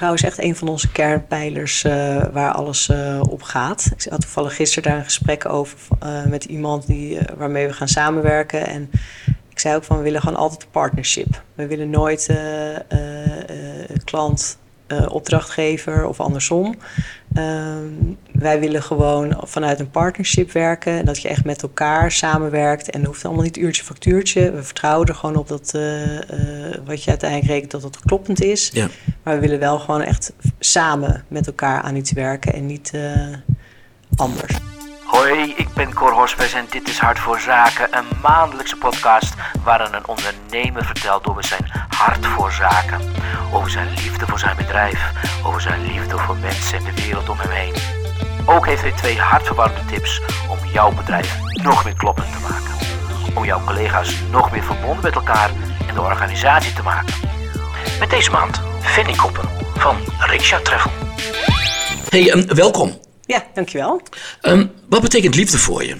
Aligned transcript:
vertrouwen 0.00 0.32
is 0.32 0.38
echt 0.38 0.48
een 0.48 0.56
van 0.56 0.68
onze 0.68 0.92
kernpijlers 0.92 1.84
uh, 1.84 2.24
waar 2.32 2.52
alles 2.52 2.88
uh, 2.88 3.20
op 3.28 3.42
gaat. 3.42 3.90
Ik 3.96 4.06
had 4.10 4.20
toevallig 4.20 4.54
gisteren 4.54 4.90
daar 4.90 4.98
een 4.98 5.04
gesprek 5.04 5.48
over 5.48 5.78
uh, 6.02 6.24
met 6.24 6.44
iemand 6.44 6.86
die, 6.86 7.18
waarmee 7.36 7.66
we 7.66 7.72
gaan 7.72 7.88
samenwerken. 7.88 8.66
En 8.66 8.90
ik 9.48 9.58
zei 9.58 9.76
ook 9.76 9.84
van 9.84 9.96
we 9.96 10.02
willen 10.02 10.20
gewoon 10.20 10.36
altijd 10.36 10.62
een 10.62 10.70
partnership. 10.70 11.42
We 11.54 11.66
willen 11.66 11.90
nooit 11.90 12.28
klant 14.04 14.58
opdrachtgever 15.08 16.06
of 16.06 16.20
andersom. 16.20 16.76
Ehm, 17.34 17.88
wij 18.32 18.60
willen 18.60 18.82
gewoon 18.82 19.40
vanuit 19.42 19.80
een 19.80 19.90
partnership 19.90 20.52
werken. 20.52 21.04
Dat 21.04 21.22
je 21.22 21.28
echt 21.28 21.44
met 21.44 21.62
elkaar 21.62 22.12
samenwerkt. 22.12 22.90
En 22.90 22.98
dat 23.00 23.08
hoeft 23.08 23.24
allemaal 23.24 23.44
niet 23.44 23.56
uurtje 23.56 23.84
factuurtje. 23.84 24.50
We 24.50 24.62
vertrouwen 24.62 25.08
er 25.08 25.14
gewoon 25.14 25.36
op 25.36 25.48
dat 25.48 25.72
uh, 25.76 26.14
uh, 26.14 26.20
wat 26.84 27.04
je 27.04 27.10
uiteindelijk 27.10 27.50
rekent, 27.50 27.70
dat 27.70 27.82
het 27.82 28.00
kloppend 28.00 28.42
is. 28.42 28.70
Ja. 28.72 28.88
Maar 29.22 29.34
we 29.34 29.40
willen 29.40 29.58
wel 29.58 29.78
gewoon 29.78 30.02
echt 30.02 30.32
samen 30.58 31.24
met 31.28 31.46
elkaar 31.46 31.82
aan 31.82 31.96
iets 31.96 32.12
werken 32.12 32.52
en 32.54 32.66
niet 32.66 32.92
anders. 34.16 34.58
Hoi, 35.10 35.54
ik 35.56 35.74
ben 35.74 35.94
Cor 35.94 36.12
Hospes 36.12 36.52
en 36.52 36.66
dit 36.70 36.88
is 36.88 36.98
Hart 36.98 37.18
voor 37.18 37.40
Zaken, 37.40 37.96
een 37.96 38.04
maandelijkse 38.22 38.76
podcast 38.76 39.34
waarin 39.64 39.94
een 39.94 40.06
ondernemer 40.06 40.84
vertelt 40.84 41.26
over 41.26 41.44
zijn 41.44 41.70
hart 41.88 42.26
voor 42.26 42.52
zaken, 42.52 43.00
over 43.52 43.70
zijn 43.70 43.88
liefde 43.88 44.26
voor 44.26 44.38
zijn 44.38 44.56
bedrijf, 44.56 45.12
over 45.44 45.60
zijn 45.60 45.86
liefde 45.86 46.18
voor 46.18 46.36
mensen 46.36 46.78
en 46.78 46.84
de 46.84 47.02
wereld 47.02 47.28
om 47.28 47.38
hem 47.38 47.50
heen. 47.50 47.74
Ook 48.46 48.66
heeft 48.66 48.82
hij 48.82 48.92
twee 48.92 49.18
hartverwarmende 49.18 49.84
tips 49.84 50.20
om 50.50 50.58
jouw 50.72 50.92
bedrijf 50.92 51.38
nog 51.62 51.84
meer 51.84 51.96
kloppend 51.96 52.32
te 52.32 52.40
maken, 52.40 52.74
om 53.36 53.44
jouw 53.44 53.64
collega's 53.64 54.14
nog 54.30 54.52
meer 54.52 54.64
verbonden 54.64 55.02
met 55.02 55.14
elkaar 55.14 55.50
en 55.88 55.94
de 55.94 56.02
organisatie 56.02 56.72
te 56.72 56.82
maken. 56.82 57.14
Met 57.98 58.10
deze 58.10 58.30
maand 58.30 58.60
Fanny 58.80 59.14
Koppen 59.14 59.48
van 59.74 59.96
Riksha 60.18 60.60
Travel. 60.62 60.90
Hey, 62.08 62.32
um, 62.32 62.46
welkom. 62.54 63.09
Ja, 63.30 63.46
dankjewel. 63.54 64.00
Um, 64.42 64.72
wat 64.88 65.02
betekent 65.02 65.34
liefde 65.34 65.58
voor 65.58 65.84
je? 65.84 65.96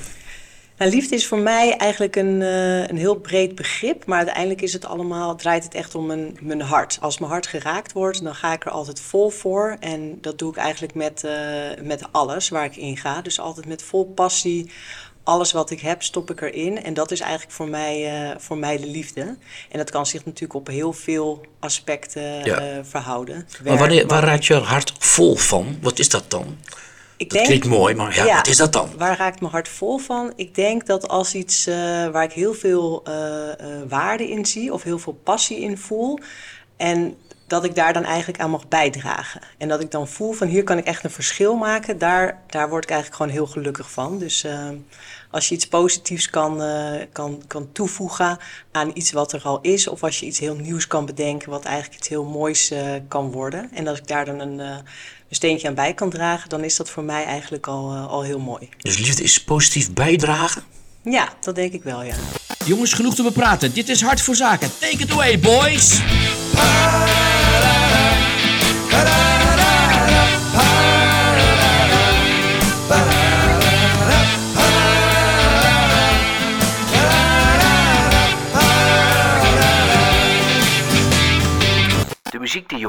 Nou, 0.76 0.90
liefde 0.92 1.14
is 1.14 1.26
voor 1.26 1.38
mij 1.38 1.76
eigenlijk 1.76 2.16
een, 2.16 2.40
uh, 2.40 2.88
een 2.88 2.96
heel 2.96 3.14
breed 3.14 3.54
begrip. 3.54 4.06
Maar 4.06 4.16
uiteindelijk 4.18 4.60
is 4.60 4.72
het 4.72 4.84
allemaal, 4.84 5.36
draait 5.36 5.64
het 5.64 5.74
echt 5.74 5.94
om 5.94 6.06
mijn, 6.06 6.38
mijn 6.40 6.60
hart. 6.60 6.98
Als 7.00 7.18
mijn 7.18 7.30
hart 7.30 7.46
geraakt 7.46 7.92
wordt, 7.92 8.24
dan 8.24 8.34
ga 8.34 8.52
ik 8.52 8.64
er 8.64 8.70
altijd 8.70 9.00
vol 9.00 9.30
voor. 9.30 9.76
En 9.80 10.18
dat 10.20 10.38
doe 10.38 10.50
ik 10.50 10.56
eigenlijk 10.56 10.94
met, 10.94 11.22
uh, 11.24 11.32
met 11.82 12.02
alles 12.10 12.48
waar 12.48 12.64
ik 12.64 12.76
in 12.76 12.96
ga. 12.96 13.22
Dus 13.22 13.40
altijd 13.40 13.66
met 13.66 13.82
vol 13.82 14.04
passie. 14.04 14.70
Alles 15.22 15.52
wat 15.52 15.70
ik 15.70 15.80
heb, 15.80 16.02
stop 16.02 16.30
ik 16.30 16.40
erin. 16.40 16.82
En 16.84 16.94
dat 16.94 17.10
is 17.10 17.20
eigenlijk 17.20 17.52
voor 17.52 17.68
mij, 17.68 18.24
uh, 18.30 18.36
voor 18.38 18.58
mij 18.58 18.76
de 18.76 18.86
liefde. 18.86 19.36
En 19.70 19.78
dat 19.78 19.90
kan 19.90 20.06
zich 20.06 20.24
natuurlijk 20.24 20.54
op 20.54 20.66
heel 20.66 20.92
veel 20.92 21.40
aspecten 21.58 22.44
ja. 22.44 22.84
verhouden. 22.84 23.48
maar 23.64 23.78
wanneer, 23.78 24.06
waar 24.06 24.24
raakt 24.24 24.46
je 24.46 24.54
hart 24.54 24.92
vol 24.98 25.36
van? 25.36 25.78
Wat 25.80 25.98
is 25.98 26.08
dat 26.08 26.30
dan? 26.30 26.56
Ik 27.20 27.30
dat 27.32 27.42
klinkt 27.42 27.66
mooi, 27.66 27.94
maar 27.94 28.14
ja, 28.14 28.36
wat 28.36 28.46
is 28.46 28.56
dat 28.56 28.72
dan? 28.72 28.90
Waar 28.98 29.16
raakt 29.16 29.40
mijn 29.40 29.52
hart 29.52 29.68
vol 29.68 29.98
van? 29.98 30.32
Ik 30.36 30.54
denk 30.54 30.86
dat 30.86 31.08
als 31.08 31.34
iets 31.34 31.66
uh, 31.66 31.74
waar 32.08 32.22
ik 32.22 32.32
heel 32.32 32.54
veel 32.54 33.02
uh, 33.08 33.14
uh, 33.14 33.52
waarde 33.88 34.30
in 34.30 34.46
zie 34.46 34.72
of 34.72 34.82
heel 34.82 34.98
veel 34.98 35.18
passie 35.24 35.60
in 35.60 35.78
voel. 35.78 36.18
En 36.76 37.16
dat 37.46 37.64
ik 37.64 37.74
daar 37.74 37.92
dan 37.92 38.04
eigenlijk 38.04 38.40
aan 38.40 38.50
mag 38.50 38.68
bijdragen. 38.68 39.40
En 39.58 39.68
dat 39.68 39.80
ik 39.80 39.90
dan 39.90 40.08
voel 40.08 40.32
van 40.32 40.46
hier 40.46 40.64
kan 40.64 40.78
ik 40.78 40.84
echt 40.84 41.04
een 41.04 41.10
verschil 41.10 41.54
maken. 41.54 41.98
Daar, 41.98 42.42
daar 42.46 42.68
word 42.68 42.84
ik 42.84 42.90
eigenlijk 42.90 43.22
gewoon 43.22 43.36
heel 43.36 43.52
gelukkig 43.52 43.90
van. 43.90 44.18
Dus 44.18 44.46
als 45.30 45.48
je 45.48 45.54
iets 45.54 45.68
positiefs 45.68 46.30
kan, 46.30 46.62
kan, 47.12 47.42
kan 47.46 47.72
toevoegen 47.72 48.38
aan 48.72 48.90
iets 48.94 49.12
wat 49.12 49.32
er 49.32 49.42
al 49.42 49.58
is. 49.60 49.88
Of 49.88 50.02
als 50.02 50.20
je 50.20 50.26
iets 50.26 50.38
heel 50.38 50.54
nieuws 50.54 50.86
kan 50.86 51.06
bedenken 51.06 51.50
wat 51.50 51.64
eigenlijk 51.64 51.96
iets 51.96 52.08
heel 52.08 52.24
moois 52.24 52.72
kan 53.08 53.30
worden. 53.32 53.70
En 53.74 53.88
als 53.88 53.98
ik 53.98 54.06
daar 54.06 54.24
dan 54.24 54.40
een 54.40 54.60
een 54.60 55.19
steentje 55.36 55.68
aan 55.68 55.74
bij 55.74 55.94
kan 55.94 56.10
dragen, 56.10 56.48
dan 56.48 56.64
is 56.64 56.76
dat 56.76 56.90
voor 56.90 57.02
mij 57.02 57.24
eigenlijk 57.24 57.66
al, 57.66 57.94
uh, 57.94 58.06
al 58.06 58.22
heel 58.22 58.38
mooi. 58.38 58.68
Dus 58.78 58.98
liefde 58.98 59.22
is 59.22 59.44
positief 59.44 59.92
bijdragen? 59.92 60.62
Ja, 61.02 61.28
dat 61.40 61.54
denk 61.54 61.72
ik 61.72 61.82
wel, 61.82 62.02
ja. 62.02 62.14
Jongens, 62.64 62.92
genoeg 62.92 63.14
te 63.14 63.22
bepraten. 63.22 63.72
Dit 63.72 63.88
is 63.88 64.02
Hart 64.02 64.20
voor 64.20 64.34
Zaken. 64.34 64.70
Take 64.78 64.98
it 64.98 65.10
away, 65.10 65.38
boys! 65.38 66.00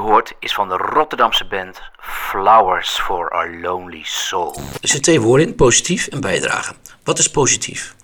Hoort 0.02 0.34
is 0.38 0.54
van 0.54 0.68
de 0.68 0.76
Rotterdamse 0.76 1.46
band 1.46 1.80
Flowers 2.00 2.98
for 2.98 3.30
Our 3.30 3.60
Lonely 3.60 4.02
Soul. 4.04 4.54
Er 4.54 4.62
zitten 4.80 5.02
twee 5.02 5.20
woorden 5.20 5.46
in, 5.46 5.54
positief 5.54 6.06
en 6.06 6.20
bijdragen. 6.20 6.76
Wat 7.04 7.18
is 7.18 7.30
positief? 7.30 7.94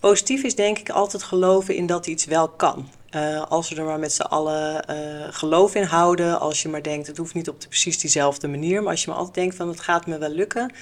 Positief 0.00 0.42
is 0.42 0.54
denk 0.54 0.78
ik 0.78 0.90
altijd 0.90 1.22
geloven 1.22 1.74
in 1.74 1.86
dat 1.86 2.06
iets 2.06 2.24
wel 2.24 2.48
kan. 2.48 2.88
Uh, 3.10 3.42
als 3.42 3.68
we 3.68 3.76
er 3.76 3.84
maar 3.84 3.98
met 3.98 4.12
z'n 4.12 4.22
allen 4.22 4.84
uh, 4.90 5.26
geloof 5.30 5.74
in 5.74 5.82
houden, 5.82 6.40
als 6.40 6.62
je 6.62 6.68
maar 6.68 6.82
denkt, 6.82 7.06
het 7.06 7.16
hoeft 7.16 7.34
niet 7.34 7.48
op 7.48 7.60
de, 7.60 7.68
precies 7.68 7.98
diezelfde 7.98 8.48
manier, 8.48 8.82
maar 8.82 8.90
als 8.90 9.02
je 9.04 9.08
maar 9.08 9.18
altijd 9.18 9.34
denkt 9.34 9.56
van 9.56 9.68
het 9.68 9.80
gaat 9.80 10.06
me 10.06 10.18
wel 10.18 10.28
lukken, 10.28 10.72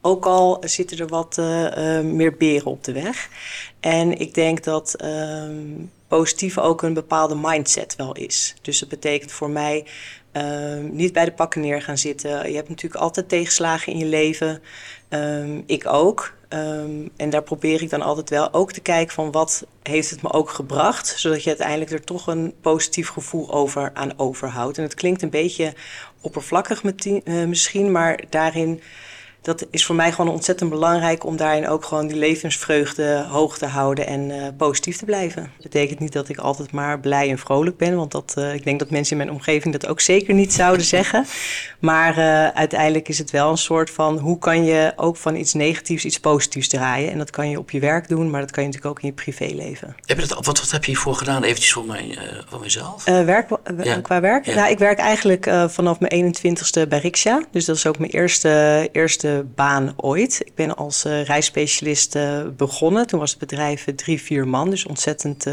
ook 0.00 0.26
al 0.26 0.56
zitten 0.60 0.98
er 0.98 1.06
wat 1.06 1.36
uh, 1.38 2.00
meer 2.00 2.36
beren 2.36 2.70
op 2.70 2.84
de 2.84 2.92
weg. 2.92 3.28
En 3.80 4.18
ik 4.18 4.34
denk 4.34 4.64
dat 4.64 4.94
ehm, 4.94 5.84
positief 6.10 6.58
ook 6.58 6.82
een 6.82 6.94
bepaalde 6.94 7.36
mindset 7.40 7.96
wel 7.96 8.12
is. 8.12 8.54
Dus 8.62 8.78
dat 8.78 8.88
betekent 8.88 9.32
voor 9.32 9.50
mij 9.50 9.86
um, 10.32 10.96
niet 10.96 11.12
bij 11.12 11.24
de 11.24 11.32
pakken 11.32 11.60
neer 11.60 11.82
gaan 11.82 11.98
zitten. 11.98 12.50
Je 12.50 12.56
hebt 12.56 12.68
natuurlijk 12.68 13.02
altijd 13.02 13.28
tegenslagen 13.28 13.92
in 13.92 13.98
je 13.98 14.04
leven. 14.04 14.62
Um, 15.08 15.62
ik 15.66 15.86
ook. 15.86 16.34
Um, 16.48 17.10
en 17.16 17.30
daar 17.30 17.42
probeer 17.42 17.82
ik 17.82 17.90
dan 17.90 18.02
altijd 18.02 18.30
wel 18.30 18.52
ook 18.52 18.72
te 18.72 18.80
kijken 18.80 19.14
van 19.14 19.30
wat 19.30 19.66
heeft 19.82 20.10
het 20.10 20.22
me 20.22 20.32
ook 20.32 20.50
gebracht. 20.50 21.14
Zodat 21.16 21.42
je 21.42 21.48
uiteindelijk 21.48 21.90
er 21.90 22.04
toch 22.04 22.26
een 22.26 22.54
positief 22.60 23.08
gevoel 23.08 23.52
over 23.52 23.90
aan 23.94 24.18
overhoudt. 24.18 24.78
En 24.78 24.82
het 24.82 24.94
klinkt 24.94 25.22
een 25.22 25.30
beetje 25.30 25.74
oppervlakkig 26.20 26.82
uh, 26.84 27.44
misschien, 27.44 27.90
maar 27.90 28.24
daarin 28.28 28.80
dat 29.42 29.66
is 29.70 29.86
voor 29.86 29.94
mij 29.94 30.12
gewoon 30.12 30.32
ontzettend 30.32 30.70
belangrijk 30.70 31.24
om 31.24 31.36
daarin 31.36 31.68
ook 31.68 31.84
gewoon 31.84 32.06
die 32.06 32.16
levensvreugde 32.16 33.26
hoog 33.30 33.58
te 33.58 33.66
houden 33.66 34.06
en 34.06 34.30
uh, 34.30 34.46
positief 34.56 34.96
te 34.96 35.04
blijven. 35.04 35.42
Dat 35.42 35.62
betekent 35.62 35.98
niet 35.98 36.12
dat 36.12 36.28
ik 36.28 36.38
altijd 36.38 36.72
maar 36.72 37.00
blij 37.00 37.30
en 37.30 37.38
vrolijk 37.38 37.76
ben, 37.76 37.96
want 37.96 38.12
dat, 38.12 38.34
uh, 38.38 38.54
ik 38.54 38.64
denk 38.64 38.78
dat 38.78 38.90
mensen 38.90 39.18
in 39.18 39.24
mijn 39.24 39.36
omgeving 39.36 39.72
dat 39.72 39.90
ook 39.90 40.00
zeker 40.00 40.34
niet 40.34 40.52
zouden 40.52 40.86
zeggen. 40.96 41.26
Maar 41.78 42.18
uh, 42.18 42.48
uiteindelijk 42.48 43.08
is 43.08 43.18
het 43.18 43.30
wel 43.30 43.50
een 43.50 43.58
soort 43.58 43.90
van 43.90 44.18
hoe 44.18 44.38
kan 44.38 44.64
je 44.64 44.92
ook 44.96 45.16
van 45.16 45.36
iets 45.36 45.52
negatiefs 45.52 46.04
iets 46.04 46.20
positiefs 46.20 46.68
draaien. 46.68 47.12
En 47.12 47.18
dat 47.18 47.30
kan 47.30 47.50
je 47.50 47.58
op 47.58 47.70
je 47.70 47.80
werk 47.80 48.08
doen, 48.08 48.30
maar 48.30 48.40
dat 48.40 48.50
kan 48.50 48.62
je 48.62 48.68
natuurlijk 48.68 48.98
ook 48.98 49.02
in 49.02 49.08
je 49.08 49.22
privéleven. 49.22 49.96
Heb 50.04 50.20
je 50.20 50.26
dat, 50.26 50.46
wat, 50.46 50.60
wat 50.60 50.70
heb 50.70 50.84
je 50.84 50.90
hiervoor 50.90 51.14
gedaan, 51.14 51.42
eventjes 51.42 51.72
voor, 51.72 51.84
mij, 51.84 52.18
voor 52.48 52.60
mezelf? 52.60 53.04
werk, 53.04 53.48
ja. 53.82 54.00
Qua 54.00 54.20
werk? 54.20 54.46
Ja. 54.46 54.54
Nou, 54.54 54.70
ik 54.70 54.78
werk 54.78 54.98
eigenlijk 54.98 55.50
vanaf 55.66 56.00
mijn 56.00 56.34
21ste 56.36 56.88
bij 56.88 56.98
Riksja. 56.98 57.42
Dus 57.50 57.64
dat 57.64 57.76
is 57.76 57.86
ook 57.86 57.98
mijn 57.98 58.10
eerste, 58.10 58.88
eerste 58.92 59.29
baan 59.54 59.92
ooit. 59.96 60.40
Ik 60.44 60.54
ben 60.54 60.76
als 60.76 61.04
uh, 61.04 61.24
reisspecialist 61.24 62.16
uh, 62.16 62.42
begonnen. 62.56 63.06
Toen 63.06 63.20
was 63.20 63.30
het 63.30 63.38
bedrijf 63.38 63.86
drie, 63.96 64.22
vier 64.22 64.48
man, 64.48 64.70
dus 64.70 64.86
ontzettend 64.86 65.46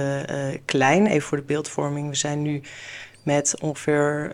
klein. 0.65 1.07
Even 1.07 1.27
voor 1.27 1.37
de 1.37 1.43
beeldvorming. 1.43 2.09
We 2.09 2.15
zijn 2.15 2.41
nu 2.41 2.61
met 3.23 3.55
ongeveer 3.61 4.31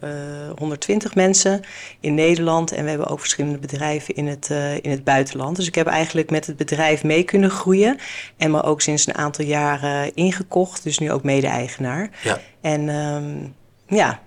120 0.58 1.16
mensen 1.16 1.62
in 2.00 2.14
Nederland. 2.14 2.72
En 2.72 2.84
we 2.84 2.90
hebben 2.90 3.08
ook 3.08 3.20
verschillende 3.20 3.58
bedrijven 3.58 4.16
in 4.16 4.28
het, 4.28 4.50
in 4.82 4.92
het 4.92 5.04
buitenland. 5.04 5.56
Dus 5.56 5.68
ik 5.68 5.76
heb 5.76 5.88
eigenlijk 5.88 6.30
met 6.30 6.48
het 6.48 6.58
bedrijf 6.58 7.04
mee 7.04 7.24
kunnen 7.24 7.50
groeien. 7.50 7.98
En 8.38 8.52
me 8.52 8.64
ook 8.64 8.82
sinds 8.82 9.08
een 9.08 9.16
aantal 9.16 9.46
jaren 9.46 10.16
ingekocht. 10.16 10.84
Dus 10.84 11.00
nu 11.00 11.12
ook 11.12 11.24
mede-eigenaar. 11.24 12.10
Ja. 12.24 12.40
En 12.62 12.90
um, 12.90 13.56
ja. 13.88 14.22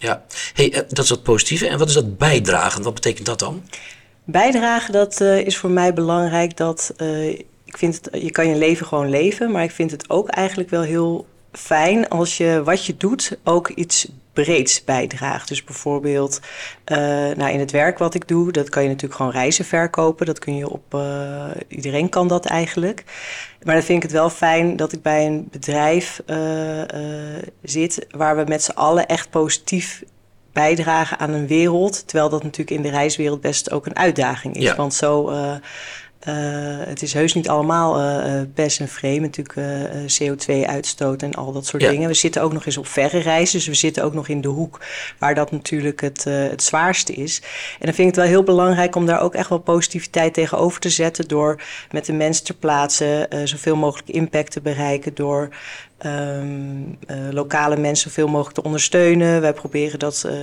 Ja, 0.00 0.22
hey, 0.54 0.70
dat 0.88 0.98
is 0.98 1.08
dat 1.08 1.22
positieve. 1.22 1.68
En 1.68 1.78
wat 1.78 1.88
is 1.88 1.94
dat 1.94 2.18
bijdragen? 2.18 2.82
Wat 2.82 2.94
betekent 2.94 3.26
dat 3.26 3.38
dan? 3.38 3.62
Bijdragen, 4.24 4.92
dat 4.92 5.20
uh, 5.20 5.38
is 5.38 5.56
voor 5.56 5.70
mij 5.70 5.94
belangrijk. 5.94 6.56
Dat, 6.56 6.94
uh, 6.96 7.28
ik 7.64 7.76
vind 7.76 7.94
het, 7.94 8.22
je 8.22 8.30
kan 8.30 8.48
je 8.48 8.56
leven 8.56 8.86
gewoon 8.86 9.10
leven, 9.10 9.50
maar 9.50 9.62
ik 9.62 9.70
vind 9.70 9.90
het 9.90 10.10
ook 10.10 10.28
eigenlijk 10.28 10.70
wel 10.70 10.82
heel 10.82 11.26
fijn 11.52 12.08
als 12.08 12.36
je 12.36 12.62
wat 12.64 12.86
je 12.86 12.96
doet 12.96 13.38
ook 13.44 13.68
iets 13.68 14.08
breeds 14.32 14.84
bijdraagt. 14.84 15.48
Dus 15.48 15.64
bijvoorbeeld 15.64 16.40
uh, 16.92 16.98
nou, 17.36 17.50
in 17.50 17.60
het 17.60 17.70
werk 17.70 17.98
wat 17.98 18.14
ik 18.14 18.28
doe, 18.28 18.52
dat 18.52 18.68
kan 18.68 18.82
je 18.82 18.88
natuurlijk 18.88 19.16
gewoon 19.16 19.32
reizen 19.32 19.64
verkopen. 19.64 20.26
Dat 20.26 20.38
kun 20.38 20.56
je 20.56 20.70
op, 20.70 20.98
iedereen 21.68 22.08
kan 22.08 22.28
dat 22.28 22.46
eigenlijk. 22.46 23.04
Maar 23.62 23.74
dan 23.74 23.84
vind 23.84 23.96
ik 23.96 24.02
het 24.02 24.18
wel 24.18 24.30
fijn 24.30 24.76
dat 24.76 24.92
ik 24.92 25.02
bij 25.02 25.26
een 25.26 25.48
bedrijf 25.50 26.22
zit 27.62 28.06
waar 28.10 28.36
we 28.36 28.44
met 28.48 28.62
z'n 28.62 28.70
allen 28.70 29.06
echt 29.06 29.30
positief 29.30 30.02
bijdragen 30.52 31.18
aan 31.18 31.30
een 31.30 31.46
wereld. 31.46 32.06
Terwijl 32.06 32.28
dat 32.28 32.42
natuurlijk 32.42 32.70
in 32.70 32.82
de 32.82 32.90
reiswereld 32.90 33.40
best 33.40 33.70
ook 33.70 33.86
een 33.86 33.96
uitdaging 33.96 34.56
is. 34.56 34.74
Want 34.74 34.94
zo 34.94 35.30
uh, 35.30 35.54
Uh, 36.28 36.34
het 36.86 37.02
is 37.02 37.12
heus 37.12 37.34
niet 37.34 37.48
allemaal 37.48 38.00
uh, 38.00 38.40
pest 38.54 38.80
en 38.80 38.88
vreemd, 38.88 39.20
natuurlijk 39.20 39.58
CO2-uitstoot 40.20 41.22
en 41.22 41.34
al 41.34 41.52
dat 41.52 41.66
soort 41.66 41.82
dingen. 41.82 42.08
We 42.08 42.14
zitten 42.14 42.42
ook 42.42 42.52
nog 42.52 42.66
eens 42.66 42.76
op 42.76 42.86
verre 42.86 43.18
reizen, 43.18 43.58
dus 43.58 43.66
we 43.66 43.74
zitten 43.74 44.04
ook 44.04 44.14
nog 44.14 44.28
in 44.28 44.40
de 44.40 44.48
hoek 44.48 44.80
waar 45.18 45.34
dat 45.34 45.50
natuurlijk 45.50 46.00
het, 46.00 46.24
het 46.24 46.62
zwaarste 46.62 47.12
is. 47.12 47.42
En 47.78 47.86
dan 47.86 47.94
vind 47.94 47.98
ik 47.98 48.14
het 48.14 48.16
wel 48.16 48.24
heel 48.24 48.42
belangrijk 48.42 48.96
om 48.96 49.06
daar 49.06 49.20
ook 49.20 49.34
echt 49.34 49.48
wel 49.48 49.58
positiviteit 49.58 50.34
tegenover 50.34 50.80
te 50.80 50.90
zetten 50.90 51.28
door 51.28 51.62
met 51.90 52.04
de 52.04 52.12
mensen 52.12 52.44
ter 52.44 52.54
plaatse 52.54 53.28
zoveel 53.44 53.76
mogelijk 53.76 54.08
impact 54.08 54.52
te 54.52 54.60
bereiken 54.60 55.14
door 55.14 55.48
um, 56.06 56.98
uh, 57.10 57.16
lokale 57.30 57.76
mensen 57.76 58.10
zoveel 58.10 58.28
mogelijk 58.28 58.54
te 58.54 58.62
ondersteunen. 58.62 59.40
Wij 59.40 59.52
proberen 59.52 59.98
dat, 59.98 60.22
uh, 60.26 60.32
uh, 60.32 60.38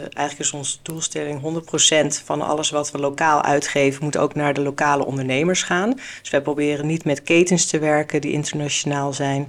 eigenlijk 0.00 0.38
is 0.38 0.52
onze 0.52 0.76
doelstelling 0.82 1.40
100% 1.40 2.24
van 2.24 2.42
alles 2.42 2.70
wat 2.70 2.90
we 2.90 2.98
lokaal 2.98 3.42
uitgeven 3.42 4.04
moet 4.04 4.16
ook 4.16 4.34
naar 4.34 4.54
de 4.54 4.60
lokale 4.60 5.04
ondernemers 5.04 5.62
gaan. 5.62 5.94
Dus 6.20 6.30
wij 6.30 6.42
proberen 6.42 6.86
niet 6.86 7.04
met 7.04 7.22
ketens 7.22 7.66
te 7.66 7.78
werken 7.78 8.20
die 8.20 8.32
internationaal 8.32 9.12
zijn. 9.12 9.48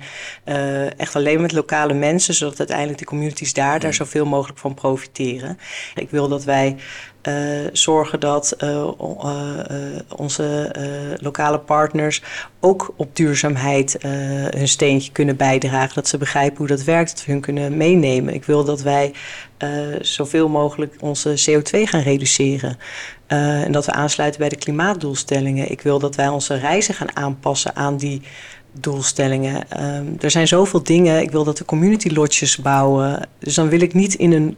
echt 0.97 1.15
alleen 1.15 1.41
met 1.41 1.51
lokale 1.51 1.93
mensen, 1.93 2.33
zodat 2.33 2.59
uiteindelijk 2.59 2.99
de 2.99 3.05
communities 3.05 3.53
daar, 3.53 3.79
daar 3.79 3.93
zoveel 3.93 4.25
mogelijk 4.25 4.59
van 4.59 4.73
profiteren. 4.73 5.57
Ik 5.95 6.09
wil 6.09 6.27
dat 6.27 6.43
wij 6.43 6.75
uh, 7.23 7.67
zorgen 7.71 8.19
dat 8.19 8.55
uh, 8.63 8.69
uh, 8.69 9.31
onze 10.15 10.75
lokale 11.21 11.59
partners 11.59 12.21
ook 12.59 12.93
op 12.95 13.15
duurzaamheid 13.15 13.97
hun 14.55 14.67
steentje 14.67 15.11
kunnen 15.11 15.35
bijdragen. 15.35 15.95
Dat 15.95 16.07
ze 16.07 16.17
begrijpen 16.17 16.57
hoe 16.57 16.67
dat 16.67 16.83
werkt, 16.83 17.11
dat 17.11 17.25
we 17.25 17.31
hun 17.31 17.41
kunnen 17.41 17.77
meenemen. 17.77 18.33
Ik 18.33 18.45
wil 18.45 18.63
dat 18.63 18.81
wij 18.81 19.13
zoveel 20.01 20.49
mogelijk 20.49 20.95
onze 20.99 21.49
CO2 21.49 21.79
gaan 21.83 22.01
reduceren. 22.01 22.77
en 23.27 23.71
dat 23.71 23.85
we 23.85 23.91
aansluiten 23.91 24.39
bij 24.39 24.49
de 24.49 24.55
klimaatdoelstellingen. 24.55 25.71
Ik 25.71 25.81
wil 25.81 25.99
dat 25.99 26.15
wij 26.15 26.27
onze 26.27 26.55
reizen 26.55 26.93
gaan 26.93 27.15
aanpassen 27.15 27.75
aan 27.75 27.97
die 27.97 28.21
doelstellingen. 28.79 29.83
Um, 29.83 30.15
er 30.19 30.31
zijn 30.31 30.47
zoveel 30.47 30.83
dingen. 30.83 31.21
Ik 31.21 31.31
wil 31.31 31.43
dat 31.43 31.59
we 31.59 31.65
community 31.65 32.09
lodges 32.09 32.57
bouwen. 32.57 33.27
Dus 33.39 33.53
dan 33.53 33.69
wil 33.69 33.81
ik 33.81 33.93
niet 33.93 34.13
in 34.13 34.31
een 34.31 34.57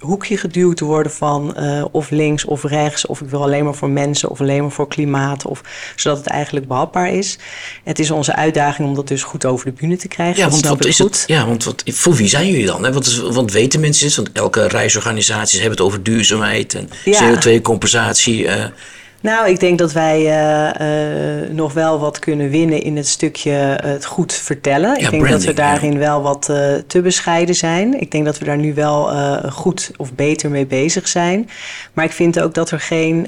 hoekje 0.00 0.36
geduwd 0.36 0.76
te 0.76 0.84
worden 0.84 1.12
van 1.12 1.54
uh, 1.58 1.84
of 1.90 2.10
links 2.10 2.44
of 2.44 2.64
rechts, 2.64 3.06
of 3.06 3.20
ik 3.20 3.28
wil 3.28 3.42
alleen 3.42 3.64
maar 3.64 3.74
voor 3.74 3.90
mensen 3.90 4.28
of 4.28 4.40
alleen 4.40 4.62
maar 4.62 4.70
voor 4.70 4.88
klimaat, 4.88 5.46
of, 5.46 5.62
zodat 5.96 6.18
het 6.18 6.26
eigenlijk 6.26 6.68
behapbaar 6.68 7.12
is. 7.12 7.38
Het 7.84 7.98
is 7.98 8.10
onze 8.10 8.34
uitdaging 8.34 8.88
om 8.88 8.94
dat 8.94 9.08
dus 9.08 9.22
goed 9.22 9.44
over 9.44 9.64
de 9.66 9.72
bühne 9.72 9.96
te 9.96 10.08
krijgen. 10.08 10.42
Ja, 10.42 10.50
want 10.50 10.66
wat 10.66 10.84
is 10.84 10.98
het? 10.98 11.24
Ja, 11.26 11.46
want 11.46 11.64
wat, 11.64 11.82
voor 11.86 12.14
wie 12.14 12.28
zijn 12.28 12.50
jullie 12.50 12.66
dan? 12.66 12.84
Hè? 12.84 12.92
Want, 12.92 13.16
want 13.16 13.52
weten 13.52 13.80
mensen 13.80 14.06
dit? 14.06 14.16
Want 14.16 14.32
elke 14.32 14.66
reisorganisatie 14.68 15.60
hebben 15.60 15.78
het 15.78 15.86
over 15.86 16.02
duurzaamheid 16.02 16.74
en 16.74 16.88
CO2-compensatie. 16.88 18.42
Uh, 18.42 18.64
eh. 18.64 18.70
Nou, 19.20 19.48
ik 19.48 19.60
denk 19.60 19.78
dat 19.78 19.92
wij 19.92 20.20
uh, 20.20 21.42
uh, 21.42 21.50
nog 21.50 21.72
wel 21.72 21.98
wat 21.98 22.18
kunnen 22.18 22.50
winnen 22.50 22.82
in 22.82 22.96
het 22.96 23.08
stukje 23.08 23.50
uh, 23.50 23.90
het 23.90 24.04
goed 24.04 24.32
vertellen. 24.32 24.90
Ja, 24.90 25.04
ik 25.04 25.10
denk 25.10 25.28
dat 25.28 25.44
we 25.44 25.52
daarin 25.52 25.98
wel 25.98 26.22
wat 26.22 26.42
te 26.86 27.00
bescheiden 27.02 27.54
zijn. 27.54 28.00
Ik 28.00 28.10
denk 28.10 28.24
dat 28.24 28.38
we 28.38 28.44
daar 28.44 28.58
nu 28.58 28.74
wel 28.74 29.10
goed 29.50 29.90
of 29.96 30.14
beter 30.14 30.50
mee 30.50 30.66
bezig 30.66 31.08
zijn. 31.08 31.48
Maar 31.92 32.04
ik 32.04 32.12
vind 32.12 32.40
ook 32.40 32.54
dat 32.54 32.70
er 32.70 32.80
geen 32.80 33.22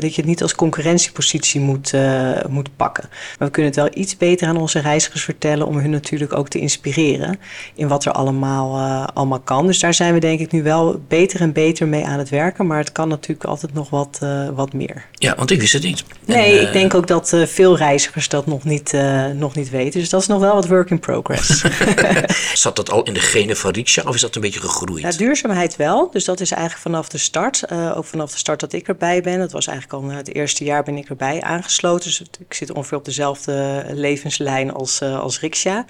dat 0.00 0.14
je 0.14 0.20
het 0.20 0.30
niet 0.30 0.42
als 0.42 0.54
concurrentiepositie 0.54 1.60
moet, 1.60 1.92
moet 2.48 2.76
pakken. 2.76 3.04
Maar 3.10 3.48
we 3.48 3.54
kunnen 3.54 3.70
het 3.70 3.80
wel 3.80 3.90
iets 3.94 4.16
beter 4.16 4.48
aan 4.48 4.56
onze 4.56 4.78
reizigers 4.78 5.24
vertellen 5.24 5.66
om 5.66 5.78
hun 5.78 5.90
natuurlijk 5.90 6.32
ook 6.32 6.48
te 6.48 6.58
inspireren 6.58 7.38
in 7.74 7.88
wat 7.88 8.04
er 8.04 8.12
allemaal, 8.12 8.78
allemaal 9.14 9.40
kan. 9.40 9.66
Dus 9.66 9.78
daar 9.80 9.94
zijn 9.94 10.14
we 10.14 10.20
denk 10.20 10.40
ik 10.40 10.52
nu 10.52 10.62
wel 10.62 11.00
beter 11.08 11.40
en 11.40 11.52
beter 11.52 11.88
mee 11.88 12.04
aan 12.04 12.18
het 12.18 12.28
werken. 12.28 12.66
Maar 12.66 12.78
het 12.78 12.92
kan 12.92 13.08
natuurlijk 13.08 13.48
altijd 13.48 13.74
nog 13.74 13.90
wat, 13.90 14.18
wat 14.54 14.72
meer. 14.72 15.04
Ja, 15.24 15.34
want 15.36 15.50
ik 15.50 15.60
wist 15.60 15.72
het 15.72 15.82
niet. 15.82 16.04
Nee, 16.24 16.60
ik 16.60 16.66
eh, 16.66 16.72
denk 16.72 16.94
ook 16.94 17.06
dat 17.06 17.32
uh, 17.32 17.46
veel 17.46 17.76
reizigers 17.76 18.28
dat 18.28 18.46
nog 18.46 18.64
niet, 18.64 18.92
uh, 18.92 19.26
nog 19.26 19.54
niet 19.54 19.70
weten. 19.70 20.00
Dus 20.00 20.08
dat 20.08 20.20
is 20.20 20.26
nog 20.26 20.40
wel 20.40 20.54
wat 20.54 20.66
work 20.66 20.90
in 20.90 20.98
progress. 20.98 21.64
Zat 22.54 22.76
dat 22.76 22.90
al 22.90 23.02
in 23.02 23.14
de 23.14 23.20
genen 23.20 23.56
van 23.56 23.70
Riksja 23.70 24.02
of 24.06 24.14
is 24.14 24.20
dat 24.20 24.34
een 24.34 24.40
beetje 24.40 24.60
gegroeid? 24.60 25.02
Ja, 25.02 25.10
duurzaamheid 25.10 25.76
wel. 25.76 26.10
Dus 26.10 26.24
dat 26.24 26.40
is 26.40 26.50
eigenlijk 26.50 26.82
vanaf 26.82 27.08
de 27.08 27.18
start. 27.18 27.70
ook 27.70 28.04
vanaf 28.04 28.32
de 28.32 28.38
start 28.38 28.60
dat 28.60 28.72
ik 28.72 28.88
erbij 28.88 29.22
ben. 29.22 29.38
Dat 29.38 29.52
was 29.52 29.66
eigenlijk 29.66 30.02
al 30.02 30.10
het 30.10 30.34
eerste 30.34 30.64
jaar 30.64 30.82
ben 30.82 30.96
ik 30.96 31.08
erbij 31.08 31.42
aangesloten. 31.42 32.04
Dus 32.04 32.22
ik 32.38 32.54
zit 32.54 32.72
ongeveer 32.72 32.98
op 32.98 33.04
dezelfde 33.04 33.84
levenslijn 33.92 34.72
als, 34.72 35.02
als 35.02 35.40
Riksja. 35.40 35.84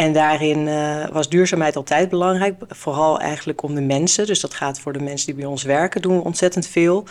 En 0.00 0.12
daarin 0.12 0.66
uh, 0.66 1.08
was 1.08 1.28
duurzaamheid 1.28 1.76
altijd 1.76 2.08
belangrijk, 2.08 2.54
vooral 2.68 3.20
eigenlijk 3.20 3.62
om 3.62 3.74
de 3.74 3.80
mensen. 3.80 4.26
Dus 4.26 4.40
dat 4.40 4.54
gaat 4.54 4.80
voor 4.80 4.92
de 4.92 5.02
mensen 5.02 5.26
die 5.26 5.34
bij 5.34 5.44
ons 5.44 5.62
werken, 5.62 6.02
doen 6.02 6.16
we 6.16 6.24
ontzettend 6.24 6.66
veel. 6.66 7.04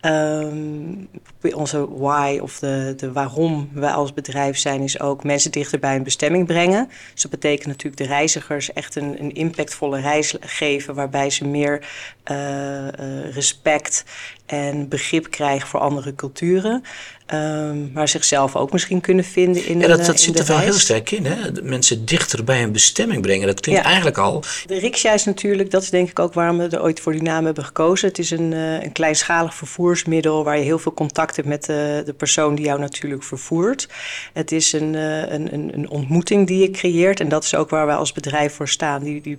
Um, 0.00 1.08
onze 1.54 1.88
why 1.98 2.38
of 2.42 2.58
de, 2.58 2.94
de 2.96 3.12
waarom 3.12 3.70
wij 3.72 3.90
als 3.90 4.14
bedrijf 4.14 4.58
zijn, 4.58 4.80
is 4.80 5.00
ook 5.00 5.24
mensen 5.24 5.50
dichter 5.50 5.78
bij 5.78 5.96
een 5.96 6.02
bestemming 6.02 6.46
brengen. 6.46 6.88
Dus 7.12 7.22
dat 7.22 7.30
betekent 7.30 7.66
natuurlijk 7.66 7.96
de 7.96 8.08
reizigers 8.08 8.72
echt 8.72 8.96
een, 8.96 9.16
een 9.20 9.34
impactvolle 9.34 10.00
reis 10.00 10.34
geven, 10.40 10.94
waarbij 10.94 11.30
ze 11.30 11.46
meer 11.46 11.88
uh, 12.30 12.36
uh, 12.36 13.34
respect 13.34 14.04
en 14.46 14.88
begrip 14.88 15.30
krijgen 15.30 15.68
voor 15.68 15.80
andere 15.80 16.14
culturen. 16.14 16.82
Um, 17.34 17.90
maar 17.94 18.08
zichzelf 18.08 18.56
ook 18.56 18.72
misschien 18.72 19.00
kunnen 19.00 19.24
vinden 19.24 19.66
in 19.66 19.80
ja, 19.80 19.86
dat, 19.86 19.98
dat 19.98 20.08
eh, 20.08 20.20
zit 20.20 20.38
er 20.38 20.46
wel 20.46 20.58
heel 20.58 20.72
sterk 20.72 21.10
in. 21.10 21.26
Hè? 21.26 21.62
mensen 21.62 22.04
dichter 22.04 22.44
bij 22.44 22.62
een 22.62 22.72
bestemming 22.72 23.22
brengen. 23.22 23.46
Dat 23.46 23.60
klinkt 23.60 23.82
eigenlijk 23.82 24.18
al... 24.18 24.42
De 24.66 24.78
riksja 24.78 25.12
is 25.12 25.24
natuurlijk, 25.24 25.70
dat 25.70 25.82
is 25.82 25.90
denk 25.90 26.10
ik 26.10 26.18
ook 26.18 26.34
waarom 26.34 26.58
we 26.58 26.68
er 26.68 26.82
ooit 26.82 27.00
voor 27.00 27.12
die 27.12 27.22
naam 27.22 27.44
hebben 27.44 27.64
gekozen. 27.64 28.08
Het 28.08 28.18
is 28.18 28.30
een, 28.30 28.52
uh, 28.52 28.82
een 28.82 28.92
kleinschalig 28.92 29.54
vervoersmiddel 29.54 30.44
waar 30.44 30.58
je 30.58 30.64
heel 30.64 30.78
veel 30.78 30.94
contact 30.94 31.36
hebt 31.36 31.48
met 31.48 31.64
de, 31.64 32.02
de 32.04 32.12
persoon 32.12 32.54
die 32.54 32.64
jou 32.64 32.80
natuurlijk 32.80 33.22
vervoert. 33.22 33.88
Het 34.32 34.52
is 34.52 34.72
een, 34.72 34.94
uh, 34.94 35.30
een, 35.30 35.54
een, 35.54 35.70
een 35.74 35.88
ontmoeting 35.88 36.46
die 36.46 36.60
je 36.60 36.70
creëert 36.70 37.20
en 37.20 37.28
dat 37.28 37.44
is 37.44 37.54
ook 37.54 37.70
waar 37.70 37.86
wij 37.86 37.96
als 37.96 38.12
bedrijf 38.12 38.54
voor 38.54 38.68
staan. 38.68 39.02
Die, 39.02 39.20
die 39.20 39.38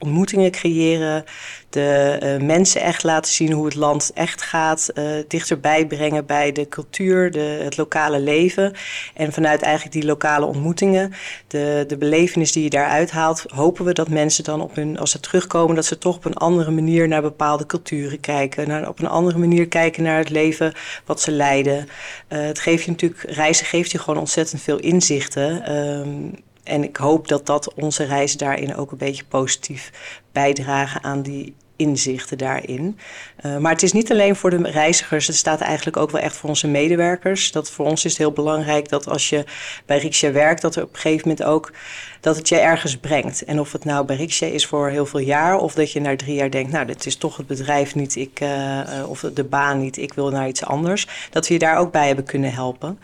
ontmoetingen 0.00 0.50
creëren, 0.50 1.24
de 1.70 2.20
uh, 2.22 2.46
mensen 2.46 2.80
echt 2.80 3.02
laten 3.02 3.32
zien 3.32 3.52
hoe 3.52 3.64
het 3.64 3.74
land 3.74 4.10
echt 4.14 4.42
gaat, 4.42 4.90
uh, 4.94 5.04
dichterbij 5.28 5.86
brengen 5.86 6.26
bij 6.26 6.52
de 6.52 6.68
cultuur, 6.68 7.30
de, 7.30 7.60
het 7.62 7.76
lokale 7.76 8.20
leven. 8.20 8.72
En 9.14 9.32
vanuit 9.32 9.62
eigenlijk 9.62 9.94
die 9.94 10.04
lokale 10.04 10.46
ontmoetingen, 10.46 11.12
de, 11.46 11.84
de 11.86 11.96
belevenis 11.96 12.52
die 12.52 12.62
je 12.62 12.70
daaruit 12.70 13.10
haalt, 13.10 13.44
hopen 13.46 13.84
we 13.84 13.92
dat 13.92 14.08
mensen 14.08 14.44
dan 14.44 14.60
op 14.60 14.74
hun, 14.74 14.98
als 14.98 15.10
ze 15.10 15.20
terugkomen, 15.20 15.76
dat 15.76 15.84
ze 15.84 15.98
toch 15.98 16.16
op 16.16 16.24
een 16.24 16.34
andere 16.34 16.70
manier 16.70 17.08
naar 17.08 17.22
bepaalde 17.22 17.66
culturen 17.66 18.20
kijken, 18.20 18.68
naar, 18.68 18.88
op 18.88 18.98
een 18.98 19.08
andere 19.08 19.38
manier 19.38 19.68
kijken 19.68 20.02
naar 20.02 20.18
het 20.18 20.30
leven 20.30 20.72
wat 21.04 21.20
ze 21.20 21.30
leiden. 21.30 21.88
Uh, 22.28 22.40
het 22.40 22.58
geeft 22.58 22.84
je 22.84 22.90
natuurlijk, 22.90 23.22
reizen 23.22 23.66
geeft 23.66 23.90
je 23.90 23.98
gewoon 23.98 24.20
ontzettend 24.20 24.62
veel 24.62 24.78
inzichten. 24.78 25.76
Um, 25.76 26.34
en 26.70 26.84
ik 26.84 26.96
hoop 26.96 27.28
dat 27.28 27.46
dat 27.46 27.74
onze 27.74 28.04
reis 28.04 28.36
daarin 28.36 28.76
ook 28.76 28.90
een 28.90 28.98
beetje 28.98 29.24
positief 29.24 29.90
bijdragen 30.32 31.02
aan 31.02 31.22
die 31.22 31.54
inzichten 31.80 32.38
daarin. 32.38 32.98
Uh, 33.46 33.56
maar 33.56 33.72
het 33.72 33.82
is 33.82 33.92
niet 33.92 34.10
alleen 34.10 34.36
voor 34.36 34.50
de 34.50 34.70
reizigers, 34.70 35.26
het 35.26 35.36
staat 35.36 35.60
eigenlijk 35.60 35.96
ook 35.96 36.10
wel 36.10 36.20
echt 36.20 36.36
voor 36.36 36.48
onze 36.48 36.68
medewerkers. 36.68 37.52
Dat 37.52 37.70
voor 37.70 37.86
ons 37.86 38.04
is 38.04 38.10
het 38.10 38.20
heel 38.20 38.32
belangrijk 38.32 38.88
dat 38.88 39.08
als 39.08 39.28
je 39.28 39.44
bij 39.86 39.98
Riksja 39.98 40.32
werkt, 40.32 40.62
dat 40.62 40.76
er 40.76 40.82
op 40.82 40.92
een 40.92 41.00
gegeven 41.00 41.28
moment 41.28 41.46
ook 41.46 41.72
dat 42.20 42.36
het 42.36 42.48
je 42.48 42.58
ergens 42.58 42.96
brengt. 42.96 43.44
En 43.44 43.60
of 43.60 43.72
het 43.72 43.84
nou 43.84 44.06
bij 44.06 44.16
Riksja 44.16 44.46
is 44.46 44.66
voor 44.66 44.88
heel 44.88 45.06
veel 45.06 45.20
jaar, 45.20 45.56
of 45.56 45.74
dat 45.74 45.92
je 45.92 46.00
na 46.00 46.16
drie 46.16 46.34
jaar 46.34 46.50
denkt, 46.50 46.72
nou, 46.72 46.86
dit 46.86 47.06
is 47.06 47.16
toch 47.16 47.36
het 47.36 47.46
bedrijf 47.46 47.94
niet, 47.94 48.16
ik, 48.16 48.40
uh, 48.40 48.80
of 49.06 49.20
de 49.34 49.44
baan 49.44 49.80
niet, 49.80 49.96
ik 49.96 50.12
wil 50.12 50.30
naar 50.30 50.48
iets 50.48 50.64
anders. 50.64 51.06
Dat 51.30 51.48
we 51.48 51.52
je 51.52 51.58
daar 51.58 51.76
ook 51.76 51.92
bij 51.92 52.06
hebben 52.06 52.24
kunnen 52.24 52.52
helpen. 52.52 52.98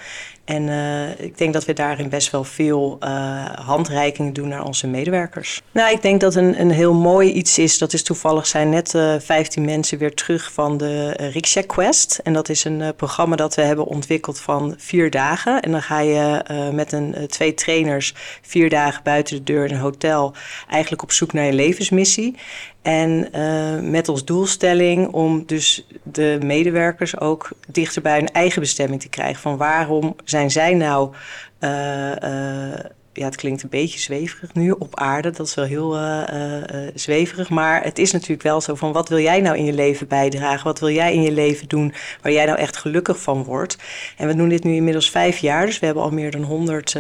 En 0.47 0.63
uh, 0.63 1.21
ik 1.21 1.39
denk 1.39 1.53
dat 1.53 1.65
we 1.65 1.73
daarin 1.73 2.09
best 2.09 2.31
wel 2.31 2.45
veel 2.45 2.97
uh, 3.01 3.09
handreikingen 3.55 4.33
doen 4.33 4.49
naar 4.49 4.65
onze 4.65 4.87
medewerkers. 4.87 5.63
Nou, 5.73 5.93
ik 5.93 6.03
denk 6.03 6.21
dat 6.21 6.35
een, 6.35 6.61
een 6.61 6.71
heel 6.71 6.95
mooi 6.95 7.33
iets 7.33 7.59
is. 7.59 7.79
Dat 7.79 7.93
is 7.93 8.03
toevallig 8.03 8.47
zijn 8.47 8.69
net 8.69 8.95
uh, 8.95 9.15
15 9.19 9.65
mensen 9.65 9.99
weer 9.99 10.15
terug 10.15 10.53
van 10.53 10.77
de 10.77 11.11
Riksja 11.11 11.63
Quest. 11.67 12.21
En 12.23 12.33
dat 12.33 12.49
is 12.49 12.65
een 12.65 12.95
programma 12.97 13.37
dat 13.37 13.55
we 13.55 13.63
hebben 13.63 13.85
ontwikkeld 13.85 14.41
van 14.41 14.75
vier 14.79 15.11
dagen. 15.11 15.61
En 15.61 15.71
dan 15.71 15.83
ga 15.83 16.01
je 16.01 16.43
met 16.73 16.93
een, 16.93 17.15
twee 17.29 17.55
trainers 17.55 18.15
vier 18.43 18.71
dagen 18.71 19.03
buiten 19.03 19.37
de 19.37 19.43
deur 19.43 19.65
in 19.65 19.75
een 19.75 19.81
hotel 19.81 20.35
eigenlijk 20.69 21.03
op 21.03 21.13
zoek 21.13 21.33
naar 21.33 21.45
je 21.45 21.53
levensmissie. 21.53 22.37
En 22.87 23.29
uh, 23.35 23.91
met 23.91 24.09
als 24.09 24.25
doelstelling 24.25 25.09
om 25.09 25.43
dus 25.47 25.87
de 26.03 26.39
medewerkers 26.43 27.21
ook 27.21 27.49
dichter 27.69 28.03
bij 28.03 28.19
hun 28.19 28.33
eigen 28.33 28.61
bestemming 28.61 29.01
te 29.01 29.09
krijgen. 29.09 29.41
Van 29.41 29.57
waarom 29.57 30.17
zijn 30.25 30.51
zij 30.51 30.75
nou, 30.75 31.15
uh, 31.61 31.71
uh, 31.71 32.79
ja 33.13 33.25
het 33.25 33.37
klinkt 33.37 33.63
een 33.63 33.69
beetje 33.69 33.99
zweverig 33.99 34.55
nu, 34.55 34.71
op 34.71 34.99
aarde. 34.99 35.31
Dat 35.31 35.47
is 35.47 35.55
wel 35.55 35.65
heel 35.65 35.99
zweverig. 36.95 37.49
Maar 37.49 37.83
het 37.83 37.99
is 37.99 38.13
natuurlijk 38.13 38.43
wel 38.43 38.61
zo 38.61 38.75
van 38.75 38.93
wat 38.93 39.09
wil 39.09 39.21
jij 39.21 39.41
nou 39.41 39.57
in 39.57 39.65
je 39.65 39.73
leven 39.73 40.09
bijdragen? 40.09 40.65
Wat 40.65 40.81
wil 40.81 40.91
jij 40.91 41.15
in 41.15 41.23
je 41.23 41.33
leven 41.33 41.69
doen 41.69 41.95
waar 42.23 42.33
jij 42.33 42.45
nou 42.45 42.59
echt 42.59 42.77
gelukkig 42.77 43.23
van 43.23 43.45
wordt? 43.45 43.79
En 44.17 44.27
we 44.27 44.37
doen 44.37 44.49
dit 44.49 44.65
nu 44.65 44.75
inmiddels 44.75 45.11
vijf 45.11 45.39
jaar. 45.39 45.67
Dus 45.67 45.79
we 45.79 45.87
hebben 45.87 46.05
al 46.05 46.11
meer 46.11 46.31
dan 46.31 46.43
honderd 46.43 46.97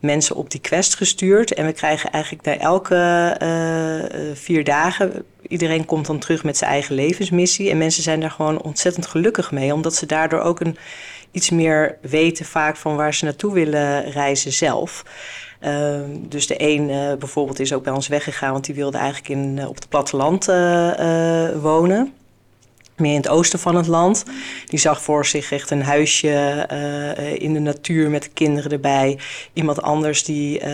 mensen 0.00 0.36
op 0.36 0.50
die 0.50 0.60
quest 0.60 0.94
gestuurd. 0.94 1.54
En 1.54 1.66
we 1.66 1.72
krijgen 1.72 2.10
eigenlijk 2.10 2.44
na 2.44 2.58
elke 2.58 4.34
vier 4.34 4.64
dagen 4.64 5.24
iedereen 5.48 5.84
komt 5.84 6.06
dan 6.06 6.18
terug 6.18 6.44
met 6.44 6.56
zijn 6.56 6.70
eigen 6.70 6.94
levensmissie. 6.94 7.70
En 7.70 7.78
mensen 7.78 8.02
zijn 8.02 8.20
daar 8.20 8.30
gewoon 8.30 8.62
ontzettend 8.62 9.06
gelukkig 9.06 9.50
mee, 9.50 9.72
omdat 9.72 9.94
ze 9.94 10.06
daardoor 10.06 10.40
ook 10.40 10.60
een, 10.60 10.76
iets 11.30 11.50
meer 11.50 11.98
weten 12.00 12.44
vaak 12.44 12.76
van 12.76 12.96
waar 12.96 13.14
ze 13.14 13.24
naartoe 13.24 13.52
willen 13.52 14.10
reizen 14.10 14.52
zelf. 14.52 15.04
Ehm, 15.60 16.10
dus 16.28 16.46
de 16.46 16.54
een 16.58 16.88
uh, 16.88 17.14
bijvoorbeeld 17.14 17.60
is 17.60 17.72
ook 17.72 17.82
bij 17.82 17.92
ons 17.92 18.08
weggegaan, 18.08 18.52
want 18.52 18.64
die 18.64 18.74
wilde 18.74 18.98
eigenlijk 18.98 19.28
in, 19.28 19.66
op 19.68 19.74
het 19.74 19.88
platteland 19.88 20.44
wonen 21.62 22.12
meer 22.96 23.12
in 23.12 23.16
het 23.16 23.28
oosten 23.28 23.58
van 23.58 23.76
het 23.76 23.86
land. 23.86 24.24
Die 24.66 24.78
zag 24.78 25.02
voor 25.02 25.26
zich 25.26 25.52
echt 25.52 25.70
een 25.70 25.82
huisje 25.82 26.66
uh, 26.72 27.42
in 27.42 27.52
de 27.52 27.60
natuur 27.60 28.10
met 28.10 28.22
de 28.22 28.28
kinderen 28.28 28.70
erbij. 28.70 29.18
Iemand 29.52 29.82
anders 29.82 30.24
die 30.24 30.60
uh, 30.60 30.66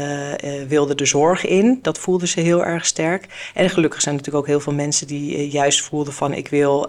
wilde 0.68 0.94
de 0.94 1.06
zorg 1.06 1.46
in. 1.46 1.78
Dat 1.82 1.98
voelde 1.98 2.26
ze 2.26 2.40
heel 2.40 2.64
erg 2.64 2.86
sterk. 2.86 3.50
En 3.54 3.70
gelukkig 3.70 4.00
zijn 4.00 4.14
natuurlijk 4.14 4.44
ook 4.44 4.50
heel 4.50 4.60
veel 4.60 4.72
mensen 4.72 5.06
die 5.06 5.48
juist 5.48 5.80
voelden 5.80 6.12
van 6.12 6.32
ik 6.32 6.48
wil 6.48 6.88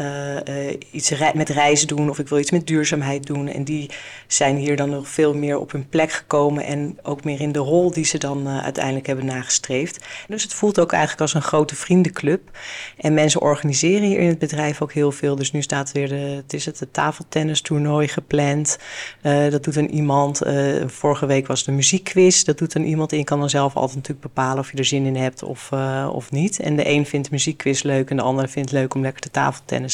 uh, 0.00 0.72
iets 0.90 1.12
met 1.34 1.48
reizen 1.48 1.86
doen 1.86 2.10
of 2.10 2.18
ik 2.18 2.28
wil 2.28 2.38
iets 2.38 2.50
met 2.50 2.66
duurzaamheid 2.66 3.26
doen. 3.26 3.48
En 3.48 3.64
die 3.64 3.90
zijn 4.26 4.56
hier 4.56 4.76
dan 4.76 4.90
nog 4.90 5.08
veel 5.08 5.34
meer 5.34 5.58
op 5.58 5.72
hun 5.72 5.88
plek 5.88 6.12
gekomen 6.12 6.64
en 6.64 6.98
ook 7.02 7.24
meer 7.24 7.40
in 7.40 7.52
de 7.52 7.58
rol 7.58 7.90
die 7.90 8.04
ze 8.04 8.18
dan 8.18 8.46
uh, 8.46 8.62
uiteindelijk 8.62 9.06
hebben 9.06 9.24
nagestreefd. 9.24 10.04
Dus 10.28 10.42
het 10.42 10.54
voelt 10.54 10.80
ook 10.80 10.92
eigenlijk 10.92 11.22
als 11.22 11.34
een 11.34 11.42
grote 11.42 11.74
vriendenclub. 11.74 12.58
En 12.96 13.14
mensen 13.14 13.40
organiseren 13.40 14.02
hier 14.02 14.18
in 14.18 14.28
het 14.28 14.38
bedrijf 14.38 14.82
ook 14.82 14.92
heel 14.92 15.12
veel. 15.12 15.36
Dus 15.36 15.52
nu 15.52 15.62
staat 15.62 15.92
weer 15.92 16.08
de, 16.08 16.14
het 16.14 16.52
is 16.52 16.64
het, 16.64 16.86
tafeltennistoernooi 16.90 18.08
gepland. 18.08 18.78
dat 19.22 19.64
doet 19.64 19.74
dan 19.74 19.86
iemand. 19.86 20.40
vorige 20.86 21.26
week 21.26 21.46
was 21.46 21.64
de 21.64 21.72
muziekquiz. 21.72 22.42
Dat 22.42 22.58
doet 22.58 22.72
dan 22.72 22.82
iemand. 22.82 23.12
En 23.12 23.18
je 23.18 23.24
kan 23.24 23.38
dan 23.38 23.50
zelf 23.50 23.74
altijd 23.74 23.96
natuurlijk 23.96 24.34
bepalen 24.34 24.58
of 24.58 24.70
je 24.70 24.78
er 24.78 24.84
zin 24.84 25.06
in 25.06 25.16
hebt 25.16 25.42
of, 25.42 25.70
of 26.12 26.30
niet. 26.30 26.60
En 26.60 26.76
de 26.76 26.88
een 26.88 27.06
vindt 27.06 27.30
muziekquiz 27.30 27.82
leuk 27.82 28.10
en 28.10 28.16
de 28.16 28.22
ander 28.22 28.48
vindt 28.48 28.70
het 28.70 28.78
leuk 28.78 28.94
om 28.94 29.02
lekker 29.02 29.20
te 29.20 29.30
tafeltennis 29.30 29.87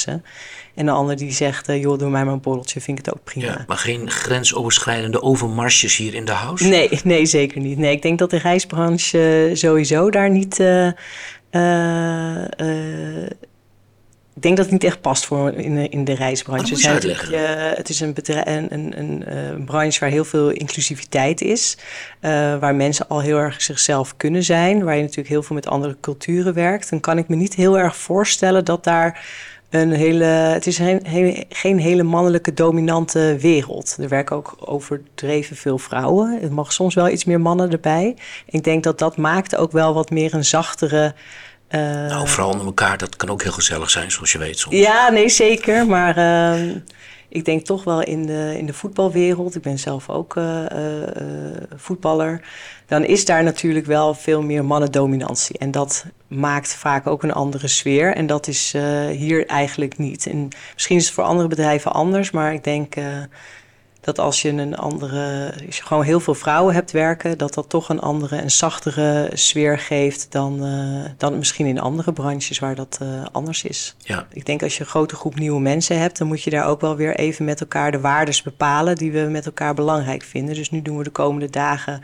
en 0.74 0.86
de 0.86 0.90
ander 0.90 1.16
die 1.16 1.32
zegt, 1.32 1.68
uh, 1.68 1.82
joh, 1.82 1.98
doe 1.98 2.10
mij 2.10 2.24
maar 2.24 2.32
een 2.32 2.40
borreltje, 2.40 2.80
vind 2.80 2.98
ik 2.98 3.04
het 3.04 3.14
ook 3.14 3.24
prima. 3.24 3.46
Ja, 3.46 3.64
maar 3.66 3.76
geen 3.76 4.10
grensoverschrijdende 4.10 5.22
overmarsjes 5.22 5.96
hier 5.96 6.14
in 6.14 6.24
de 6.24 6.32
house? 6.32 6.64
Nee, 6.66 7.00
nee, 7.04 7.26
zeker 7.26 7.60
niet. 7.60 7.78
Nee, 7.78 7.92
ik 7.92 8.02
denk 8.02 8.18
dat 8.18 8.30
de 8.30 8.38
reisbranche 8.38 9.50
sowieso 9.54 10.10
daar 10.10 10.30
niet... 10.30 10.58
Uh, 10.58 10.88
ik 14.34 14.42
denk 14.42 14.56
dat 14.56 14.64
het 14.64 14.74
niet 14.74 14.84
echt 14.84 15.00
past 15.00 15.26
voor 15.26 15.52
in 15.52 15.74
de, 15.74 15.88
in 15.88 16.04
de 16.04 16.14
reisbranche. 16.14 16.76
Zijn 16.76 16.94
het, 16.94 17.04
uh, 17.04 17.40
het 17.74 17.88
is 17.88 18.00
een, 18.00 18.14
een, 18.22 18.72
een, 18.74 18.98
een, 18.98 19.36
een, 19.36 19.64
branche 19.64 20.00
waar 20.00 20.08
heel 20.08 20.24
veel 20.24 20.50
inclusiviteit 20.50 21.40
is. 21.40 21.76
Uh, 22.20 22.30
waar 22.58 22.74
mensen 22.74 23.08
al 23.08 23.20
heel 23.20 23.38
erg 23.38 23.62
zichzelf 23.62 24.16
kunnen 24.16 24.42
zijn. 24.42 24.84
Waar 24.84 24.94
je 24.94 25.00
natuurlijk 25.00 25.28
heel 25.28 25.42
veel 25.42 25.54
met 25.54 25.66
andere 25.66 25.96
culturen 26.00 26.54
werkt. 26.54 26.90
Dan 26.90 27.00
kan 27.00 27.18
ik 27.18 27.28
me 27.28 27.36
niet 27.36 27.54
heel 27.54 27.78
erg 27.78 27.96
voorstellen 27.96 28.64
dat 28.64 28.84
daar 28.84 29.26
een 29.74 29.92
hele. 29.92 30.24
Het 30.24 30.66
is 30.66 30.76
geen, 30.76 31.46
geen 31.48 31.78
hele 31.78 32.02
mannelijke 32.02 32.54
dominante 32.54 33.36
wereld. 33.40 33.96
Er 34.00 34.08
werken 34.08 34.36
ook 34.36 34.56
overdreven 34.58 35.56
veel 35.56 35.78
vrouwen. 35.78 36.38
Het 36.40 36.50
mag 36.50 36.72
soms 36.72 36.94
wel 36.94 37.08
iets 37.08 37.24
meer 37.24 37.40
mannen 37.40 37.70
erbij. 37.70 38.16
Ik 38.46 38.64
denk 38.64 38.84
dat 38.84 38.98
dat 38.98 39.16
maakt 39.16 39.56
ook 39.56 39.72
wel 39.72 39.94
wat 39.94 40.10
meer 40.10 40.34
een 40.34 40.44
zachtere. 40.44 41.14
Uh, 41.70 41.80
nou, 41.80 42.28
vooral 42.28 42.50
onder 42.50 42.66
elkaar, 42.66 42.98
dat 42.98 43.16
kan 43.16 43.28
ook 43.28 43.42
heel 43.42 43.52
gezellig 43.52 43.90
zijn, 43.90 44.10
zoals 44.10 44.32
je 44.32 44.38
weet. 44.38 44.58
Soms. 44.58 44.76
Ja, 44.76 45.10
nee, 45.10 45.28
zeker. 45.28 45.86
Maar 45.86 46.18
uh, 46.18 46.74
ik 47.34 47.44
denk 47.44 47.64
toch 47.64 47.84
wel 47.84 48.02
in 48.02 48.26
de, 48.26 48.54
in 48.58 48.66
de 48.66 48.72
voetbalwereld. 48.72 49.54
Ik 49.54 49.62
ben 49.62 49.78
zelf 49.78 50.10
ook 50.10 50.36
uh, 50.36 50.60
voetballer 51.76 52.40
dan 52.86 53.04
is 53.04 53.24
daar 53.24 53.42
natuurlijk 53.42 53.86
wel 53.86 54.14
veel 54.14 54.42
meer 54.42 54.64
mannendominantie. 54.64 55.58
En 55.58 55.70
dat 55.70 56.04
maakt 56.28 56.74
vaak 56.74 57.06
ook 57.06 57.22
een 57.22 57.32
andere 57.32 57.68
sfeer. 57.68 58.14
En 58.14 58.26
dat 58.26 58.46
is 58.46 58.74
hier 59.10 59.46
eigenlijk 59.46 59.98
niet. 59.98 60.26
En 60.26 60.48
misschien 60.74 60.96
is 60.96 61.04
het 61.04 61.14
voor 61.14 61.24
andere 61.24 61.48
bedrijven 61.48 61.92
anders, 61.92 62.30
maar 62.30 62.52
ik 62.52 62.64
denk 62.64 62.94
dat 64.04 64.18
als 64.18 64.42
je 64.42 64.48
een 64.48 64.76
andere, 64.76 65.52
als 65.66 65.76
je 65.76 65.82
gewoon 65.82 66.02
heel 66.02 66.20
veel 66.20 66.34
vrouwen 66.34 66.74
hebt 66.74 66.90
werken, 66.90 67.38
dat 67.38 67.54
dat 67.54 67.68
toch 67.68 67.88
een 67.88 68.00
andere 68.00 68.36
en 68.36 68.50
zachtere 68.50 69.30
sfeer 69.32 69.78
geeft 69.78 70.26
dan, 70.32 70.66
uh, 70.66 71.04
dan 71.16 71.38
misschien 71.38 71.66
in 71.66 71.80
andere 71.80 72.12
branches 72.12 72.58
waar 72.58 72.74
dat 72.74 72.98
uh, 73.02 73.08
anders 73.32 73.64
is. 73.64 73.96
Ja. 73.98 74.26
Ik 74.32 74.46
denk 74.46 74.62
als 74.62 74.76
je 74.76 74.80
een 74.80 74.88
grote 74.88 75.14
groep 75.14 75.38
nieuwe 75.38 75.60
mensen 75.60 75.98
hebt, 75.98 76.18
dan 76.18 76.26
moet 76.26 76.42
je 76.42 76.50
daar 76.50 76.66
ook 76.66 76.80
wel 76.80 76.96
weer 76.96 77.16
even 77.16 77.44
met 77.44 77.60
elkaar 77.60 77.92
de 77.92 78.00
waardes 78.00 78.42
bepalen 78.42 78.96
die 78.96 79.12
we 79.12 79.20
met 79.20 79.46
elkaar 79.46 79.74
belangrijk 79.74 80.22
vinden. 80.22 80.54
Dus 80.54 80.70
nu 80.70 80.82
doen 80.82 80.96
we 80.96 81.04
de 81.04 81.10
komende 81.10 81.50
dagen 81.50 82.00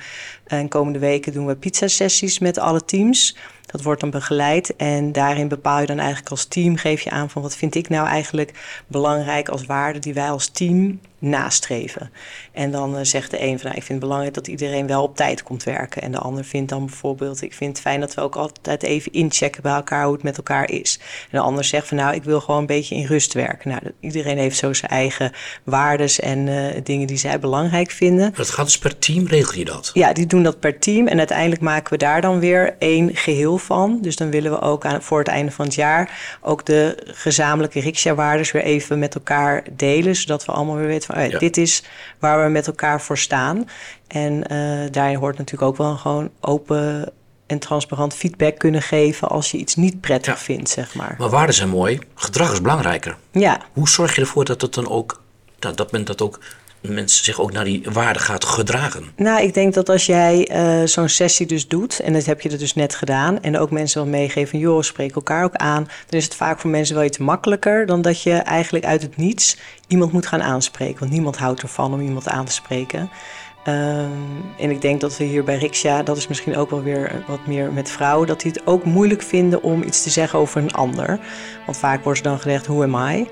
en 0.47 0.69
komende 0.69 0.99
weken 0.99 1.33
doen 1.33 1.47
we 1.47 1.55
pizza 1.55 1.89
sessies 1.89 2.39
met 2.39 2.59
alle 2.59 2.85
teams. 2.85 3.37
Dat 3.67 3.83
wordt 3.83 4.01
dan 4.01 4.11
begeleid 4.11 4.77
en 4.77 5.13
daarin 5.13 5.49
bepaal 5.49 5.81
je 5.81 5.87
dan 5.87 5.99
eigenlijk 5.99 6.31
als 6.31 6.45
team, 6.45 6.77
geef 6.77 7.01
je 7.01 7.11
aan 7.11 7.31
van 7.31 7.43
wat 7.43 7.57
vind 7.57 7.75
ik 7.75 7.89
nou 7.89 8.07
eigenlijk 8.07 8.83
belangrijk 8.87 9.49
als 9.49 9.67
waarde 9.67 9.99
die 9.99 10.15
wij 10.15 10.31
als 10.31 10.49
team 10.49 11.01
nastreven. 11.21 12.11
En 12.53 12.71
dan 12.71 12.97
uh, 12.97 13.01
zegt 13.03 13.31
de 13.31 13.43
een 13.43 13.59
van 13.59 13.67
nou, 13.67 13.77
ik 13.77 13.83
vind 13.83 13.89
het 13.89 14.01
belangrijk 14.01 14.35
dat 14.35 14.47
iedereen 14.47 14.87
wel 14.87 15.03
op 15.03 15.17
tijd 15.17 15.43
komt 15.43 15.65
werken. 15.65 16.03
En 16.03 16.13
de 16.13 16.19
ander 16.19 16.45
vindt 16.45 16.69
dan 16.69 16.87
bijvoorbeeld, 16.87 17.43
ik 17.43 17.55
vind 17.55 17.71
het 17.71 17.81
fijn 17.81 18.01
dat 18.01 18.15
we 18.15 18.21
ook 18.21 18.37
altijd 18.37 18.83
even 18.83 19.13
inchecken 19.13 19.63
bij 19.63 19.73
elkaar 19.73 20.05
hoe 20.05 20.13
het 20.13 20.23
met 20.23 20.37
elkaar 20.37 20.71
is. 20.71 20.99
En 21.01 21.29
de 21.31 21.41
ander 21.41 21.65
zegt 21.65 21.89
van 21.89 21.97
nou, 21.97 22.15
ik 22.15 22.25
wil 22.25 22.41
gewoon 22.41 22.61
een 22.61 22.67
beetje 22.67 22.95
in 22.95 23.07
rust 23.07 23.33
werken. 23.33 23.71
Nou, 23.71 23.83
iedereen 24.01 24.39
heeft 24.39 24.57
zo 24.57 24.73
zijn 24.73 24.91
eigen 24.91 25.33
waardes 25.65 26.21
en 26.21 26.47
uh, 26.47 26.67
dingen 26.83 27.07
die 27.07 27.17
zij 27.17 27.39
belangrijk 27.39 27.91
vinden. 27.91 28.33
Dat 28.35 28.51
gaat 28.51 28.65
dus 28.65 28.79
per 28.79 28.99
team, 28.99 29.27
regel 29.27 29.59
je 29.59 29.65
dat? 29.65 29.91
Ja, 29.95 30.13
die 30.13 30.27
doen 30.27 30.43
dat 30.43 30.61
per 30.61 30.79
team. 30.79 31.07
En 31.07 31.19
uiteindelijk 31.19 31.61
maken 31.61 31.93
we 31.93 31.99
daar 31.99 32.21
dan 32.21 32.41
weer 32.41 32.77
één 32.79 33.17
geheel 33.17 33.59
van. 33.59 33.99
Dus 34.01 34.17
dan 34.17 34.31
willen 34.31 34.51
we 34.51 34.61
ook 34.61 34.85
aan, 34.85 35.03
voor 35.03 35.19
het 35.19 35.29
einde 35.29 35.53
van 35.53 35.65
het 35.65 35.75
jaar 35.75 36.39
ook 36.41 36.67
de 36.67 36.97
gezamenlijke 37.05 37.81
riksja-waardes 37.81 38.53
weer 38.53 38.63
even 38.63 38.99
met 38.99 39.15
elkaar 39.15 39.65
delen. 39.77 40.17
Zodat 40.17 40.45
we 40.45 40.53
allemaal 40.53 40.77
weer 40.77 40.87
weten 40.87 41.10
van 41.13 41.29
ja, 41.29 41.39
dit 41.39 41.57
is 41.57 41.85
waar 42.19 42.45
we 42.45 42.51
met 42.51 42.67
elkaar 42.67 43.01
voor 43.01 43.19
staan. 43.19 43.69
En 44.07 44.53
uh, 44.53 44.91
daarin 44.91 45.17
hoort 45.17 45.39
natuurlijk 45.39 45.71
ook 45.71 45.77
wel 45.77 45.97
gewoon 45.97 46.31
open 46.41 47.13
en 47.47 47.59
transparant 47.59 48.15
feedback 48.15 48.59
kunnen 48.59 48.83
geven 48.83 49.29
als 49.29 49.51
je 49.51 49.59
iets 49.59 49.77
niet 49.77 50.01
prettig 50.01 50.35
ja. 50.35 50.41
vindt, 50.41 50.71
zeg 50.71 50.95
maar. 50.95 51.15
Maar 51.19 51.31
waarden 51.31 51.55
zijn 51.55 51.69
mooi, 51.69 51.99
gedrag 52.15 52.53
is 52.53 52.61
belangrijker. 52.61 53.17
Ja. 53.31 53.61
Hoe 53.73 53.89
zorg 53.89 54.15
je 54.15 54.21
ervoor 54.21 54.45
dat 54.45 54.61
het 54.61 54.75
dan 54.75 54.89
ook, 54.89 55.23
dat, 55.59 55.77
dat 55.77 55.93
men 55.93 56.05
dat 56.05 56.23
ook 56.23 56.41
mensen 56.81 57.25
zich 57.25 57.41
ook 57.41 57.53
naar 57.53 57.65
die 57.65 57.83
waarde 57.93 58.19
gaat 58.19 58.45
gedragen? 58.45 59.05
Nou, 59.17 59.43
ik 59.43 59.55
denk 59.55 59.75
dat 59.75 59.89
als 59.89 60.07
jij 60.07 60.51
uh, 60.53 60.87
zo'n 60.87 61.09
sessie 61.09 61.47
dus 61.47 61.69
doet, 61.69 62.01
en 62.01 62.13
dat 62.13 62.25
heb 62.25 62.41
je 62.41 62.49
er 62.49 62.59
dus 62.59 62.75
net 62.75 62.95
gedaan, 62.95 63.43
en 63.43 63.59
ook 63.59 63.71
mensen 63.71 64.03
wel 64.03 64.11
meegeven, 64.11 64.59
joh, 64.59 64.83
spreek 64.83 65.15
elkaar 65.15 65.45
ook 65.45 65.55
aan, 65.55 65.89
dan 66.09 66.19
is 66.19 66.25
het 66.25 66.35
vaak 66.35 66.61
voor 66.61 66.71
mensen 66.71 66.95
wel 66.95 67.05
iets 67.05 67.19
makkelijker 67.19 67.87
dan 67.87 68.03
dat 68.03 68.23
je 68.23 68.33
eigenlijk 68.33 68.85
uit 68.85 69.03
het 69.03 69.17
niets 69.17 69.57
iemand 69.87 70.13
moet 70.13 70.27
gaan 70.27 70.43
aanspreken. 70.43 70.99
Want 70.99 71.13
niemand 71.13 71.37
houdt 71.37 71.63
ervan 71.63 71.93
om 71.93 72.01
iemand 72.01 72.29
aan 72.29 72.45
te 72.45 72.53
spreken. 72.53 73.11
Um, 73.69 74.53
en 74.59 74.71
ik 74.71 74.81
denk 74.81 75.01
dat 75.01 75.17
we 75.17 75.25
hier 75.25 75.45
bij 75.45 75.57
Riksja, 75.57 76.03
dat 76.03 76.17
is 76.17 76.29
misschien 76.29 76.57
ook 76.57 76.71
wel 76.71 76.83
weer 76.83 77.25
wat 77.27 77.47
meer 77.47 77.73
met 77.73 77.91
vrouwen, 77.91 78.27
dat 78.27 78.41
die 78.41 78.53
het 78.53 78.67
ook 78.67 78.85
moeilijk 78.85 79.23
vinden 79.23 79.63
om 79.63 79.83
iets 79.83 80.03
te 80.03 80.11
zeggen 80.11 80.39
over 80.39 80.63
een 80.63 80.73
ander. 80.73 81.19
Want 81.67 81.79
vaak 81.79 82.05
wordt 82.05 82.19
er 82.19 82.25
dan 82.25 82.39
gezegd, 82.39 82.67
who 82.67 82.83
am 82.83 83.09
I? 83.09 83.29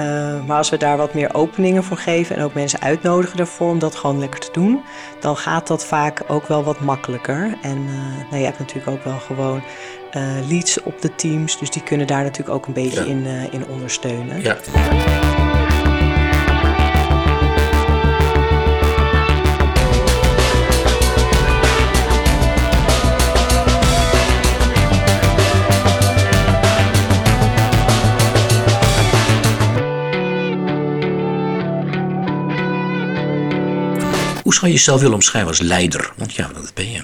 Uh, 0.00 0.44
maar 0.46 0.56
als 0.56 0.70
we 0.70 0.76
daar 0.76 0.96
wat 0.96 1.14
meer 1.14 1.34
openingen 1.34 1.84
voor 1.84 1.96
geven 1.96 2.36
en 2.36 2.42
ook 2.42 2.54
mensen 2.54 2.80
uitnodigen 2.80 3.36
daarvoor 3.36 3.70
om 3.70 3.78
dat 3.78 3.94
gewoon 3.94 4.18
lekker 4.18 4.40
te 4.40 4.52
doen, 4.52 4.82
dan 5.20 5.36
gaat 5.36 5.66
dat 5.66 5.84
vaak 5.84 6.22
ook 6.28 6.46
wel 6.46 6.64
wat 6.64 6.80
makkelijker. 6.80 7.58
En 7.62 7.78
uh, 7.78 8.30
nou, 8.30 8.36
je 8.36 8.44
hebt 8.44 8.58
natuurlijk 8.58 8.88
ook 8.88 9.04
wel 9.04 9.18
gewoon 9.18 9.62
uh, 10.16 10.22
leads 10.48 10.82
op 10.82 11.00
de 11.02 11.14
teams, 11.14 11.58
dus 11.58 11.70
die 11.70 11.82
kunnen 11.82 12.06
daar 12.06 12.22
natuurlijk 12.22 12.56
ook 12.56 12.66
een 12.66 12.72
beetje 12.72 13.04
ja. 13.04 13.10
in, 13.10 13.26
in 13.50 13.66
ondersteunen. 13.66 14.42
Ja. 14.42 14.56
Zou 34.60 34.72
je 34.72 34.78
jezelf 34.78 35.00
willen 35.00 35.14
omschrijven 35.14 35.50
als 35.50 35.60
leider? 35.60 36.12
Want 36.16 36.34
ja, 36.34 36.50
dat 36.54 36.74
ben 36.74 36.90
je. 36.90 37.02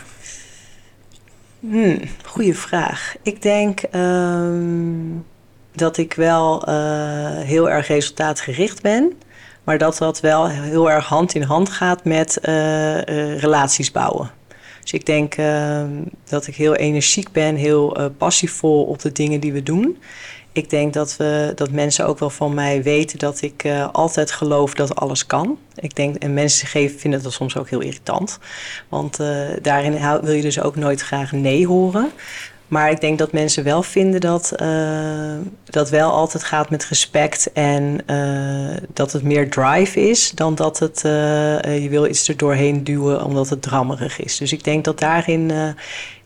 Hmm, 1.60 2.00
goeie 2.24 2.56
vraag. 2.56 3.14
Ik 3.22 3.42
denk 3.42 3.82
um, 3.94 5.24
dat 5.72 5.96
ik 5.96 6.12
wel 6.14 6.68
uh, 6.68 6.74
heel 7.40 7.70
erg 7.70 7.86
resultaatgericht 7.86 8.82
ben. 8.82 9.12
Maar 9.64 9.78
dat 9.78 9.98
dat 9.98 10.20
wel 10.20 10.48
heel 10.48 10.90
erg 10.90 11.06
hand 11.06 11.34
in 11.34 11.42
hand 11.42 11.68
gaat 11.68 12.04
met 12.04 12.38
uh, 12.42 12.94
uh, 12.94 13.38
relaties 13.38 13.92
bouwen. 13.92 14.30
Dus 14.82 14.92
ik 14.92 15.06
denk 15.06 15.36
uh, 15.36 15.84
dat 16.28 16.46
ik 16.46 16.54
heel 16.54 16.74
energiek 16.74 17.32
ben, 17.32 17.56
heel 17.56 18.12
passievol 18.18 18.84
op 18.84 19.02
de 19.02 19.12
dingen 19.12 19.40
die 19.40 19.52
we 19.52 19.62
doen. 19.62 19.98
Ik 20.56 20.70
denk 20.70 20.92
dat, 20.92 21.16
we, 21.16 21.52
dat 21.54 21.70
mensen 21.70 22.06
ook 22.06 22.18
wel 22.18 22.30
van 22.30 22.54
mij 22.54 22.82
weten 22.82 23.18
dat 23.18 23.42
ik 23.42 23.64
uh, 23.64 23.88
altijd 23.92 24.30
geloof 24.30 24.74
dat 24.74 24.94
alles 24.94 25.26
kan. 25.26 25.58
Ik 25.74 25.96
denk, 25.96 26.16
en 26.16 26.34
mensen 26.34 26.68
geven, 26.68 26.98
vinden 26.98 27.22
dat 27.22 27.32
soms 27.32 27.56
ook 27.56 27.68
heel 27.68 27.80
irritant. 27.80 28.38
Want 28.88 29.20
uh, 29.20 29.48
daarin 29.62 30.20
wil 30.22 30.32
je 30.32 30.42
dus 30.42 30.60
ook 30.60 30.76
nooit 30.76 31.00
graag 31.00 31.32
nee 31.32 31.66
horen. 31.66 32.10
Maar 32.68 32.90
ik 32.90 33.00
denk 33.00 33.18
dat 33.18 33.32
mensen 33.32 33.64
wel 33.64 33.82
vinden 33.82 34.20
dat 34.20 34.52
uh, 34.62 35.34
dat 35.64 35.90
wel 35.90 36.10
altijd 36.10 36.44
gaat 36.44 36.70
met 36.70 36.84
respect 36.84 37.52
en 37.52 37.98
uh, 38.10 38.76
dat 38.92 39.12
het 39.12 39.22
meer 39.22 39.50
drive 39.50 40.08
is 40.08 40.30
dan 40.30 40.54
dat 40.54 40.78
het 40.78 41.02
uh, 41.06 41.82
je 41.82 41.88
wil 41.88 42.06
iets 42.06 42.28
er 42.28 42.36
doorheen 42.36 42.84
duwen 42.84 43.24
omdat 43.24 43.48
het 43.48 43.62
drammerig 43.62 44.20
is. 44.20 44.36
Dus 44.36 44.52
ik 44.52 44.64
denk 44.64 44.84
dat 44.84 44.98
daarin 44.98 45.52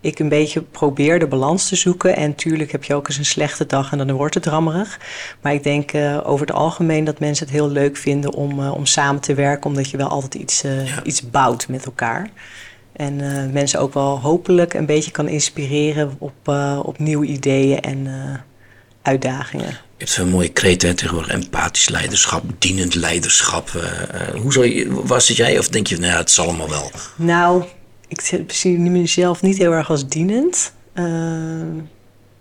ik 0.00 0.18
een 0.18 0.28
beetje 0.28 0.62
probeer 0.62 1.18
de 1.18 1.26
balans 1.26 1.68
te 1.68 1.76
zoeken. 1.76 2.16
En 2.16 2.34
tuurlijk 2.34 2.72
heb 2.72 2.84
je 2.84 2.94
ook 2.94 3.08
eens 3.08 3.18
een 3.18 3.24
slechte 3.24 3.66
dag 3.66 3.92
en 3.92 3.98
dan 3.98 4.12
wordt 4.12 4.34
het 4.34 4.42
drammerig. 4.42 5.00
Maar 5.40 5.52
ik 5.52 5.62
denk 5.62 5.90
over 6.24 6.46
het 6.46 6.56
algemeen 6.56 7.04
dat 7.04 7.18
mensen 7.18 7.46
het 7.46 7.54
heel 7.54 7.70
leuk 7.70 7.96
vinden 7.96 8.32
om, 8.32 8.68
om 8.68 8.86
samen 8.86 9.20
te 9.20 9.34
werken, 9.34 9.66
omdat 9.66 9.90
je 9.90 9.96
wel 9.96 10.08
altijd 10.08 10.34
iets, 10.34 10.60
ja. 10.60 11.02
iets 11.02 11.30
bouwt 11.30 11.68
met 11.68 11.84
elkaar. 11.84 12.30
En 13.00 13.18
uh, 13.18 13.52
mensen 13.52 13.80
ook 13.80 13.94
wel 13.94 14.20
hopelijk 14.20 14.74
een 14.74 14.86
beetje 14.86 15.10
kan 15.10 15.28
inspireren 15.28 16.16
op, 16.18 16.32
uh, 16.48 16.80
op 16.82 16.98
nieuwe 16.98 17.26
ideeën 17.26 17.80
en 17.80 17.98
uh, 17.98 18.34
uitdagingen. 19.02 19.68
Je 19.68 19.76
hebt 19.96 20.10
zo'n 20.10 20.28
mooie 20.28 20.48
kreten 20.48 20.96
tegenwoordig. 20.96 21.32
Empathisch 21.32 21.88
leiderschap, 21.88 22.42
dienend 22.58 22.94
leiderschap. 22.94 23.70
hoe 24.42 24.52
zou 24.52 24.66
je, 24.66 25.02
was 25.04 25.28
het 25.28 25.36
jij 25.36 25.58
of 25.58 25.68
denk 25.68 25.86
je, 25.86 25.98
nou 25.98 26.12
ja, 26.12 26.18
het 26.18 26.30
zal 26.30 26.46
allemaal 26.46 26.68
wel? 26.68 26.90
Nou, 27.16 27.64
ik 28.08 28.44
zie 28.46 28.78
mezelf 28.78 29.42
niet 29.42 29.58
heel 29.58 29.72
erg 29.72 29.90
als 29.90 30.08
dienend. 30.08 30.72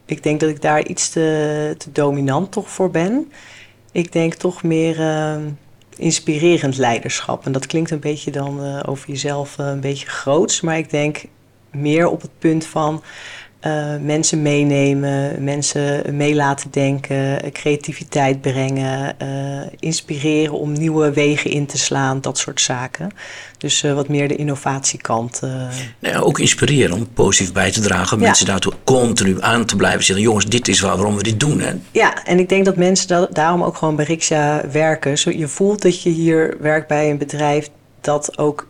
ik 0.06 0.24
denk 0.24 0.39
dat 0.39 0.50
ik 0.50 0.62
daar 0.62 0.86
iets 0.88 1.10
te, 1.10 1.75
te 1.78 1.92
dominant 1.92 2.51
toch 2.51 2.70
voor 2.70 2.92
ben. 2.92 3.32
Ik 3.92 4.12
denk 4.12 4.34
toch 4.34 4.63
meer 4.63 4.96
inspirerend 6.00 6.77
leiderschap. 6.77 7.46
En 7.46 7.51
dat 7.51 7.65
klinkt 7.68 7.91
een 7.91 8.00
beetje 8.00 8.32
dan 8.32 8.65
uh, 8.65 8.79
over 8.86 9.10
jezelf 9.10 9.58
uh, 9.58 9.68
een 9.68 9.79
beetje 9.79 10.08
groots, 10.08 10.62
maar 10.62 10.77
ik 10.77 10.89
denk 10.89 11.22
meer 11.72 12.08
op 12.08 12.22
het 12.22 12.32
punt 12.39 12.65
van 12.65 13.03
uh, 13.68 13.96
mensen 14.01 14.42
meenemen, 14.42 15.44
mensen 15.44 16.16
mee 16.16 16.36
laten 16.36 16.72
denken, 16.72 17.51
creativiteit 17.51 18.42
brengen, 18.42 19.16
uh, 19.22 19.62
inspireren 19.80 20.54
om 20.54 20.74
nieuwe 20.74 21.13
wegen 21.13 21.51
in 21.51 21.66
te 21.66 21.78
slaan, 21.78 22.22
dat 22.22 22.38
soort 22.38 22.62
zaken. 22.62 23.12
Dus 23.58 23.84
uh, 23.84 23.94
wat 23.94 24.08
meer 24.08 24.28
de 24.28 24.36
innovatiekant. 24.36 25.42
Nou 25.42 25.70
ja, 26.00 26.20
ook 26.20 26.39
inspireren 26.39 26.96
om 26.96 27.08
positief 27.13 27.54
bij 27.54 27.72
te 27.72 27.82
dragen, 27.82 28.20
ja. 28.20 28.25
mensen 28.25 28.46
daartoe 28.46 28.74
continu 28.84 29.38
aan 29.42 29.66
te 29.66 29.75
blijven 29.75 30.04
zeggen: 30.04 30.25
jongens, 30.25 30.46
dit 30.46 30.68
is 30.68 30.80
waarom 30.80 31.16
we 31.16 31.24
dit 31.24 31.39
doen. 31.39 31.60
Hè? 31.60 31.74
Ja, 31.92 32.25
en 32.25 32.39
ik 32.39 32.50
denk 32.50 32.66
dat 32.66 32.75
mensen 32.75 33.28
daarom 33.32 33.63
ook 33.63 33.78
gewoon 33.78 33.96
bij 33.96 34.06
Riksja 34.06 34.63
werken. 34.72 35.18
Zo, 35.18 35.30
je 35.30 35.48
voelt 35.48 35.82
dat 35.82 36.01
je 36.01 36.10
hier 36.10 36.58
werkt 36.60 36.88
bij 36.88 37.10
een 37.10 37.18
bedrijf 37.18 37.70
dat 38.01 38.38
ook 38.38 38.68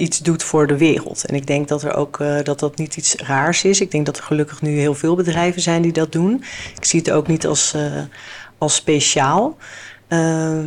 iets 0.00 0.18
doet 0.18 0.42
voor 0.42 0.66
de 0.66 0.76
wereld. 0.76 1.24
En 1.24 1.34
ik 1.34 1.46
denk 1.46 1.68
dat 1.68 1.82
er 1.82 1.94
ook 1.94 2.18
uh, 2.18 2.42
dat 2.42 2.58
dat 2.58 2.78
niet 2.78 2.96
iets 2.96 3.14
raars 3.14 3.64
is. 3.64 3.80
Ik 3.80 3.90
denk 3.90 4.06
dat 4.06 4.16
er 4.16 4.22
gelukkig 4.22 4.62
nu 4.62 4.78
heel 4.78 4.94
veel 4.94 5.14
bedrijven 5.14 5.62
zijn 5.62 5.82
die 5.82 5.92
dat 5.92 6.12
doen. 6.12 6.44
Ik 6.76 6.84
zie 6.84 6.98
het 6.98 7.10
ook 7.10 7.26
niet 7.26 7.46
als, 7.46 7.72
uh, 7.76 8.02
als 8.58 8.74
speciaal. 8.74 9.56
Uh, 10.08 10.58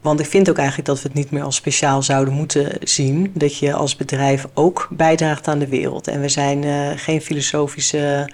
want 0.00 0.20
ik 0.20 0.26
vind 0.26 0.50
ook 0.50 0.58
eigenlijk 0.58 0.88
dat 0.88 1.02
we 1.02 1.08
het 1.08 1.16
niet 1.16 1.30
meer 1.30 1.42
als 1.42 1.56
speciaal 1.56 2.02
zouden 2.02 2.34
moeten 2.34 2.78
zien. 2.80 3.30
Dat 3.34 3.58
je 3.58 3.72
als 3.72 3.96
bedrijf 3.96 4.46
ook 4.54 4.88
bijdraagt 4.90 5.48
aan 5.48 5.58
de 5.58 5.68
wereld. 5.68 6.08
En 6.08 6.20
we 6.20 6.28
zijn 6.28 6.62
uh, 6.62 6.90
geen 6.96 7.20
filosofische 7.20 8.30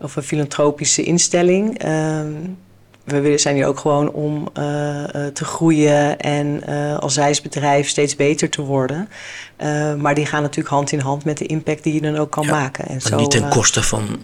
of 0.00 0.16
een 0.16 0.22
filantropische 0.22 1.02
instelling. 1.02 1.78
Ehm, 1.78 2.32
we 3.04 3.38
zijn 3.38 3.54
hier 3.54 3.66
ook 3.66 3.78
gewoon 3.78 4.12
om 4.12 4.38
uh, 4.38 4.44
te 5.32 5.44
groeien 5.44 6.18
en 6.18 6.62
uh, 6.68 6.98
als 6.98 7.14
zijsbedrijf 7.14 7.88
steeds 7.88 8.16
beter 8.16 8.50
te 8.50 8.62
worden. 8.62 9.08
Uh, 9.62 9.94
maar 9.94 10.14
die 10.14 10.26
gaan 10.26 10.42
natuurlijk 10.42 10.74
hand 10.74 10.92
in 10.92 10.98
hand 10.98 11.24
met 11.24 11.38
de 11.38 11.46
impact 11.46 11.82
die 11.82 11.94
je 11.94 12.00
dan 12.00 12.16
ook 12.16 12.30
kan 12.30 12.44
ja, 12.44 12.50
maken. 12.50 12.86
En 12.86 13.00
zo, 13.00 13.16
niet 13.16 13.30
ten 13.30 13.48
koste 13.48 13.82
van. 13.82 14.18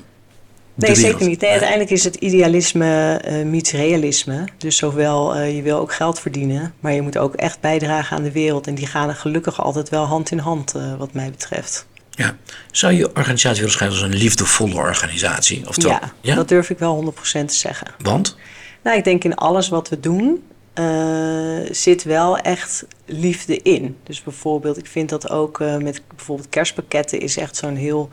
nee, 0.74 0.94
zeker 0.94 1.26
niet. 1.26 1.40
Nee, 1.40 1.50
uiteindelijk 1.50 1.90
is 1.90 2.04
het 2.04 2.14
idealisme 2.14 3.20
meets 3.44 3.72
realisme. 3.72 4.44
Dus 4.58 4.76
zowel 4.76 5.38
je 5.38 5.62
wil 5.62 5.78
ook 5.78 5.94
geld 5.94 6.20
verdienen, 6.20 6.74
maar 6.80 6.92
je 6.92 7.02
moet 7.02 7.18
ook 7.18 7.34
echt 7.34 7.60
bijdragen 7.60 8.16
aan 8.16 8.22
de 8.22 8.32
wereld. 8.32 8.66
En 8.66 8.74
die 8.74 8.86
gaan 8.86 9.14
gelukkig 9.14 9.62
altijd 9.62 9.88
wel 9.88 10.04
hand 10.04 10.30
in 10.30 10.38
hand, 10.38 10.74
wat 10.98 11.12
mij 11.12 11.30
betreft. 11.30 11.86
Ja. 12.10 12.36
Zou 12.70 12.92
je 12.92 13.16
organisatie 13.16 13.58
willen 13.58 13.72
schrijven 13.72 13.98
als 13.98 14.06
een 14.06 14.18
liefdevolle 14.18 14.74
organisatie? 14.74 15.68
Oftewel, 15.68 15.98
ja, 16.00 16.12
ja, 16.20 16.34
dat 16.34 16.48
durf 16.48 16.70
ik 16.70 16.78
wel 16.78 17.14
100% 17.16 17.20
te 17.30 17.54
zeggen. 17.54 17.86
Want? 17.98 18.36
Nou, 18.82 18.96
ik 18.96 19.04
denk 19.04 19.24
in 19.24 19.34
alles 19.34 19.68
wat 19.68 19.88
we 19.88 20.00
doen 20.00 20.42
uh, 20.74 21.58
zit 21.70 22.02
wel 22.02 22.38
echt 22.38 22.86
liefde 23.04 23.62
in. 23.62 23.96
Dus 24.02 24.22
bijvoorbeeld, 24.22 24.78
ik 24.78 24.86
vind 24.86 25.08
dat 25.08 25.30
ook 25.30 25.60
uh, 25.60 25.76
met 25.76 26.02
bijvoorbeeld 26.08 26.48
kerstpakketten 26.48 27.20
is 27.20 27.36
echt 27.36 27.56
zo'n 27.56 27.76
heel. 27.76 28.08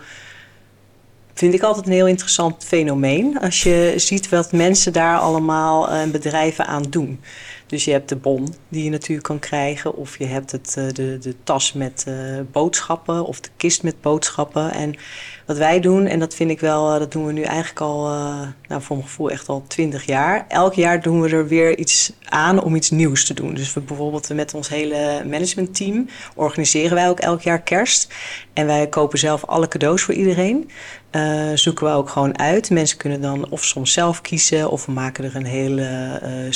Vind 1.33 1.53
ik 1.53 1.61
altijd 1.61 1.85
een 1.85 1.91
heel 1.91 2.07
interessant 2.07 2.63
fenomeen. 2.63 3.39
Als 3.39 3.63
je 3.63 3.93
ziet 3.95 4.29
wat 4.29 4.51
mensen 4.51 4.93
daar 4.93 5.17
allemaal 5.17 5.89
en 5.89 6.07
uh, 6.07 6.13
bedrijven 6.13 6.65
aan 6.65 6.83
doen. 6.89 7.19
Dus 7.67 7.85
je 7.85 7.91
hebt 7.91 8.09
de 8.09 8.15
bon 8.15 8.53
die 8.69 8.83
je 8.83 8.89
natuurlijk 8.89 9.27
kan 9.27 9.39
krijgen. 9.39 9.95
Of 9.95 10.17
je 10.17 10.25
hebt 10.25 10.51
het, 10.51 10.73
de, 10.73 11.17
de 11.17 11.35
tas 11.43 11.73
met 11.73 12.05
boodschappen. 12.51 13.25
Of 13.25 13.39
de 13.39 13.49
kist 13.57 13.83
met 13.83 14.01
boodschappen. 14.01 14.71
En 14.71 14.95
wat 15.45 15.57
wij 15.57 15.79
doen, 15.79 16.05
en 16.05 16.19
dat 16.19 16.35
vind 16.35 16.49
ik 16.49 16.59
wel, 16.59 16.99
dat 16.99 17.11
doen 17.11 17.25
we 17.25 17.31
nu 17.31 17.41
eigenlijk 17.41 17.81
al, 17.81 18.03
nou, 18.67 18.81
voor 18.81 18.95
mijn 18.95 19.07
gevoel 19.07 19.31
echt 19.31 19.49
al 19.49 19.63
twintig 19.67 20.05
jaar. 20.05 20.45
Elk 20.47 20.73
jaar 20.73 21.01
doen 21.01 21.21
we 21.21 21.29
er 21.29 21.47
weer 21.47 21.77
iets 21.77 22.13
aan 22.23 22.63
om 22.63 22.75
iets 22.75 22.89
nieuws 22.89 23.25
te 23.25 23.33
doen. 23.33 23.53
Dus 23.53 23.73
we 23.73 23.79
bijvoorbeeld 23.79 24.33
met 24.33 24.53
ons 24.53 24.69
hele 24.69 25.23
managementteam 25.25 26.09
organiseren 26.35 26.95
wij 26.95 27.09
ook 27.09 27.19
elk 27.19 27.41
jaar 27.41 27.61
kerst. 27.61 28.13
En 28.53 28.65
wij 28.65 28.87
kopen 28.87 29.19
zelf 29.19 29.45
alle 29.45 29.67
cadeaus 29.67 30.01
voor 30.01 30.13
iedereen. 30.13 30.69
Zoeken 31.53 31.85
we 31.85 31.91
ook 31.91 32.09
gewoon 32.09 32.39
uit. 32.39 32.69
Mensen 32.69 32.97
kunnen 32.97 33.21
dan 33.21 33.49
of 33.49 33.63
soms 33.63 33.93
zelf 33.93 34.21
kiezen, 34.21 34.69
of 34.69 34.85
we 34.85 34.91
maken 34.91 35.23
er 35.23 35.35
een 35.35 35.45
hele 35.45 35.81
uh, 36.23 36.51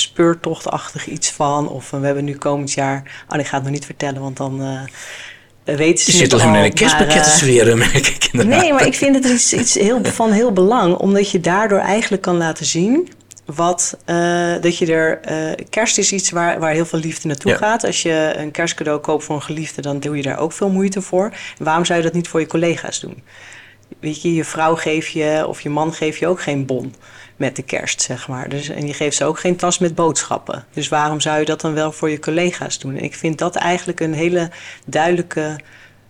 iets 1.07 1.31
van. 1.31 1.69
Of 1.69 1.89
we 1.89 2.05
hebben 2.05 2.23
nu 2.23 2.35
komend 2.35 2.71
jaar, 2.71 3.23
oh, 3.29 3.39
ik 3.39 3.47
ga 3.47 3.55
het 3.55 3.63
nog 3.63 3.73
niet 3.73 3.85
vertellen, 3.85 4.21
want 4.21 4.37
dan 4.37 4.87
weten 5.63 6.05
ze 6.05 6.11
Je 6.11 6.17
zit 6.17 6.33
alleen 6.33 6.55
in 6.55 6.63
een 6.63 6.73
kerstpakket 6.73 7.23
te 7.23 7.29
zweren, 7.29 7.77
merk 7.87 8.07
ik 8.07 8.29
inderdaad. 8.31 8.61
Nee, 8.61 8.73
maar 8.73 8.85
ik 8.85 8.95
vind 8.95 9.15
het 9.15 9.25
iets, 9.25 9.53
iets 9.53 9.73
heel, 9.73 9.99
van 10.03 10.31
heel 10.31 10.51
belang. 10.51 10.95
Omdat 10.95 11.31
je 11.31 11.39
daardoor 11.39 11.79
eigenlijk 11.79 12.21
kan 12.21 12.37
laten 12.37 12.65
zien... 12.65 13.09
Wat, 13.45 13.97
uh, 14.05 14.53
dat 14.61 14.77
je 14.77 14.93
er... 14.93 15.19
Uh, 15.31 15.65
kerst 15.69 15.97
is 15.97 16.11
iets 16.11 16.29
waar, 16.29 16.59
waar 16.59 16.73
heel 16.73 16.85
veel 16.85 16.99
liefde 16.99 17.27
naartoe 17.27 17.51
ja. 17.51 17.57
gaat. 17.57 17.83
Als 17.83 18.01
je 18.01 18.33
een 18.37 18.51
kerstcadeau 18.51 18.99
koopt 18.99 19.23
voor 19.23 19.35
een 19.35 19.41
geliefde... 19.41 19.81
dan 19.81 19.99
doe 19.99 20.15
je 20.15 20.21
daar 20.21 20.37
ook 20.37 20.51
veel 20.51 20.69
moeite 20.69 21.01
voor. 21.01 21.25
En 21.57 21.65
waarom 21.65 21.85
zou 21.85 21.99
je 21.99 22.05
dat 22.05 22.13
niet 22.13 22.27
voor 22.27 22.39
je 22.39 22.47
collega's 22.47 22.99
doen? 22.99 23.23
Weet 23.99 24.21
je, 24.21 24.33
je 24.33 24.43
vrouw 24.43 24.75
geef 24.75 25.07
je... 25.07 25.45
of 25.47 25.61
je 25.61 25.69
man 25.69 25.93
geeft 25.93 26.19
je 26.19 26.27
ook 26.27 26.41
geen 26.41 26.65
bon 26.65 26.93
met 27.35 27.55
de 27.55 27.61
kerst, 27.63 28.01
zeg 28.01 28.27
maar. 28.27 28.49
Dus, 28.49 28.69
en 28.69 28.87
je 28.87 28.93
geeft 28.93 29.17
ze 29.17 29.25
ook 29.25 29.39
geen 29.39 29.55
tas 29.55 29.79
met 29.79 29.95
boodschappen. 29.95 30.65
Dus 30.73 30.87
waarom 30.89 31.19
zou 31.19 31.39
je 31.39 31.45
dat 31.45 31.61
dan 31.61 31.73
wel 31.73 31.91
voor 31.91 32.09
je 32.09 32.19
collega's 32.19 32.79
doen? 32.79 32.97
En 32.97 33.03
ik 33.03 33.15
vind 33.15 33.37
dat 33.37 33.55
eigenlijk 33.55 33.99
een 33.99 34.13
hele 34.13 34.49
duidelijke 34.85 35.59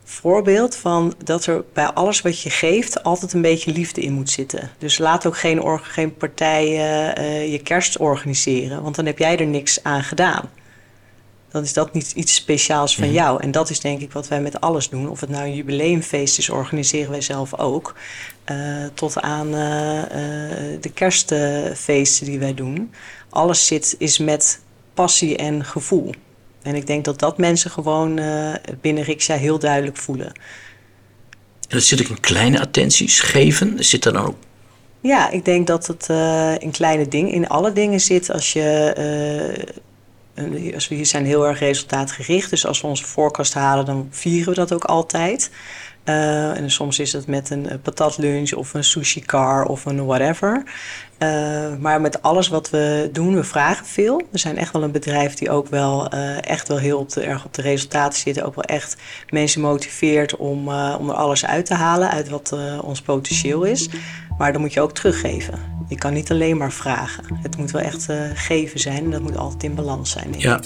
voorbeeld 0.04 0.76
van 0.76 1.13
dat 1.24 1.46
er 1.46 1.63
bij 1.74 1.86
alles 1.86 2.22
wat 2.22 2.41
je 2.41 2.50
geeft 2.50 3.04
altijd 3.04 3.34
een 3.34 3.41
beetje 3.41 3.72
liefde 3.72 4.02
in 4.02 4.13
moet 4.13 4.30
zitten. 4.30 4.70
Dus 4.78 4.98
laat 4.98 5.26
ook 5.26 5.38
geen, 5.38 5.80
geen 5.82 6.15
partijen 6.15 7.20
uh, 7.20 7.52
je 7.52 7.60
kerst 7.60 7.98
organiseren, 7.98 8.84
want 8.84 8.96
dan 8.96 9.06
heb 9.06 9.17
jij 9.17 9.38
er 9.38 9.46
niks 9.46 9.84
aan 9.84 10.04
gedaan. 10.04 10.50
Dan 11.52 11.64
is 11.64 11.74
dat 11.74 11.94
niet 11.94 12.12
iets 12.12 12.36
speciaals 12.36 12.96
van 12.96 13.12
jou. 13.12 13.42
En 13.42 13.52
dat 13.52 13.70
is 13.70 13.80
denk 13.80 14.02
ik 14.02 14.12
wat 14.12 14.28
wij 14.28 14.42
met 14.42 14.62
alles 14.62 14.90
doen. 14.90 15.10
Of 15.10 15.20
het 15.20 15.30
nou 15.30 15.44
een 15.44 15.56
jubileumfeest 15.56 16.38
is, 16.38 16.50
organiseren 16.50 17.12
wij 17.12 17.22
zelf 17.22 17.60
ook. 17.60 17.96
Uh, 18.52 18.86
tot 18.94 19.22
aan 19.22 19.48
uh, 19.48 19.98
uh, 19.98 20.08
de 20.82 20.92
kerstfeesten 20.94 22.26
die 22.26 22.40
wij 22.40 22.54
doen. 22.54 22.92
Alles 23.30 23.68
zit, 23.68 23.96
is 23.98 24.18
met 24.18 24.60
passie 24.94 25.38
en 25.38 25.66
gevoel. 25.66 26.14
En 26.62 26.76
ik 26.76 26.88
denk 26.88 27.06
dat 27.06 27.20
dat 27.20 27.38
mensen 27.38 27.72
gewoon 27.72 28.20
binnen 28.82 29.04
Riksja 29.04 29.36
heel 29.36 29.60
duidelijk 29.60 29.98
voelen. 29.98 30.28
En 30.28 31.78
dat 31.78 31.84
zit 31.84 32.02
ook 32.02 32.08
in 32.08 32.20
kleine 32.20 32.60
attenties 32.60 33.20
geven. 33.20 33.84
Zit 33.84 34.06
er 34.06 34.14
dan 34.14 34.26
ook 34.26 34.36
ja, 35.04 35.30
ik 35.30 35.46
denk 35.46 35.68
dat 35.68 35.88
het 35.88 36.08
in 36.62 36.72
kleine 36.72 37.08
dingen, 37.08 37.32
in 37.32 37.48
alle 37.48 37.74
dingen 37.74 38.00
zit. 38.00 38.32
Als 38.32 38.54
je 38.54 38.94
we 40.49 41.04
zijn 41.06 41.25
heel 41.25 41.47
erg 41.47 41.60
resultaatgericht. 41.60 42.49
Dus 42.49 42.65
als 42.65 42.82
we 42.82 42.88
onze 42.88 43.06
voorkast 43.06 43.54
halen, 43.54 43.86
dan 43.86 44.08
vieren 44.10 44.49
we 44.49 44.56
dat 44.56 44.73
ook 44.73 44.84
altijd. 44.84 45.51
Uh, 46.06 46.58
en 46.58 46.72
soms 46.72 47.00
is 47.00 47.14
het 47.14 47.28
met 47.28 47.50
een 47.50 47.80
patatlunch 47.82 48.54
of 48.54 48.74
een 48.74 48.84
sushi 48.84 49.22
car 49.22 49.66
of 49.66 49.86
een 49.86 50.06
whatever. 50.06 50.64
Uh, 51.20 51.76
maar 51.80 52.02
met 52.02 52.22
alles 52.22 52.48
wat 52.48 52.70
we 52.70 53.10
doen, 53.12 53.36
we 53.36 53.44
vragen 53.44 53.86
veel. 53.86 54.22
We 54.30 54.38
zijn 54.38 54.58
echt 54.58 54.74
wel 54.74 54.84
een 54.84 54.92
bedrijf 54.92 55.34
die 55.34 55.50
ook 55.50 55.68
wel 55.68 56.14
uh, 56.14 56.50
echt 56.50 56.68
wel 56.68 56.78
heel 56.78 57.00
op 57.00 57.10
de, 57.10 57.22
erg 57.22 57.46
op 57.46 57.54
de 57.54 57.62
resultaten 57.62 58.20
zit. 58.20 58.42
Ook 58.42 58.56
wel 58.56 58.64
echt 58.64 58.98
mensen 59.30 59.62
motiveert 59.62 60.36
om, 60.36 60.58
om 61.00 61.10
er 61.10 61.16
alles 61.16 61.46
uit 61.46 61.66
te 61.66 61.74
halen 61.74 62.10
uit 62.10 62.30
wat 62.30 62.56
ons 62.82 63.02
potentieel 63.02 63.64
is. 63.64 63.90
Maar 64.38 64.52
dan 64.52 64.62
moet 64.62 64.74
je 64.74 64.82
ook 64.82 64.94
teruggeven. 64.94 65.60
Je 65.88 65.96
kan 65.96 66.14
niet 66.14 66.32
alleen 66.32 66.58
maar 66.58 66.72
vragen. 66.72 67.24
Het 67.42 67.58
moet 67.58 67.72
wel 67.72 67.82
echt 67.82 68.08
geven 68.34 68.80
zijn 68.80 69.04
en 69.04 69.12
dat 69.12 69.22
moet 69.22 69.38
altijd 69.38 69.64
in 69.64 69.76
balans 69.76 70.12
zijn. 70.12 70.34
ja. 70.38 70.60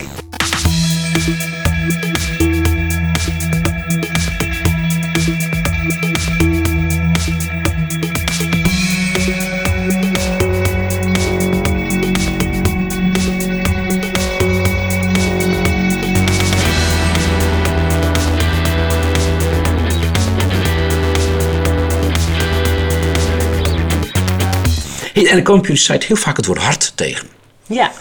En 25.38 25.44
dan 25.44 25.54
kom 25.54 25.54
je 25.54 25.60
op 25.60 25.68
jullie 25.68 25.92
site 25.92 26.06
heel 26.06 26.16
vaak 26.16 26.38
het 26.38 26.46
woord 26.46 26.60
hart 26.60 26.92
tegen. 26.96 27.28
Ja. 27.66 27.92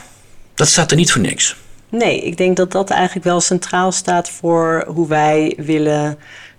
Dat 0.54 0.68
staat 0.68 0.90
er 0.90 0.96
niet 0.96 1.12
voor 1.12 1.20
niks. 1.20 1.56
Nee, 1.88 2.20
ik 2.20 2.36
denk 2.36 2.56
dat 2.56 2.72
dat 2.72 2.90
eigenlijk 2.90 3.24
wel 3.24 3.40
centraal 3.40 3.92
staat 3.92 4.30
voor 4.30 4.84
hoe 4.88 5.08
wij 5.08 5.54
willen 5.56 6.18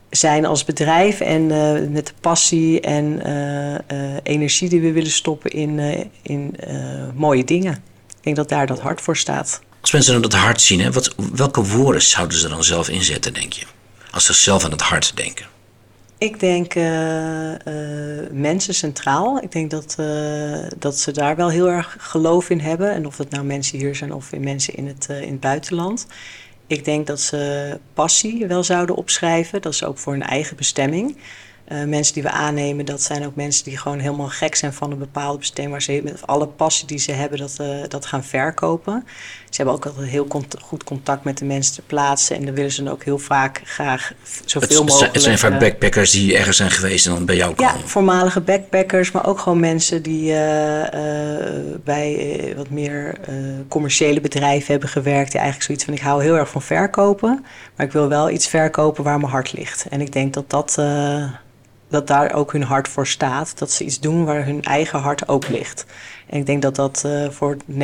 zijn 0.10 0.46
als 0.46 0.66
bedrijf. 0.66 1.20
En 1.20 1.42
uh, 1.42 1.90
met 1.90 2.08
de 2.08 2.14
passie 2.22 2.82
en 2.82 3.28
uh, 3.28 3.72
uh, 3.72 3.78
energie 4.24 4.70
die 4.70 4.82
we 4.82 4.92
willen 4.92 5.12
stoppen 5.12 5.52
in, 5.52 5.80
in 6.22 6.56
mooie 7.16 7.44
dingen. 7.44 7.74
Ik 8.08 8.24
denk 8.24 8.36
dat 8.36 8.50
daar 8.50 8.68
dat 8.68 8.80
hart 8.80 9.02
voor 9.02 9.18
staat. 9.18 9.62
Als 9.82 9.92
mensen 9.92 10.14
dan 10.14 10.22
dat 10.22 10.34
hart 10.34 10.62
zien, 10.62 10.82
hè, 10.82 10.92
wat, 10.92 11.16
welke 11.34 11.64
woorden 11.64 12.02
zouden 12.02 12.38
ze 12.38 12.48
dan 12.48 12.64
zelf 12.64 12.90
inzetten, 12.90 13.34
denk 13.34 13.54
je? 13.54 13.66
Als 14.12 14.26
ze 14.26 14.34
zelf 14.34 14.64
aan 14.64 14.72
het 14.72 14.82
hart 14.82 15.12
denken. 15.16 15.46
Ik 16.18 16.40
denk 16.40 16.76
uh, 16.76 17.52
uh, 17.52 17.58
mensen 18.32 18.74
centraal. 18.74 19.42
Ik 19.42 19.52
denk 19.52 19.72
dat, 19.72 19.96
uh, 20.00 20.58
dat 20.78 20.98
ze 20.98 21.12
daar 21.12 21.36
wel 21.36 21.50
heel 21.50 21.70
erg 21.70 21.96
geloof 22.00 22.50
in 22.50 22.60
hebben. 22.60 22.92
En 22.92 23.06
of 23.06 23.18
het 23.18 23.30
nou 23.30 23.44
mensen 23.44 23.78
hier 23.78 23.96
zijn 23.96 24.14
of 24.14 24.32
in 24.32 24.44
mensen 24.44 24.76
in 24.76 24.88
het, 24.88 25.08
in 25.10 25.32
het 25.32 25.40
buitenland. 25.40 26.08
Ik 26.68 26.86
denk 26.86 27.08
dat 27.08 27.20
ze 27.20 27.80
passie 27.94 28.48
wel 28.48 28.64
zouden 28.64 28.96
opschrijven. 28.96 29.62
Dat 29.62 29.74
is 29.74 29.84
ook 29.84 29.98
voor 29.98 30.14
hun 30.14 30.24
eigen 30.24 30.58
bestemming. 30.58 31.18
Mensen 31.86 32.14
die 32.14 32.24
we 32.24 32.30
aannemen, 32.30 32.86
dat 32.86 33.02
zijn 33.02 33.26
ook 33.26 33.36
mensen 33.36 33.64
die 33.64 33.78
gewoon 33.78 34.00
helemaal 34.00 34.28
gek 34.28 34.56
zijn 34.56 34.74
van 34.74 34.92
een 34.92 34.98
bepaalde 34.98 35.38
bestemming. 35.38 35.74
Waar 35.74 35.82
ze 35.82 36.02
met 36.04 36.28
alle 36.28 36.48
passie 36.48 36.88
die 36.88 36.98
ze 36.98 37.12
hebben, 37.12 37.40
dat, 37.40 37.58
dat 37.88 38.06
gaan 38.06 38.24
verkopen. 38.24 39.06
Ze 39.56 39.62
hebben 39.62 39.80
ook 39.80 39.86
altijd 39.86 40.08
heel 40.08 40.28
cont 40.28 40.56
goed 40.62 40.84
contact 40.84 41.24
met 41.24 41.38
de 41.38 41.46
mensen 41.46 41.74
ter 41.74 41.84
plaatse. 41.84 42.36
En 42.36 42.46
dan 42.46 42.54
willen 42.54 42.72
ze 42.72 42.84
dan 42.84 42.94
ook 42.94 43.04
heel 43.04 43.18
vaak 43.18 43.62
graag 43.64 44.14
zoveel 44.46 44.78
het, 44.78 44.88
mogelijk... 44.88 45.14
Het 45.14 45.24
zijn 45.24 45.38
vaak 45.38 45.60
backpackers 45.60 46.12
die 46.12 46.38
ergens 46.38 46.58
zijn 46.58 46.72
geweest 46.72 47.06
en 47.06 47.14
dan 47.14 47.26
bij 47.26 47.36
jou 47.36 47.54
komen. 47.54 47.74
Ja, 47.74 47.88
voormalige 47.88 48.42
backpackers, 48.42 49.12
maar 49.12 49.28
ook 49.28 49.40
gewoon 49.40 49.60
mensen 49.60 50.02
die 50.02 50.32
uh, 50.32 50.38
bij 51.84 52.54
wat 52.56 52.70
meer 52.70 53.20
commerciële 53.68 54.22
bedrijven 54.22 54.72
hebben 54.72 54.90
gewerkt. 54.90 55.32
Die 55.32 55.40
eigenlijk 55.40 55.66
zoiets 55.66 55.86
van, 55.86 55.94
ik 55.94 56.02
hou 56.02 56.24
heel 56.24 56.38
erg 56.38 56.50
van 56.50 56.62
verkopen. 56.62 57.46
Maar 57.76 57.86
ik 57.86 57.92
wil 57.92 58.08
wel 58.08 58.30
iets 58.30 58.48
verkopen 58.48 59.04
waar 59.04 59.20
mijn 59.20 59.32
hart 59.32 59.54
ligt. 59.54 59.86
En 59.90 60.02
ik 60.02 60.12
denk 60.12 60.34
dat 60.34 60.50
dat 60.50 60.78
dat 61.90 62.08
daar 62.08 62.34
ook 62.34 62.52
hun 62.52 62.64
hart 62.64 62.88
voor 62.88 63.08
staat. 63.08 63.58
Dat 63.58 63.72
ze 63.72 63.84
iets 63.84 64.00
doen 64.00 64.26
waar 64.26 64.46
hun 64.46 64.64
eigen 64.64 65.00
hart 65.00 65.28
ook 65.28 65.48
ligt. 65.48 65.86
En 66.36 66.42
ik 66.42 66.48
denk 66.48 66.62
dat 66.62 66.76
dat 66.76 67.04
uh, 67.06 67.30
voor 67.30 67.58
90% 67.72 67.76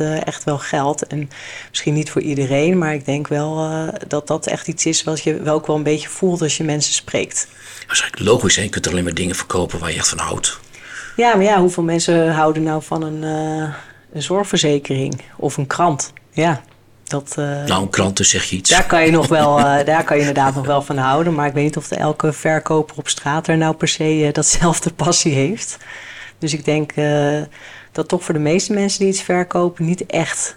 uh, 0.00 0.26
echt 0.26 0.44
wel 0.44 0.58
geldt. 0.58 1.06
En 1.06 1.30
misschien 1.68 1.94
niet 1.94 2.10
voor 2.10 2.22
iedereen, 2.22 2.78
maar 2.78 2.94
ik 2.94 3.04
denk 3.04 3.28
wel 3.28 3.70
uh, 3.70 3.88
dat 4.08 4.26
dat 4.26 4.46
echt 4.46 4.68
iets 4.68 4.86
is 4.86 5.04
wat 5.04 5.22
je 5.22 5.42
wel 5.42 5.54
ook 5.54 5.66
wel 5.66 5.76
een 5.76 5.82
beetje 5.82 6.08
voelt 6.08 6.42
als 6.42 6.56
je 6.56 6.64
mensen 6.64 6.92
spreekt. 6.92 7.46
Dat 7.86 7.96
is 7.96 8.00
eigenlijk 8.00 8.30
logisch, 8.30 8.56
hè? 8.56 8.62
je 8.62 8.68
kunt 8.68 8.88
alleen 8.88 9.04
maar 9.04 9.14
dingen 9.14 9.34
verkopen 9.34 9.78
waar 9.78 9.90
je 9.90 9.96
echt 9.96 10.08
van 10.08 10.18
houdt. 10.18 10.58
Ja, 11.16 11.34
maar 11.34 11.44
ja, 11.44 11.60
hoeveel 11.60 11.82
mensen 11.82 12.32
houden 12.32 12.62
nou 12.62 12.82
van 12.82 13.02
een, 13.02 13.22
een 14.12 14.22
zorgverzekering 14.22 15.20
of 15.36 15.56
een 15.56 15.66
krant? 15.66 16.12
Ja. 16.30 16.62
Dat, 17.04 17.34
uh, 17.38 17.64
nou, 17.64 17.88
klanten 17.88 18.24
zeg 18.24 18.44
je 18.44 18.56
iets. 18.56 18.70
Daar 18.70 18.86
kan 18.86 19.04
je, 19.04 19.10
nog 19.10 19.28
wel, 19.28 19.58
uh, 19.58 19.64
daar 19.84 20.04
kan 20.04 20.16
je 20.16 20.22
inderdaad 20.22 20.54
nog 20.54 20.66
wel 20.66 20.82
van 20.82 20.96
houden. 20.96 21.34
Maar 21.34 21.46
ik 21.46 21.52
weet 21.52 21.64
niet 21.64 21.76
of 21.76 21.88
de 21.88 21.96
elke 21.96 22.32
verkoper 22.32 22.96
op 22.96 23.08
straat 23.08 23.48
er 23.48 23.56
nou 23.56 23.74
per 23.74 23.88
se 23.88 24.18
uh, 24.18 24.32
datzelfde 24.32 24.92
passie 24.92 25.32
heeft. 25.32 25.78
Dus 26.42 26.52
ik 26.52 26.64
denk 26.64 26.92
dat 27.92 28.08
toch 28.08 28.24
voor 28.24 28.34
de 28.34 28.40
meeste 28.40 28.72
mensen 28.72 28.98
die 28.98 29.08
iets 29.08 29.22
verkopen 29.22 29.84
niet 29.84 30.06
echt 30.06 30.56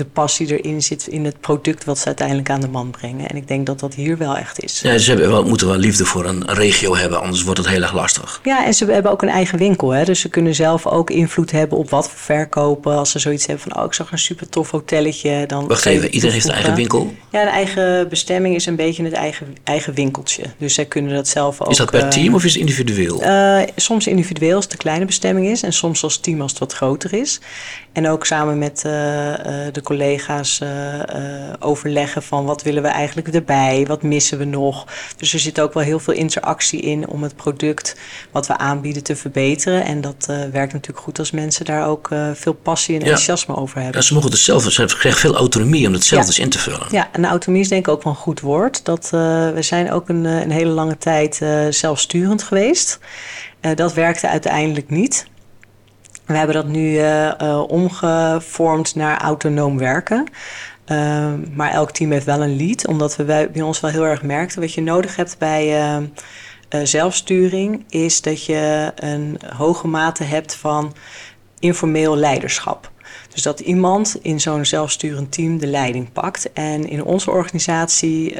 de 0.00 0.06
passie 0.06 0.58
erin 0.58 0.82
zit 0.82 1.06
in 1.06 1.24
het 1.24 1.40
product 1.40 1.84
wat 1.84 1.98
ze 1.98 2.06
uiteindelijk 2.06 2.50
aan 2.50 2.60
de 2.60 2.68
man 2.68 2.90
brengen. 2.90 3.28
En 3.28 3.36
ik 3.36 3.48
denk 3.48 3.66
dat 3.66 3.80
dat 3.80 3.94
hier 3.94 4.18
wel 4.18 4.36
echt 4.36 4.62
is. 4.62 4.80
Ja, 4.80 4.98
ze 4.98 5.10
hebben 5.10 5.28
wel, 5.30 5.44
moeten 5.44 5.66
wel 5.66 5.76
liefde 5.76 6.04
voor 6.04 6.24
een 6.24 6.44
regio 6.46 6.96
hebben, 6.96 7.20
anders 7.20 7.42
wordt 7.42 7.58
het 7.58 7.68
heel 7.68 7.82
erg 7.82 7.92
lastig. 7.92 8.40
Ja, 8.44 8.66
en 8.66 8.74
ze 8.74 8.84
hebben 8.84 9.12
ook 9.12 9.22
een 9.22 9.28
eigen 9.28 9.58
winkel. 9.58 9.90
Hè? 9.90 10.04
Dus 10.04 10.20
ze 10.20 10.28
kunnen 10.28 10.54
zelf 10.54 10.86
ook 10.86 11.10
invloed 11.10 11.50
hebben 11.50 11.78
op 11.78 11.90
wat 11.90 12.08
voor 12.08 12.18
verkopen. 12.18 12.96
Als 12.96 13.10
ze 13.10 13.18
zoiets 13.18 13.46
hebben 13.46 13.64
van, 13.70 13.80
oh, 13.80 13.86
ik 13.86 13.92
zag 13.92 14.12
een 14.12 14.18
super 14.18 14.48
tof 14.48 14.70
hotelletje. 14.70 15.46
Dan 15.46 15.66
Wacht 15.66 15.86
even, 15.86 16.10
iedereen 16.10 16.34
heeft 16.34 16.48
een 16.48 16.54
eigen 16.54 16.74
winkel? 16.74 17.14
Ja, 17.30 17.44
de 17.44 17.50
eigen 17.50 18.08
bestemming 18.08 18.54
is 18.54 18.66
een 18.66 18.76
beetje 18.76 19.04
het 19.04 19.12
eigen, 19.12 19.56
eigen 19.64 19.94
winkeltje. 19.94 20.42
Dus 20.58 20.74
zij 20.74 20.84
kunnen 20.84 21.14
dat 21.14 21.28
zelf 21.28 21.60
ook... 21.60 21.70
Is 21.70 21.76
dat 21.76 21.90
per 21.90 22.02
uh, 22.02 22.08
team 22.08 22.34
of 22.34 22.44
is 22.44 22.52
het 22.52 22.60
individueel? 22.60 23.22
Uh, 23.22 23.60
soms 23.76 24.06
individueel 24.06 24.54
als 24.54 24.64
het 24.64 24.72
de 24.72 24.78
kleine 24.78 25.04
bestemming 25.04 25.46
is. 25.46 25.62
En 25.62 25.72
soms 25.72 26.02
als 26.02 26.18
team 26.18 26.40
als 26.40 26.50
het 26.50 26.60
wat 26.60 26.72
groter 26.72 27.12
is. 27.12 27.40
En 27.92 28.08
ook 28.08 28.26
samen 28.26 28.58
met 28.58 28.82
uh, 28.86 28.92
de 29.72 29.80
collega's 29.90 30.60
uh, 30.62 30.68
uh, 30.68 31.02
overleggen 31.58 32.22
van 32.22 32.44
wat 32.44 32.62
willen 32.62 32.82
we 32.82 32.88
eigenlijk 32.88 33.28
erbij, 33.28 33.84
wat 33.86 34.02
missen 34.02 34.38
we 34.38 34.44
nog. 34.44 34.86
Dus 35.16 35.32
er 35.32 35.38
zit 35.38 35.60
ook 35.60 35.74
wel 35.74 35.82
heel 35.82 35.98
veel 35.98 36.14
interactie 36.14 36.80
in 36.80 37.08
om 37.08 37.22
het 37.22 37.36
product 37.36 37.96
wat 38.30 38.46
we 38.46 38.58
aanbieden 38.58 39.02
te 39.02 39.16
verbeteren. 39.16 39.84
En 39.84 40.00
dat 40.00 40.26
werkt 40.52 40.72
natuurlijk 40.72 41.04
goed 41.04 41.18
als 41.18 41.30
mensen 41.30 41.64
daar 41.64 41.86
ook 41.86 42.08
veel 42.34 42.52
passie 42.52 42.94
en 42.94 43.00
enthousiasme 43.00 43.56
over 43.56 43.76
hebben. 43.76 44.00
Ja, 44.00 44.06
ze 44.06 44.14
mogen 44.14 44.30
het 44.30 44.38
zelf, 44.38 44.62
ze 44.62 44.86
krijgen 44.86 45.20
veel 45.20 45.36
autonomie 45.36 45.86
om 45.86 45.92
het 45.92 46.04
zelf 46.04 46.22
ja. 46.22 46.26
eens 46.26 46.38
in 46.38 46.48
te 46.50 46.58
vullen. 46.58 46.86
Ja, 46.90 47.08
en 47.12 47.24
autonomie 47.24 47.62
is 47.62 47.68
denk 47.70 47.86
ik 47.86 47.92
ook 47.92 48.02
wel 48.02 48.12
een 48.12 48.18
goed 48.18 48.40
woord. 48.40 48.84
Dat, 48.84 49.08
we 49.10 49.58
zijn 49.58 49.92
ook 49.92 50.08
een, 50.08 50.24
een 50.24 50.50
hele 50.50 50.70
lange 50.70 50.98
tijd 50.98 51.40
zelfsturend 51.70 52.42
geweest. 52.42 52.98
dat 53.74 53.94
werkte 53.94 54.28
uiteindelijk 54.28 54.90
niet. 54.90 55.26
We 56.30 56.36
hebben 56.36 56.54
dat 56.54 56.66
nu 56.66 56.92
uh, 56.92 57.32
uh, 57.42 57.64
omgevormd 57.68 58.94
naar 58.94 59.20
autonoom 59.20 59.78
werken. 59.78 60.26
Uh, 60.86 61.32
maar 61.54 61.70
elk 61.70 61.90
team 61.90 62.10
heeft 62.10 62.24
wel 62.24 62.42
een 62.42 62.56
lead, 62.56 62.86
omdat 62.86 63.16
we 63.16 63.24
bij, 63.24 63.50
bij, 63.50 63.62
ons 63.62 63.80
wel 63.80 63.90
heel 63.90 64.06
erg 64.06 64.22
merkten. 64.22 64.60
Wat 64.60 64.74
je 64.74 64.82
nodig 64.82 65.16
hebt 65.16 65.38
bij 65.38 66.08
zelfsturing 66.82 67.84
is 67.88 68.20
dat 68.20 68.44
je 68.44 68.92
een 68.94 69.38
hoge 69.56 69.86
mate 69.86 70.24
hebt 70.24 70.54
van 70.54 70.94
informeel 71.58 72.16
leiderschap. 72.16 72.90
Dus 73.32 73.42
dat 73.42 73.60
iemand 73.60 74.18
in 74.22 74.40
zo'n 74.40 74.64
zelfsturend 74.64 75.32
team 75.32 75.58
de 75.58 75.66
leiding 75.66 76.12
pakt. 76.12 76.52
En 76.52 76.88
in 76.88 77.04
onze 77.04 77.30
organisatie 77.30 78.36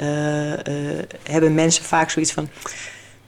hebben 1.23 1.55
mensen 1.55 1.85
vaak 1.85 2.11
zoiets 2.11 2.33
van 2.33 2.49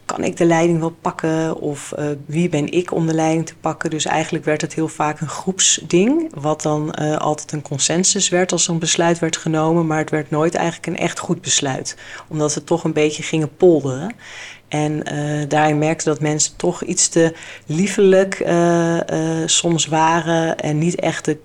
kan 0.05 0.25
ik 0.25 0.37
de 0.37 0.45
leiding 0.45 0.81
wel 0.81 0.97
pakken? 1.01 1.57
Of 1.61 1.93
uh, 1.99 2.05
wie 2.27 2.49
ben 2.49 2.73
ik 2.73 2.93
om 2.93 3.07
de 3.07 3.15
leiding 3.15 3.47
te 3.47 3.57
pakken? 3.61 3.91
Dus 3.91 4.05
eigenlijk 4.05 4.45
werd 4.45 4.61
het 4.61 4.75
heel 4.75 4.89
vaak 4.89 5.21
een 5.21 5.29
groepsding, 5.29 6.31
wat 6.35 6.63
dan 6.63 6.97
uh, 7.01 7.17
altijd 7.17 7.53
een 7.53 7.63
consensus 7.63 8.29
werd 8.29 8.53
als 8.53 8.69
een 8.69 8.79
besluit 8.79 9.19
werd 9.19 9.37
genomen, 9.37 9.87
maar 9.87 9.99
het 9.99 10.11
werd 10.11 10.31
nooit 10.31 10.55
eigenlijk 10.55 10.87
een 10.87 10.97
echt 10.97 11.19
goed 11.19 11.41
besluit, 11.41 11.97
omdat 12.29 12.55
we 12.55 12.65
toch 12.65 12.85
een 12.85 12.93
beetje 12.93 13.23
gingen 13.23 13.57
polderen. 13.57 14.15
En 14.69 15.13
uh, 15.13 15.49
daarin 15.49 15.79
merkte 15.79 16.05
dat 16.05 16.21
mensen 16.21 16.57
toch 16.57 16.83
iets 16.83 17.09
te 17.09 17.35
liefelijk 17.67 18.45
soms 19.47 19.87
waren 19.87 20.59
en 20.59 20.79
niet 20.79 20.95
echt 20.95 21.25
de 21.25 21.39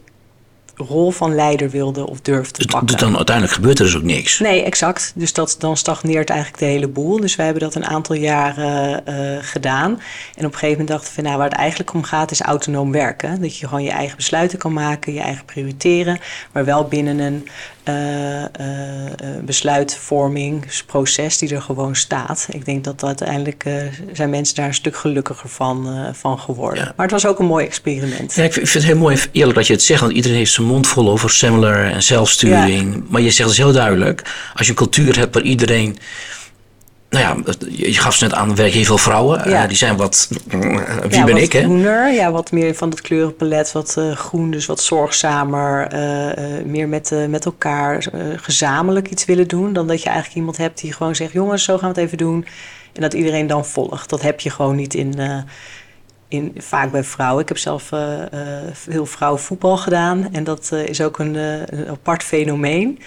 rol 0.77 1.11
van 1.11 1.35
leider 1.35 1.69
wilde 1.69 2.07
of 2.07 2.21
durfde 2.21 2.59
te 2.59 2.67
pakken. 2.67 2.87
Dus 2.87 2.95
dan 2.95 3.15
uiteindelijk 3.15 3.55
gebeurt 3.55 3.79
er 3.79 3.85
dus 3.85 3.95
ook 3.95 4.03
niks. 4.03 4.39
Nee, 4.39 4.63
exact. 4.63 5.11
Dus 5.15 5.33
dat, 5.33 5.55
dan 5.59 5.77
stagneert 5.77 6.29
eigenlijk 6.29 6.59
de 6.59 6.65
hele 6.65 6.87
boel. 6.87 7.19
Dus 7.19 7.35
wij 7.35 7.45
hebben 7.45 7.63
dat 7.63 7.75
een 7.75 7.85
aantal 7.85 8.15
jaren 8.15 9.03
uh, 9.09 9.37
gedaan. 9.41 9.91
En 10.35 10.45
op 10.45 10.53
een 10.53 10.59
gegeven 10.59 10.69
moment 10.69 10.87
dachten 10.87 11.15
we, 11.15 11.21
nou, 11.21 11.37
waar 11.37 11.49
het 11.49 11.57
eigenlijk 11.57 11.93
om 11.93 12.03
gaat 12.03 12.31
is 12.31 12.41
autonoom 12.41 12.91
werken. 12.91 13.41
Dat 13.41 13.57
je 13.57 13.67
gewoon 13.67 13.83
je 13.83 13.91
eigen 13.91 14.15
besluiten 14.15 14.57
kan 14.57 14.73
maken, 14.73 15.13
je 15.13 15.19
eigen 15.19 15.45
prioriteren. 15.45 16.19
Maar 16.51 16.65
wel 16.65 16.87
binnen 16.87 17.19
een 17.19 17.47
uh, 17.89 18.41
uh, 18.41 18.45
besluitvormingsproces 19.41 21.38
die 21.38 21.56
er 21.56 21.62
gewoon 21.62 21.95
staat. 21.95 22.47
Ik 22.50 22.65
denk 22.65 22.84
dat 22.84 23.04
uiteindelijk 23.04 23.65
zijn 24.13 24.30
mensen 24.30 24.56
daar 24.56 24.67
een 24.67 24.73
stuk 24.73 24.97
gelukkiger 24.97 25.50
van, 25.50 26.06
van 26.13 26.39
geworden. 26.39 26.84
Ja. 26.84 26.93
Maar 26.95 27.06
het 27.06 27.12
was 27.12 27.26
ook 27.26 27.39
een 27.39 27.45
mooi 27.45 27.65
experiment. 27.65 28.36
Ja, 28.36 28.43
ik 28.43 28.54
vind 28.54 28.73
het 28.73 28.84
heel 28.84 28.97
mooi 28.97 29.17
eerlijk 29.32 29.58
dat 29.58 29.67
je 29.67 29.73
het 29.73 29.84
zegt, 29.84 30.02
want 30.02 30.13
iedereen 30.13 30.38
heeft 30.38 30.52
zijn 30.52 30.67
mond 30.67 30.88
vol 30.88 31.10
over 31.10 31.30
similar 31.30 31.91
en 31.91 32.04
zelfsturing. 32.04 32.93
Ja. 32.93 33.02
Maar 33.10 33.21
je 33.21 33.32
zegt 33.32 33.50
dus 33.50 33.58
heel 33.58 33.71
duidelijk, 33.71 34.21
als 34.54 34.65
je 34.65 34.71
een 34.71 34.78
cultuur 34.78 35.17
hebt 35.17 35.34
waar 35.34 35.43
iedereen 35.43 35.97
nou 37.09 37.43
ja, 37.45 37.53
je 37.69 37.93
gaf 37.93 38.15
ze 38.15 38.23
net 38.23 38.33
aan, 38.33 38.55
werken 38.55 38.75
heel 38.75 38.85
veel 38.85 38.97
vrouwen. 38.97 39.49
Ja. 39.49 39.61
Uh, 39.61 39.67
die 39.67 39.77
zijn 39.77 39.97
wat, 39.97 40.27
wie 40.47 40.59
ja, 41.09 41.23
ben 41.23 41.33
wat 41.33 41.43
ik 41.43 41.53
hè? 41.53 41.63
groener, 41.63 42.13
ja, 42.13 42.31
wat 42.31 42.51
meer 42.51 42.75
van 42.75 42.89
het 42.89 43.01
kleurenpalet, 43.01 43.71
wat 43.71 43.95
uh, 43.99 44.15
groen, 44.15 44.51
dus 44.51 44.65
wat 44.65 44.81
zorgzamer. 44.81 45.93
Uh, 45.93 46.63
meer 46.65 46.87
met, 46.87 47.13
met 47.29 47.45
elkaar 47.45 48.07
gezamenlijk 48.35 49.07
iets 49.07 49.25
willen 49.25 49.47
doen. 49.47 49.73
Dan 49.73 49.87
dat 49.87 49.99
je 50.01 50.09
eigenlijk 50.09 50.37
iemand 50.37 50.57
hebt 50.57 50.81
die 50.81 50.93
gewoon 50.93 51.15
zegt, 51.15 51.31
jongens, 51.31 51.63
zo 51.63 51.77
gaan 51.77 51.93
we 51.93 51.95
het 51.99 52.05
even 52.05 52.17
doen. 52.17 52.45
En 52.93 53.01
dat 53.01 53.13
iedereen 53.13 53.47
dan 53.47 53.65
volgt. 53.65 54.09
Dat 54.09 54.21
heb 54.21 54.39
je 54.39 54.49
gewoon 54.49 54.75
niet 54.75 54.93
in, 54.93 55.13
in, 56.27 56.55
vaak 56.57 56.91
bij 56.91 57.03
vrouwen. 57.03 57.41
Ik 57.41 57.47
heb 57.47 57.57
zelf 57.57 57.89
veel 58.71 59.05
vrouwenvoetbal 59.05 59.77
gedaan. 59.77 60.29
En 60.31 60.43
dat 60.43 60.71
is 60.71 61.01
ook 61.01 61.19
een, 61.19 61.35
een 61.35 61.87
apart 61.89 62.23
fenomeen 62.23 62.99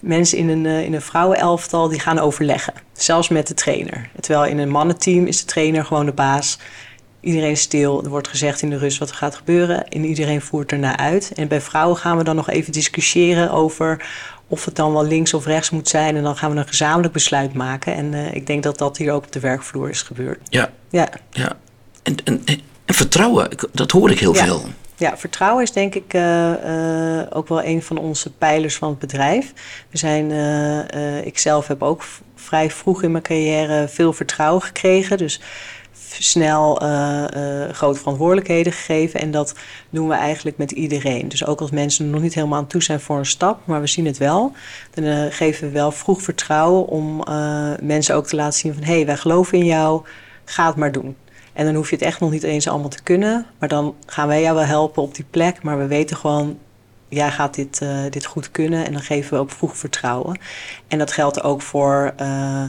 mensen 0.00 0.38
in 0.38 0.48
een, 0.48 0.66
in 0.66 0.94
een 0.94 1.02
vrouwenelftal 1.02 1.88
die 1.88 2.00
gaan 2.00 2.18
overleggen. 2.18 2.74
Zelfs 2.92 3.28
met 3.28 3.46
de 3.46 3.54
trainer. 3.54 4.10
Terwijl 4.20 4.50
in 4.50 4.58
een 4.58 4.70
mannenteam 4.70 5.26
is 5.26 5.40
de 5.40 5.46
trainer 5.46 5.84
gewoon 5.84 6.06
de 6.06 6.12
baas. 6.12 6.58
Iedereen 7.20 7.50
is 7.50 7.60
stil. 7.60 8.04
Er 8.04 8.10
wordt 8.10 8.28
gezegd 8.28 8.62
in 8.62 8.70
de 8.70 8.78
rust 8.78 8.98
wat 8.98 9.10
er 9.10 9.16
gaat 9.16 9.34
gebeuren. 9.34 9.88
En 9.88 10.04
iedereen 10.04 10.40
voert 10.40 10.72
ernaar 10.72 10.96
uit. 10.96 11.32
En 11.36 11.48
bij 11.48 11.60
vrouwen 11.60 11.96
gaan 11.96 12.16
we 12.16 12.24
dan 12.24 12.36
nog 12.36 12.50
even 12.50 12.72
discussiëren 12.72 13.50
over 13.50 14.06
of 14.48 14.64
het 14.64 14.76
dan 14.76 14.92
wel 14.92 15.04
links 15.04 15.34
of 15.34 15.46
rechts 15.46 15.70
moet 15.70 15.88
zijn. 15.88 16.16
En 16.16 16.22
dan 16.22 16.36
gaan 16.36 16.50
we 16.52 16.56
een 16.56 16.68
gezamenlijk 16.68 17.12
besluit 17.12 17.52
maken. 17.54 17.94
En 17.94 18.12
uh, 18.12 18.34
ik 18.34 18.46
denk 18.46 18.62
dat 18.62 18.78
dat 18.78 18.96
hier 18.96 19.12
ook 19.12 19.24
op 19.24 19.32
de 19.32 19.40
werkvloer 19.40 19.88
is 19.88 20.02
gebeurd. 20.02 20.38
Ja. 20.48 20.70
Ja. 20.90 21.08
ja. 21.30 21.56
En, 22.02 22.16
en, 22.24 22.42
en 22.84 22.94
vertrouwen, 22.94 23.48
dat 23.72 23.90
hoor 23.90 24.10
ik 24.10 24.18
heel 24.18 24.34
ja. 24.34 24.44
veel. 24.44 24.64
Ja, 24.98 25.16
vertrouwen 25.16 25.62
is 25.62 25.72
denk 25.72 25.94
ik 25.94 26.14
uh, 26.14 26.50
uh, 26.50 27.22
ook 27.30 27.48
wel 27.48 27.64
een 27.64 27.82
van 27.82 27.98
onze 27.98 28.32
pijlers 28.32 28.76
van 28.76 28.88
het 28.88 28.98
bedrijf. 28.98 29.52
We 29.90 29.98
zijn, 29.98 30.30
uh, 30.30 31.26
ik 31.26 31.38
zelf 31.38 31.66
heb 31.66 31.82
ook 31.82 32.04
vrij 32.34 32.70
vroeg 32.70 33.02
in 33.02 33.10
mijn 33.10 33.22
carrière 33.22 33.88
veel 33.88 34.12
vertrouwen 34.12 34.62
gekregen. 34.62 35.18
Dus 35.18 35.40
snel 36.18 36.74
grote 37.72 37.98
verantwoordelijkheden 37.98 38.72
gegeven. 38.72 39.20
En 39.20 39.30
dat 39.30 39.54
doen 39.90 40.08
we 40.08 40.14
eigenlijk 40.14 40.56
met 40.56 40.70
iedereen. 40.70 41.28
Dus 41.28 41.46
ook 41.46 41.60
als 41.60 41.70
mensen 41.70 42.04
er 42.04 42.10
nog 42.10 42.22
niet 42.22 42.34
helemaal 42.34 42.58
aan 42.58 42.66
toe 42.66 42.82
zijn 42.82 43.00
voor 43.00 43.18
een 43.18 43.26
stap, 43.26 43.60
maar 43.64 43.80
we 43.80 43.86
zien 43.86 44.06
het 44.06 44.18
wel. 44.18 44.52
Dan 44.94 45.32
geven 45.32 45.66
we 45.66 45.72
wel 45.72 45.92
vroeg 45.92 46.22
vertrouwen 46.22 46.86
om 46.86 47.22
mensen 47.82 48.14
ook 48.14 48.26
te 48.26 48.36
laten 48.36 48.58
zien 48.58 48.74
van... 48.74 48.82
hé, 48.82 48.94
hey, 48.94 49.06
wij 49.06 49.16
geloven 49.16 49.58
in 49.58 49.64
jou, 49.64 50.02
ga 50.44 50.66
het 50.66 50.76
maar 50.76 50.92
doen. 50.92 51.16
En 51.56 51.64
dan 51.64 51.74
hoef 51.74 51.90
je 51.90 51.96
het 51.96 52.04
echt 52.04 52.20
nog 52.20 52.30
niet 52.30 52.42
eens 52.42 52.68
allemaal 52.68 52.88
te 52.88 53.02
kunnen. 53.02 53.46
Maar 53.58 53.68
dan 53.68 53.94
gaan 54.06 54.28
wij 54.28 54.42
jou 54.42 54.54
wel 54.54 54.64
helpen 54.64 55.02
op 55.02 55.14
die 55.14 55.24
plek. 55.30 55.62
Maar 55.62 55.78
we 55.78 55.86
weten 55.86 56.16
gewoon, 56.16 56.58
jij 57.08 57.30
gaat 57.30 57.54
dit, 57.54 57.80
uh, 57.82 57.98
dit 58.10 58.24
goed 58.24 58.50
kunnen. 58.50 58.86
En 58.86 58.92
dan 58.92 59.02
geven 59.02 59.34
we 59.34 59.38
ook 59.38 59.50
vroeg 59.50 59.76
vertrouwen. 59.76 60.38
En 60.88 60.98
dat 60.98 61.12
geldt 61.12 61.42
ook 61.42 61.62
voor 61.62 62.14
uh, 62.20 62.62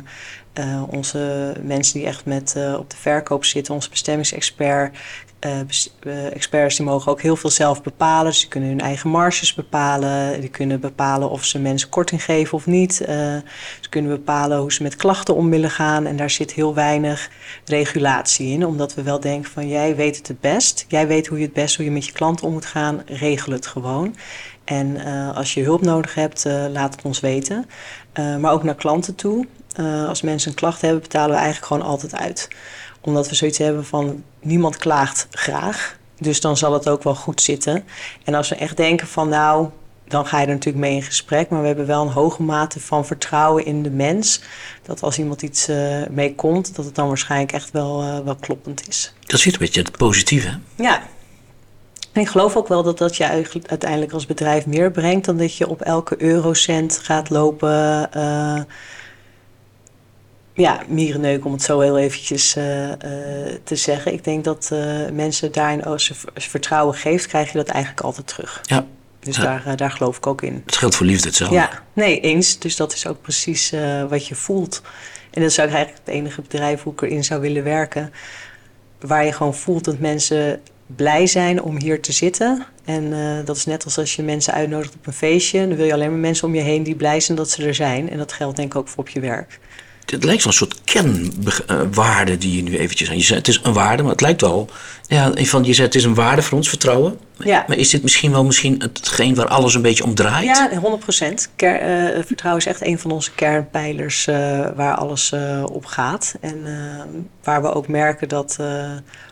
uh, 0.54 0.84
onze 0.90 1.54
mensen 1.62 2.00
die 2.00 2.08
echt 2.08 2.26
met, 2.26 2.56
op 2.78 2.90
de 2.90 2.98
verkoop 2.98 3.46
zitten. 3.46 3.74
Onze 3.74 3.90
bestemmingsexpert. 3.90 4.98
Experts 6.34 6.76
die 6.76 6.86
mogen 6.86 7.12
ook 7.12 7.22
heel 7.22 7.36
veel 7.36 7.50
zelf 7.50 7.84
bepalen. 7.84 8.26
Dus 8.32 8.40
die 8.40 8.50
kunnen 8.50 8.70
hun 8.70 8.82
eigen 8.82 9.10
marges 9.10 9.54
bepalen. 9.54 10.42
Die 10.42 10.50
kunnen 10.50 10.80
bepalen 10.80 11.30
of 11.30 11.46
ze 11.46 11.60
mensen 11.60 11.90
korting 11.90 12.24
geven 12.24 12.54
of 12.54 12.66
niet. 12.66 12.94
ze 12.94 13.90
kunnen 13.90 14.12
bepalen 14.12 14.58
hoe 14.58 14.74
ze 14.74 14.84
met 14.84 14.96
klachten 14.96 15.36
om 15.36 15.50
willen 15.50 15.72
gaan. 15.72 16.06
En 16.06 16.16
daar 16.16 16.30
zit 16.30 16.54
heel 16.54 16.74
weinig 16.74 17.30
regulatie 17.66 18.48
in. 18.48 18.66
Omdat 18.66 18.94
we 18.94 19.04
wel 19.04 19.20
denken 19.20 19.52
van 19.52 19.68
jij 19.68 19.96
weet 19.96 20.18
het 20.18 20.28
het 20.28 20.40
best. 20.40 20.86
Jij 20.88 21.08
weet 21.08 21.28
hoe 21.28 21.38
je 21.38 21.46
het 21.46 21.54
best, 21.54 21.76
hoe 21.76 21.86
je 21.86 21.92
met 21.92 22.06
je 22.06 22.12
klanten 22.12 22.46
om 22.46 22.54
moet 22.54 22.66
gaan. 22.66 23.02
Regel 23.06 23.52
het 23.52 23.68
gewoon. 23.68 24.16
En 24.64 25.06
als 25.36 25.54
je 25.54 25.64
hulp 25.64 25.82
nodig 25.82 26.16
hebt, 26.16 26.46
laat 26.72 26.96
het 26.96 27.06
ons 27.06 27.20
weten. 27.20 27.66
Maar 28.14 28.52
ook 28.52 28.64
naar 28.64 28.76
klanten 28.76 29.16
toe. 29.16 29.48
als 30.08 30.22
mensen 30.22 30.50
een 30.50 30.56
klacht 30.56 30.82
hebben, 30.82 31.02
betalen 31.02 31.30
we 31.30 31.42
eigenlijk 31.42 31.66
gewoon 31.66 31.88
altijd 31.88 32.16
uit. 32.16 32.48
Omdat 33.08 33.30
we 33.30 33.36
zoiets 33.36 33.58
hebben 33.58 33.86
van 33.86 34.24
niemand 34.42 34.78
klaagt 34.78 35.28
graag. 35.32 35.98
Dus 36.20 36.42
dan 36.42 36.58
zal 36.58 36.74
het 36.74 36.90
ook 36.90 37.04
wel 37.04 37.16
goed 37.16 37.42
zitten. 37.42 37.84
En 38.24 38.34
als 38.34 38.50
we 38.50 38.56
echt 38.56 38.78
denken 38.78 39.08
van 39.08 39.30
nou, 39.30 39.68
dan 40.08 40.26
ga 40.26 40.40
je 40.40 40.46
er 40.46 40.54
natuurlijk 40.54 40.86
mee 40.86 40.96
in 40.96 41.04
gesprek. 41.04 41.50
Maar 41.50 41.62
we 41.62 41.68
hebben 41.68 41.86
wel 41.86 42.02
een 42.02 42.12
hoge 42.12 42.44
mate 42.44 42.80
van 42.80 43.06
vertrouwen 43.06 43.66
in 43.66 43.84
de 43.84 43.90
mens. 43.90 44.42
Dat 44.84 45.02
als 45.02 45.18
iemand 45.18 45.42
iets 45.42 45.70
uh, 45.70 46.08
mee 46.10 46.36
komt, 46.36 46.76
dat 46.76 46.86
het 46.86 46.96
dan 46.96 47.08
waarschijnlijk 47.08 47.52
echt 47.52 47.72
wel, 47.72 48.04
uh, 48.04 48.20
wel 48.20 48.36
kloppend 48.36 48.88
is. 48.88 49.14
Dat 49.26 49.40
zit 49.40 49.54
een 49.54 49.60
beetje 49.60 49.82
het 49.82 49.98
positieve. 49.98 50.60
Ja. 50.76 51.02
En 52.12 52.22
ik 52.22 52.28
geloof 52.28 52.56
ook 52.56 52.68
wel 52.68 52.84
dat 52.84 52.98
dat 52.98 53.16
je 53.16 53.48
uiteindelijk 53.68 54.12
als 54.12 54.26
bedrijf 54.26 54.66
meer 54.66 54.92
brengt 54.92 55.26
dan 55.26 55.38
dat 55.38 55.56
je 55.56 55.68
op 55.68 55.82
elke 55.82 56.22
eurocent 56.22 57.00
gaat 57.04 57.30
lopen. 57.30 58.10
Uh, 58.16 58.62
ja, 60.58 60.80
mierenneuk 60.88 61.46
om 61.46 61.52
het 61.52 61.62
zo 61.62 61.80
heel 61.80 61.98
eventjes 61.98 62.56
uh, 62.56 62.88
uh, 62.88 62.94
te 63.64 63.76
zeggen. 63.76 64.14
Ik 64.14 64.24
denk 64.24 64.44
dat 64.44 64.70
uh, 64.74 65.10
mensen 65.10 65.52
daarin, 65.52 65.84
als 65.84 66.08
je 66.08 66.14
vertrouwen 66.34 66.96
geeft, 66.96 67.28
krijg 67.28 67.52
je 67.52 67.58
dat 67.58 67.68
eigenlijk 67.68 68.04
altijd 68.04 68.28
terug. 68.28 68.62
Ja. 68.64 68.86
Dus 69.20 69.36
ja. 69.36 69.42
daar, 69.44 69.78
daar 69.78 69.92
geloof 69.92 70.18
ik 70.18 70.28
ook 70.28 70.42
in. 70.42 70.62
Het 70.66 70.76
geldt 70.76 70.96
voor 70.96 71.06
liefde 71.06 71.28
hetzelfde. 71.28 71.56
Ja, 71.56 71.84
nee, 71.94 72.20
eens. 72.20 72.60
Dus 72.60 72.76
dat 72.76 72.94
is 72.94 73.08
ook 73.08 73.22
precies 73.22 73.74
wat 74.10 74.28
je 74.28 74.36
voelt. 74.36 74.82
En 75.32 75.42
dat 75.42 75.52
is 75.52 75.60
ook 75.60 75.70
eigenlijk 75.70 75.98
het 76.06 76.16
enige 76.16 76.42
bedrijf 76.42 76.84
hoe 76.84 76.94
ik 76.94 77.02
erin 77.02 77.24
zou 77.24 77.42
willen 77.42 77.64
werken. 77.64 78.14
Waar 79.00 79.26
je 79.26 79.32
gewoon 79.32 79.56
voelt 79.56 79.84
dat 79.84 80.00
mensen 80.00 80.62
blij 80.86 81.28
zijn 81.28 81.62
om 81.62 81.80
hier 81.80 82.02
te 82.02 82.12
zitten. 82.12 82.66
En 82.86 83.14
dat 83.46 83.56
is 83.56 83.66
net 83.66 83.84
als 83.84 83.98
als 83.98 84.16
je 84.16 84.24
mensen 84.24 84.54
uitnodigt 84.54 84.96
op 84.96 85.08
een 85.08 85.14
feestje. 85.14 85.68
Dan 85.68 85.78
wil 85.78 85.86
je 85.86 85.94
alleen 85.94 86.10
maar 86.10 86.20
mensen 86.20 86.48
om 86.48 86.56
je 86.56 86.62
heen 86.62 86.84
die 86.84 86.96
blij 86.96 87.20
zijn 87.20 87.38
dat 87.38 87.50
ze 87.50 87.66
er 87.66 87.76
zijn. 87.76 88.10
En 88.10 88.18
dat 88.18 88.34
geldt 88.34 88.56
denk 88.56 88.72
ik 88.72 88.78
ook 88.78 88.88
voor 88.88 89.04
op 89.04 89.10
je 89.10 89.20
werk 89.20 89.60
het 90.12 90.24
lijkt 90.24 90.42
zo'n 90.42 90.52
soort 90.52 90.82
kernwaarde 90.84 92.38
die 92.38 92.56
je 92.56 92.64
nu 92.64 92.78
eventjes 92.78 93.10
aan 93.10 93.18
je 93.18 93.24
zegt. 93.24 93.48
Het 93.48 93.48
is 93.48 93.60
een 93.64 93.74
waarde, 93.74 94.04
maar 94.04 94.12
het 94.12 94.22
lijkt 94.22 94.42
wel. 94.42 94.70
Ja, 95.08 95.32
van 95.36 95.64
je 95.64 95.74
zegt 95.74 95.94
het 95.94 95.96
is 95.96 96.04
een 96.04 96.16
waarde 96.16 96.42
voor 96.42 96.58
ons, 96.58 96.70
vertrouwen. 96.70 97.20
Ja. 97.38 97.66
Maar 97.68 97.78
is 97.78 97.90
dit 97.90 98.04
misschien 98.04 98.32
wel 98.32 98.46
misschien 98.46 98.82
hetgeen 98.82 99.36
waar 99.36 99.48
alles 99.48 99.74
een 99.74 99.82
beetje 99.82 100.04
om 100.04 100.16
draait? 100.16 100.46
Ja, 100.46 100.70
100 100.80 101.04
procent. 101.04 101.50
Uh, 101.58 101.72
vertrouwen 102.26 102.66
is 102.66 102.72
echt 102.72 102.86
een 102.86 103.00
van 103.00 103.12
onze 103.12 103.32
kernpijlers 103.32 104.28
uh, 104.28 104.36
waar 104.76 104.96
alles 104.96 105.32
uh, 105.32 105.64
op 105.72 105.86
gaat. 105.86 106.36
En 106.42 106.66
waar 107.44 107.62
we 107.62 107.74
ook 107.74 107.88
merken 107.88 108.30
dat, 108.30 108.58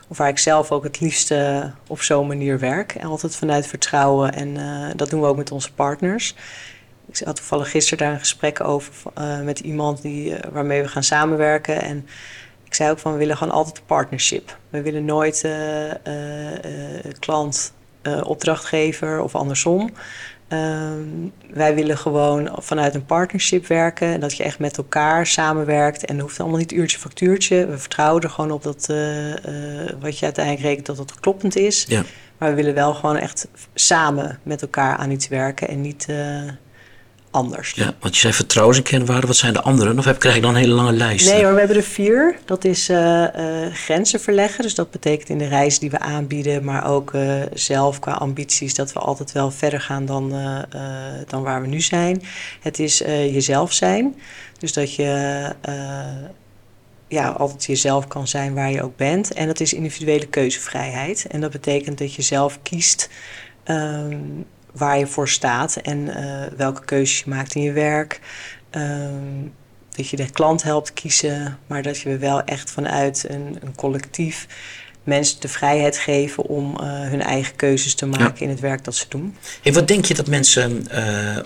of 0.07 0.17
waar 0.17 0.29
ik 0.29 0.39
zelf 0.39 0.71
ook 0.71 0.83
het 0.83 0.99
liefste 0.99 1.71
op 1.87 2.01
zo'n 2.01 2.27
manier 2.27 2.59
werk. 2.59 2.95
En 2.95 3.07
altijd 3.07 3.35
vanuit 3.35 3.67
vertrouwen. 3.67 4.33
En 4.33 4.57
dat 4.95 5.09
doen 5.09 5.21
we 5.21 5.27
ook 5.27 5.37
met 5.37 5.51
onze 5.51 5.73
partners. 5.73 6.35
Ik 7.07 7.21
had 7.25 7.35
toevallig 7.35 7.69
gisteren 7.69 8.05
daar 8.05 8.13
een 8.13 8.19
gesprek 8.19 8.63
over 8.63 8.93
uh, 9.17 9.41
met 9.41 9.59
iemand 9.59 10.01
die, 10.01 10.29
uh, 10.29 10.39
waarmee 10.51 10.81
we 10.81 10.87
gaan 10.87 11.03
samenwerken. 11.03 11.81
En 11.81 12.07
ik 12.63 12.73
zei 12.73 12.91
ook 12.91 12.99
van 12.99 13.11
we 13.11 13.17
willen 13.17 13.37
gewoon 13.37 13.53
altijd 13.53 13.77
een 13.77 13.85
partnership. 13.85 14.57
We 14.69 14.81
willen 14.81 15.05
nooit 15.05 15.43
uh, 15.45 15.91
klant, 17.19 17.73
opdrachtgever 18.23 19.21
of 19.21 19.35
andersom. 19.35 19.91
wij 21.53 21.75
willen 21.75 21.97
gewoon 21.97 22.49
vanuit 22.57 22.95
een 22.95 23.05
partnership 23.05 23.67
werken. 23.67 24.07
En 24.07 24.19
dat 24.19 24.37
je 24.37 24.43
echt 24.43 24.59
met 24.59 24.77
elkaar 24.77 25.27
samenwerkt. 25.27 26.05
En 26.05 26.15
dat 26.15 26.25
hoeft 26.25 26.39
allemaal 26.39 26.59
niet 26.59 26.71
uurtje 26.71 26.97
factuurtje. 26.97 27.65
We 27.65 27.77
vertrouwen 27.77 28.21
er 28.21 28.29
gewoon 28.29 28.51
op 28.51 28.63
dat 28.63 28.85
wat 29.99 30.19
je 30.19 30.25
uiteindelijk 30.25 30.65
rekent 30.65 30.85
dat 30.85 30.97
het 30.97 31.19
kloppend 31.19 31.55
is. 31.55 31.85
Ja. 31.87 32.03
Maar 32.37 32.49
we 32.49 32.55
willen 32.55 32.73
wel 32.73 32.93
gewoon 32.93 33.17
echt 33.17 33.47
samen 33.73 34.39
met 34.43 34.61
elkaar 34.61 34.97
aan 34.97 35.11
iets 35.11 35.27
werken. 35.27 35.67
En 35.67 35.81
niet 35.81 36.07
anders. 37.35 37.71
Ja, 37.71 37.93
want 37.99 38.13
je 38.13 38.19
zei 38.19 38.33
vertrouwen 38.33 38.75
is 38.75 38.81
een 38.81 38.89
kernwaarde. 38.89 39.27
Wat 39.27 39.35
zijn 39.35 39.53
de 39.53 39.61
anderen? 39.61 39.99
Of 39.99 40.05
heb, 40.05 40.19
krijg 40.19 40.35
ik 40.35 40.41
dan 40.41 40.51
een 40.51 40.59
hele 40.61 40.73
lange 40.73 40.91
lijst? 40.91 41.29
Nee 41.29 41.43
hoor, 41.43 41.53
we 41.53 41.59
hebben 41.59 41.77
er 41.77 41.83
vier. 41.83 42.39
Dat 42.45 42.65
is 42.65 42.89
uh, 42.89 42.97
uh, 42.97 43.73
grenzen 43.73 44.19
verleggen. 44.19 44.63
Dus 44.63 44.75
dat 44.75 44.91
betekent 44.91 45.29
in 45.29 45.37
de 45.37 45.47
reis 45.47 45.79
die 45.79 45.89
we 45.89 45.99
aanbieden, 45.99 46.63
maar 46.63 46.87
ook 46.89 47.13
uh, 47.13 47.41
zelf 47.53 47.99
qua 47.99 48.11
ambities, 48.11 48.75
dat 48.75 48.93
we 48.93 48.99
altijd 48.99 49.31
wel 49.31 49.51
verder 49.51 49.81
gaan 49.81 50.05
dan, 50.05 50.33
dan 51.27 51.43
waar 51.43 51.61
we 51.61 51.67
nu 51.67 51.81
zijn. 51.81 52.23
Het 52.61 52.79
is 52.79 52.97
jezelf 53.07 53.73
zijn. 53.73 54.15
Dus 54.59 54.73
dat 54.73 54.95
je 54.95 55.53
ja, 57.07 57.29
altijd 57.29 57.65
jezelf 57.65 58.07
kan 58.07 58.27
zijn 58.27 58.53
waar 58.53 58.71
je 58.71 58.83
ook 58.83 58.95
bent. 58.95 59.33
En 59.33 59.47
dat 59.47 59.59
is 59.59 59.73
individuele 59.73 60.27
keuzevrijheid. 60.27 61.27
En 61.29 61.41
dat 61.41 61.51
betekent 61.51 61.97
dat 61.97 62.13
je 62.13 62.21
zelf 62.21 62.59
kiest. 62.63 63.09
Um, 63.65 64.45
waar 64.75 64.97
je 64.97 65.07
voor 65.07 65.29
staat 65.29 65.75
en 65.75 65.97
uh, 65.97 66.43
welke 66.57 66.85
keuzes 66.85 67.19
je 67.19 67.29
maakt 67.29 67.55
in 67.55 67.61
je 67.61 67.71
werk. 67.71 68.19
Um, 68.71 69.53
dat 69.95 70.09
je 70.09 70.17
de 70.17 70.29
klant 70.29 70.63
helpt 70.63 70.93
kiezen, 70.93 71.59
maar 71.67 71.81
dat 71.81 71.99
je 71.99 72.17
wel 72.17 72.43
echt 72.43 72.71
vanuit 72.71 73.25
een, 73.29 73.57
een 73.61 73.75
collectief 73.75 74.47
mensen 75.05 75.39
de 75.39 75.47
vrijheid 75.47 75.97
geven 75.97 76.43
om 76.43 76.79
hun 76.81 77.21
eigen 77.21 77.55
keuzes 77.55 77.95
te 77.95 78.05
maken 78.05 78.39
in 78.39 78.49
het 78.49 78.59
werk 78.59 78.83
dat 78.83 78.95
ze 78.95 79.05
doen. 79.09 79.35
Hey, 79.61 79.73
wat 79.73 79.87
denk 79.87 80.05
je 80.05 80.13
dat 80.13 80.27
mensen 80.27 80.87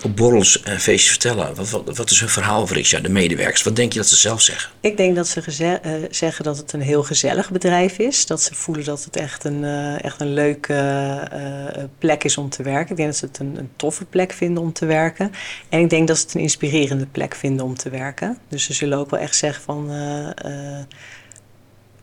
op 0.02 0.16
borrels 0.16 0.62
en 0.62 0.80
feestjes 0.80 1.10
vertellen? 1.10 1.54
Wat, 1.54 1.70
wat, 1.70 1.96
wat, 1.96 2.10
is 2.10 2.20
hun 2.20 2.28
verhaal 2.28 2.66
voor 2.66 2.76
Richard, 2.76 3.02
de 3.02 3.10
medewerkers? 3.10 3.62
Wat 3.62 3.76
denk 3.76 3.92
je 3.92 3.98
dat 3.98 4.08
ze 4.08 4.16
zelf 4.16 4.40
zeggen? 4.40 4.70
Ik 4.80 4.96
denk 4.96 5.16
dat 5.16 5.28
ze 5.28 5.78
zeggen 6.10 6.44
dat 6.44 6.56
het 6.56 6.72
een 6.72 6.80
heel 6.80 7.02
gezellig 7.02 7.50
bedrijf 7.50 7.98
is. 7.98 8.26
Dat 8.26 8.42
ze 8.42 8.54
voelen 8.54 8.84
dat 8.84 9.04
het 9.04 9.16
echt 9.16 9.44
een, 9.44 9.64
echt 10.00 10.20
een 10.20 10.32
leuke 10.32 10.68
plek 11.98 12.24
is 12.24 12.36
om 12.36 12.48
te 12.48 12.62
werken. 12.62 12.90
Ik 12.90 12.96
denk 12.96 13.08
dat 13.08 13.18
ze 13.18 13.26
het 13.26 13.38
een, 13.38 13.56
een 13.58 13.70
toffe 13.76 14.04
plek 14.04 14.32
vinden 14.32 14.62
om 14.62 14.72
te 14.72 14.86
werken. 14.86 15.32
En 15.68 15.80
ik 15.80 15.90
denk 15.90 16.08
dat 16.08 16.16
ze 16.16 16.22
het 16.22 16.34
een 16.34 16.40
inspirerende 16.40 17.06
plek 17.06 17.34
vinden 17.34 17.64
om 17.64 17.76
te 17.76 17.90
werken. 17.90 18.38
Dus 18.48 18.64
ze 18.64 18.72
zullen 18.72 18.98
ook 18.98 19.10
wel 19.10 19.20
echt 19.20 19.36
zeggen 19.36 19.62
van 19.62 19.90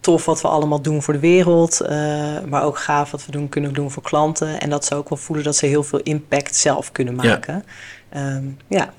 tof 0.08 0.26
wat 0.26 0.42
we 0.42 0.48
allemaal 0.48 0.82
doen 0.82 1.02
voor 1.02 1.14
de 1.14 1.20
wereld. 1.20 1.82
Uh, 1.82 1.90
maar 2.50 2.64
ook 2.64 2.80
gaaf 2.80 3.12
wat 3.12 3.26
we 3.26 3.32
doen, 3.32 3.50
kunnen 3.50 3.74
doen 3.74 3.92
voor 3.92 4.04
klanten. 4.04 4.60
En 4.60 4.70
dat 4.70 4.86
ze 4.86 4.96
ook 4.96 5.10
wel 5.10 5.18
voelen 5.18 5.46
dat 5.46 5.56
ze 5.56 5.66
heel 5.66 5.84
veel 5.84 6.00
impact 6.00 6.56
zelf 6.56 6.92
kunnen 6.92 7.16
maken. 7.16 7.64
Ja. 8.12 8.36
Ehm, 8.36 8.44
ja. 8.68 8.94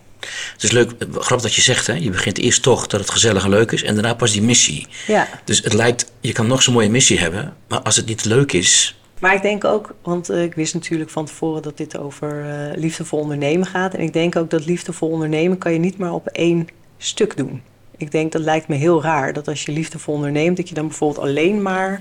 Het 0.53 0.63
is 0.63 0.71
leuk, 0.71 0.91
grappig 1.13 1.43
dat 1.43 1.55
je 1.55 1.61
zegt, 1.61 1.87
hè? 1.87 1.93
je 1.93 2.11
begint 2.11 2.39
eerst 2.39 2.63
toch 2.63 2.87
dat 2.87 3.01
het 3.01 3.11
gezellig 3.11 3.45
en 3.45 3.51
leuk 3.51 3.73
is 3.73 3.83
en 3.83 3.95
daarna 3.95 4.15
pas 4.15 4.33
die 4.33 4.43
missie. 4.43 4.87
Ja. 5.07 5.29
Dus 5.45 5.63
het 5.63 5.73
lijkt, 5.73 6.13
je 6.21 6.33
kan 6.33 6.47
nog 6.47 6.63
zo'n 6.63 6.75
mooie 6.75 6.91
missie 6.91 7.19
hebben, 7.19 7.55
maar 7.69 7.81
als 7.81 7.97
het 7.97 8.07
niet 8.07 8.25
leuk 8.25 8.53
is. 8.53 9.01
Maar 9.21 9.35
ik 9.35 9.43
denk 9.43 9.65
ook, 9.65 9.95
want 10.03 10.31
uh, 10.31 10.43
ik 10.43 10.55
wist 10.55 10.75
natuurlijk 10.75 11.11
van 11.11 11.25
tevoren 11.25 11.63
dat 11.63 11.77
dit 11.77 11.99
over 11.99 12.45
uh, 12.45 12.77
liefdevol 12.81 13.19
ondernemen 13.19 13.67
gaat. 13.67 13.95
En 13.95 14.01
ik 14.01 14.13
denk 14.13 14.37
ook 14.37 14.51
dat 14.51 14.67
liefdevol 14.67 15.09
ondernemen 15.09 15.59
kan 15.59 15.73
je 15.73 15.79
niet 15.79 15.99
maar 15.99 16.13
op 16.13 16.27
één 16.27 16.69
stuk 16.99 17.37
doen. 17.37 17.63
Ik 17.99 18.11
denk 18.11 18.33
dat 18.33 18.43
lijkt 18.43 18.69
me 18.69 18.75
heel 18.75 19.03
raar 19.03 19.33
dat 19.33 19.49
als 19.49 19.63
je 19.63 19.73
liefdevol 19.73 20.15
onderneemt, 20.15 20.57
dat 20.57 20.69
je 20.69 20.75
dan 20.75 20.87
bijvoorbeeld 20.87 21.27
alleen 21.27 21.63
maar 21.63 22.01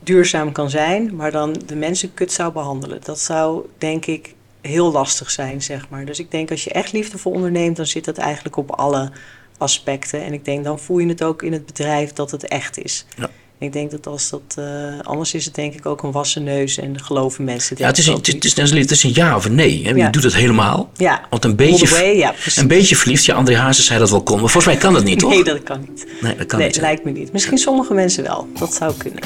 duurzaam 0.00 0.52
kan 0.52 0.70
zijn, 0.70 1.16
maar 1.16 1.30
dan 1.30 1.56
de 1.66 1.76
mensen 1.76 2.14
kut 2.14 2.32
zou 2.32 2.52
behandelen. 2.52 3.00
Dat 3.04 3.20
zou 3.20 3.66
denk 3.78 4.06
ik 4.06 4.34
heel 4.60 4.92
lastig 4.92 5.30
zijn, 5.30 5.62
zeg 5.62 5.88
maar. 5.88 6.04
Dus 6.04 6.18
ik 6.18 6.30
denk 6.30 6.50
als 6.50 6.64
je 6.64 6.70
echt 6.70 6.92
liefdevol 6.92 7.32
onderneemt, 7.32 7.76
dan 7.76 7.86
zit 7.86 8.04
dat 8.04 8.18
eigenlijk 8.18 8.56
op 8.56 8.70
alle 8.70 9.10
aspecten. 9.58 10.22
En 10.24 10.32
ik 10.32 10.44
denk 10.44 10.64
dan 10.64 10.78
voel 10.78 10.98
je 10.98 11.08
het 11.08 11.22
ook 11.22 11.42
in 11.42 11.52
het 11.52 11.66
bedrijf 11.66 12.12
dat 12.12 12.30
het 12.30 12.48
echt 12.48 12.78
is. 12.78 13.06
Ja. 13.16 13.30
Ik 13.58 13.72
denk 13.72 13.90
dat 13.90 14.06
als 14.06 14.30
dat. 14.30 14.56
Uh, 14.58 15.00
anders 15.02 15.34
is 15.34 15.44
het 15.44 15.54
denk 15.54 15.74
ik 15.74 15.86
ook 15.86 16.02
een 16.02 16.12
wassen 16.12 16.44
neus 16.44 16.78
en 16.78 17.00
geloven 17.00 17.44
mensen. 17.44 17.76
Ja, 17.78 17.86
het 17.86 17.98
is, 17.98 18.06
een, 18.06 18.14
het, 18.14 18.44
is, 18.44 18.56
het, 18.70 18.90
is, 18.90 19.02
een 19.02 19.10
ja 19.14 19.36
of 19.36 19.44
een 19.44 19.54
nee. 19.54 19.84
Hè? 19.84 19.90
Je 19.90 20.10
doet 20.10 20.22
het 20.22 20.34
helemaal. 20.34 20.90
Ja. 20.96 21.20
Want 21.30 21.44
een 21.44 21.56
beetje, 21.56 22.16
ja, 22.16 22.34
een 22.56 22.68
beetje 22.68 22.96
verliefd. 22.96 23.24
Ja, 23.24 23.34
André 23.34 23.56
Hazes 23.56 23.86
zei 23.86 23.98
dat 23.98 24.10
wel 24.10 24.22
kon. 24.22 24.40
Maar 24.40 24.50
volgens 24.50 24.74
mij 24.74 24.82
kan 24.82 24.92
dat 24.92 25.04
niet, 25.04 25.18
toch? 25.20 25.30
Nee, 25.30 25.44
dat 25.44 25.62
kan 25.62 25.80
niet. 25.80 26.06
Nee, 26.20 26.36
dat 26.36 26.46
kan 26.46 26.58
nee, 26.58 26.68
niet. 26.68 26.80
lijkt 26.80 27.04
me 27.04 27.10
niet. 27.10 27.32
Misschien 27.32 27.58
sommige 27.58 27.94
mensen 27.94 28.22
wel. 28.22 28.48
Dat 28.58 28.74
zou 28.74 28.94
kunnen. 28.96 29.22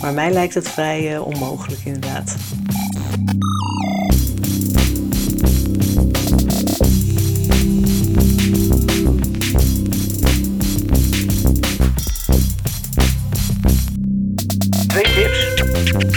Maar 0.00 0.12
mij 0.12 0.30
lijkt 0.30 0.54
het 0.54 0.68
vrij 0.68 1.14
uh, 1.14 1.26
onmogelijk, 1.26 1.80
inderdaad. 1.84 2.36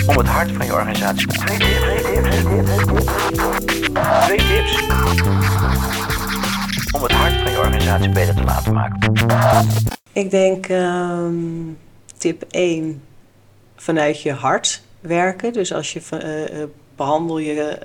Om 0.08 0.18
het 0.18 0.28
hart 0.28 0.52
van 0.52 0.66
je 0.66 0.74
organisatie. 0.74 1.28
Twee 1.28 1.58
tips, 1.58 1.82
twee 4.26 4.38
tips, 4.38 4.82
om 6.92 7.02
het 7.04 7.12
hart 7.12 7.34
van 7.34 7.52
je 7.52 7.58
organisatie 7.58 8.10
beter 8.10 8.36
te 8.36 8.44
laten 8.44 8.74
maken. 8.74 9.14
Ik 10.14 10.32
denk 10.32 10.70
um, 10.70 11.78
tip 12.18 12.44
1 12.50 13.02
vanuit 13.76 14.22
je 14.22 14.32
hart 14.32 14.82
werken. 15.00 15.54
Dus 15.54 15.74
als 15.74 15.94
je 15.94 16.02
uh, 16.14 16.64
behandel 16.96 17.38
je 17.38 17.80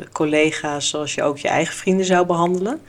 uh, 0.00 0.06
collega's 0.12 0.88
zoals 0.88 1.14
je 1.14 1.22
ook 1.22 1.38
je 1.38 1.48
eigen 1.48 1.74
vrienden 1.74 2.06
zou 2.06 2.26
behandelen. 2.26 2.80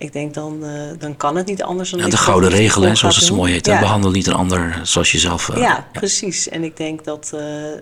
Ik 0.00 0.12
denk 0.12 0.34
dan, 0.34 0.64
uh, 0.64 0.90
dan 0.98 1.16
kan 1.16 1.36
het 1.36 1.46
niet 1.46 1.62
anders 1.62 1.90
dan. 1.90 2.00
Ja, 2.00 2.08
de 2.08 2.16
gouden 2.16 2.50
regel, 2.50 2.82
hè, 2.82 2.94
zoals 2.94 3.16
het 3.16 3.24
zo 3.24 3.34
mooi 3.34 3.52
heet. 3.52 3.66
Ja. 3.66 3.80
Behandel 3.80 4.10
niet 4.10 4.26
een 4.26 4.34
ander 4.34 4.80
zoals 4.82 5.12
jezelf. 5.12 5.48
Uh, 5.48 5.56
ja, 5.56 5.62
ja, 5.62 5.86
precies. 5.92 6.48
En 6.48 6.64
ik 6.64 6.76
denk 6.76 7.04
dat 7.04 7.30
uh, 7.34 7.40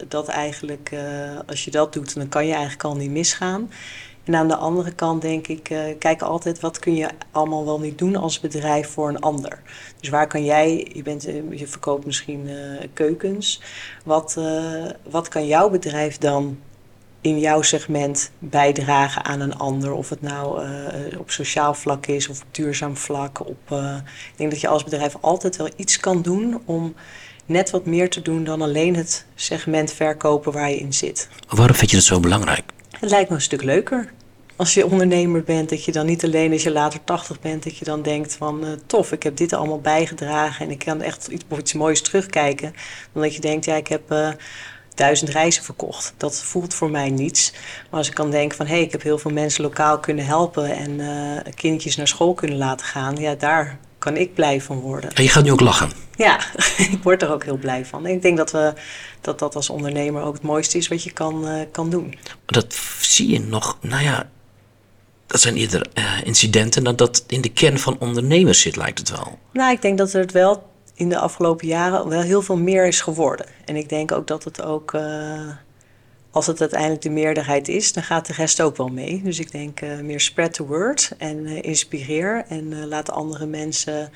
dat 0.08 0.28
eigenlijk, 0.28 0.96
als 1.46 1.64
je 1.64 1.70
dat 1.70 1.92
doet, 1.92 2.14
dan 2.14 2.28
kan 2.28 2.46
je 2.46 2.52
eigenlijk 2.52 2.84
al 2.84 2.96
niet 2.96 3.10
misgaan. 3.10 3.70
En 4.24 4.34
aan 4.34 4.48
de 4.48 4.56
andere 4.56 4.92
kant 4.92 5.22
denk 5.22 5.46
ik, 5.46 5.62
kijk 5.98 6.22
altijd 6.22 6.60
wat 6.60 6.78
kun 6.78 6.94
je 6.94 7.08
allemaal 7.30 7.64
wel 7.64 7.80
niet 7.80 7.98
doen 7.98 8.16
als 8.16 8.40
bedrijf 8.40 8.88
voor 8.88 9.08
een 9.08 9.20
ander. 9.20 9.60
Dus 10.00 10.08
waar 10.08 10.26
kan 10.26 10.44
jij, 10.44 10.90
je, 10.92 11.02
bent, 11.02 11.22
je 11.50 11.66
verkoopt 11.66 12.06
misschien 12.06 12.48
keukens. 12.92 13.60
Wat, 14.04 14.36
wat 15.10 15.28
kan 15.28 15.46
jouw 15.46 15.70
bedrijf 15.70 16.18
dan 16.18 16.58
in 17.20 17.38
jouw 17.38 17.62
segment 17.62 18.30
bijdragen 18.38 19.24
aan 19.24 19.40
een 19.40 19.56
ander. 19.56 19.92
Of 19.92 20.08
het 20.08 20.22
nou 20.22 20.64
uh, 20.64 21.18
op 21.18 21.30
sociaal 21.30 21.74
vlak 21.74 22.06
is 22.06 22.28
of 22.28 22.40
op 22.40 22.46
duurzaam 22.50 22.96
vlak. 22.96 23.46
Op, 23.46 23.70
uh, 23.72 23.96
ik 24.06 24.36
denk 24.36 24.50
dat 24.50 24.60
je 24.60 24.68
als 24.68 24.84
bedrijf 24.84 25.16
altijd 25.20 25.56
wel 25.56 25.68
iets 25.76 26.00
kan 26.00 26.22
doen 26.22 26.62
om 26.64 26.94
net 27.46 27.70
wat 27.70 27.86
meer 27.86 28.10
te 28.10 28.22
doen 28.22 28.44
dan 28.44 28.62
alleen 28.62 28.96
het 28.96 29.26
segment 29.34 29.92
verkopen 29.92 30.52
waar 30.52 30.70
je 30.70 30.76
in 30.76 30.92
zit. 30.92 31.28
Waarom 31.48 31.76
vind 31.76 31.90
je 31.90 31.96
dat 31.96 32.04
zo 32.04 32.20
belangrijk? 32.20 32.64
Het 33.00 33.10
lijkt 33.10 33.28
me 33.28 33.34
een 33.34 33.42
stuk 33.42 33.62
leuker. 33.62 34.12
Als 34.56 34.74
je 34.74 34.86
ondernemer 34.86 35.42
bent, 35.42 35.68
dat 35.68 35.84
je 35.84 35.92
dan 35.92 36.06
niet 36.06 36.24
alleen 36.24 36.52
als 36.52 36.62
je 36.62 36.70
later 36.70 37.04
80 37.04 37.40
bent, 37.40 37.64
dat 37.64 37.76
je 37.76 37.84
dan 37.84 38.02
denkt 38.02 38.36
van 38.36 38.64
uh, 38.64 38.70
tof, 38.86 39.12
ik 39.12 39.22
heb 39.22 39.36
dit 39.36 39.52
allemaal 39.52 39.80
bijgedragen 39.80 40.64
en 40.64 40.70
ik 40.70 40.78
kan 40.78 41.02
echt 41.02 41.26
iets, 41.28 41.44
iets 41.58 41.72
moois 41.72 42.02
terugkijken. 42.02 42.74
Dan 43.12 43.22
dat 43.22 43.34
je 43.34 43.40
denkt, 43.40 43.64
ja, 43.64 43.74
ik 43.74 43.88
heb 43.88 44.10
duizend 44.98 45.30
reizen 45.30 45.64
verkocht. 45.64 46.14
Dat 46.16 46.42
voelt 46.42 46.74
voor 46.74 46.90
mij 46.90 47.10
niets. 47.10 47.52
Maar 47.90 47.98
als 47.98 48.08
ik 48.08 48.14
kan 48.14 48.30
denken 48.30 48.56
van 48.56 48.66
hé, 48.66 48.74
hey, 48.74 48.82
ik 48.82 48.92
heb 48.92 49.02
heel 49.02 49.18
veel 49.18 49.30
mensen 49.30 49.62
lokaal 49.62 49.98
kunnen 49.98 50.26
helpen 50.26 50.76
en 50.76 50.90
uh, 50.90 51.52
kindjes 51.54 51.96
naar 51.96 52.08
school 52.08 52.34
kunnen 52.34 52.56
laten 52.56 52.86
gaan, 52.86 53.16
ja, 53.16 53.34
daar 53.34 53.78
kan 53.98 54.16
ik 54.16 54.34
blij 54.34 54.60
van 54.60 54.80
worden. 54.80 55.12
En 55.12 55.22
je 55.22 55.28
gaat 55.28 55.44
nu 55.44 55.52
ook 55.52 55.60
lachen. 55.60 55.90
Ja, 56.16 56.40
ik 56.92 56.98
word 57.02 57.22
er 57.22 57.32
ook 57.32 57.44
heel 57.44 57.56
blij 57.56 57.84
van. 57.84 58.06
ik 58.06 58.22
denk 58.22 58.36
dat, 58.36 58.50
we, 58.50 58.72
dat 59.20 59.38
dat 59.38 59.56
als 59.56 59.70
ondernemer 59.70 60.22
ook 60.22 60.34
het 60.34 60.42
mooiste 60.42 60.78
is 60.78 60.88
wat 60.88 61.02
je 61.02 61.12
kan, 61.12 61.48
uh, 61.48 61.62
kan 61.72 61.90
doen. 61.90 62.14
Dat 62.46 62.76
zie 63.00 63.28
je 63.28 63.40
nog, 63.40 63.78
nou 63.80 64.02
ja, 64.02 64.28
dat 65.26 65.40
zijn 65.40 65.56
eerder 65.56 65.86
uh, 65.94 66.04
incidenten 66.24 66.84
dat 66.84 66.98
dat 66.98 67.24
in 67.26 67.40
de 67.40 67.48
kern 67.48 67.78
van 67.78 67.96
ondernemers 67.98 68.60
zit, 68.60 68.76
lijkt 68.76 68.98
het 68.98 69.10
wel. 69.10 69.38
Nou, 69.52 69.72
ik 69.72 69.82
denk 69.82 69.98
dat 69.98 70.12
er 70.12 70.20
het 70.20 70.32
wel 70.32 70.66
in 70.98 71.08
de 71.08 71.18
afgelopen 71.18 71.66
jaren 71.66 72.08
wel 72.08 72.20
heel 72.20 72.42
veel 72.42 72.56
meer 72.56 72.86
is 72.86 73.00
geworden. 73.00 73.46
En 73.64 73.76
ik 73.76 73.88
denk 73.88 74.12
ook 74.12 74.26
dat 74.26 74.44
het 74.44 74.62
ook, 74.62 74.92
uh, 74.92 75.50
als 76.30 76.46
het 76.46 76.60
uiteindelijk 76.60 77.02
de 77.02 77.10
meerderheid 77.10 77.68
is, 77.68 77.92
dan 77.92 78.02
gaat 78.02 78.26
de 78.26 78.32
rest 78.32 78.62
ook 78.62 78.76
wel 78.76 78.88
mee. 78.88 79.22
Dus 79.22 79.38
ik 79.38 79.50
denk 79.50 79.80
uh, 79.80 79.98
meer 79.98 80.20
spread 80.20 80.52
the 80.52 80.66
word 80.66 81.12
en 81.18 81.46
uh, 81.46 81.62
inspireer 81.62 82.44
en 82.48 82.86
laat 82.86 83.10
andere 83.10 83.46
mensen 83.46 84.10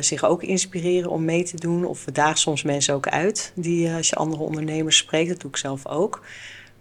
zich 0.00 0.24
ook 0.24 0.42
inspireren 0.42 1.10
om 1.10 1.24
mee 1.24 1.42
te 1.42 1.56
doen. 1.56 1.84
Of 1.84 2.04
we 2.04 2.30
soms 2.34 2.62
mensen 2.62 2.94
ook 2.94 3.08
uit, 3.08 3.52
die 3.54 3.90
als 3.90 4.08
je 4.08 4.16
andere 4.16 4.42
ondernemers 4.42 4.96
spreekt, 4.96 5.28
dat 5.28 5.40
doe 5.40 5.50
ik 5.50 5.56
zelf 5.56 5.86
ook. 5.86 6.22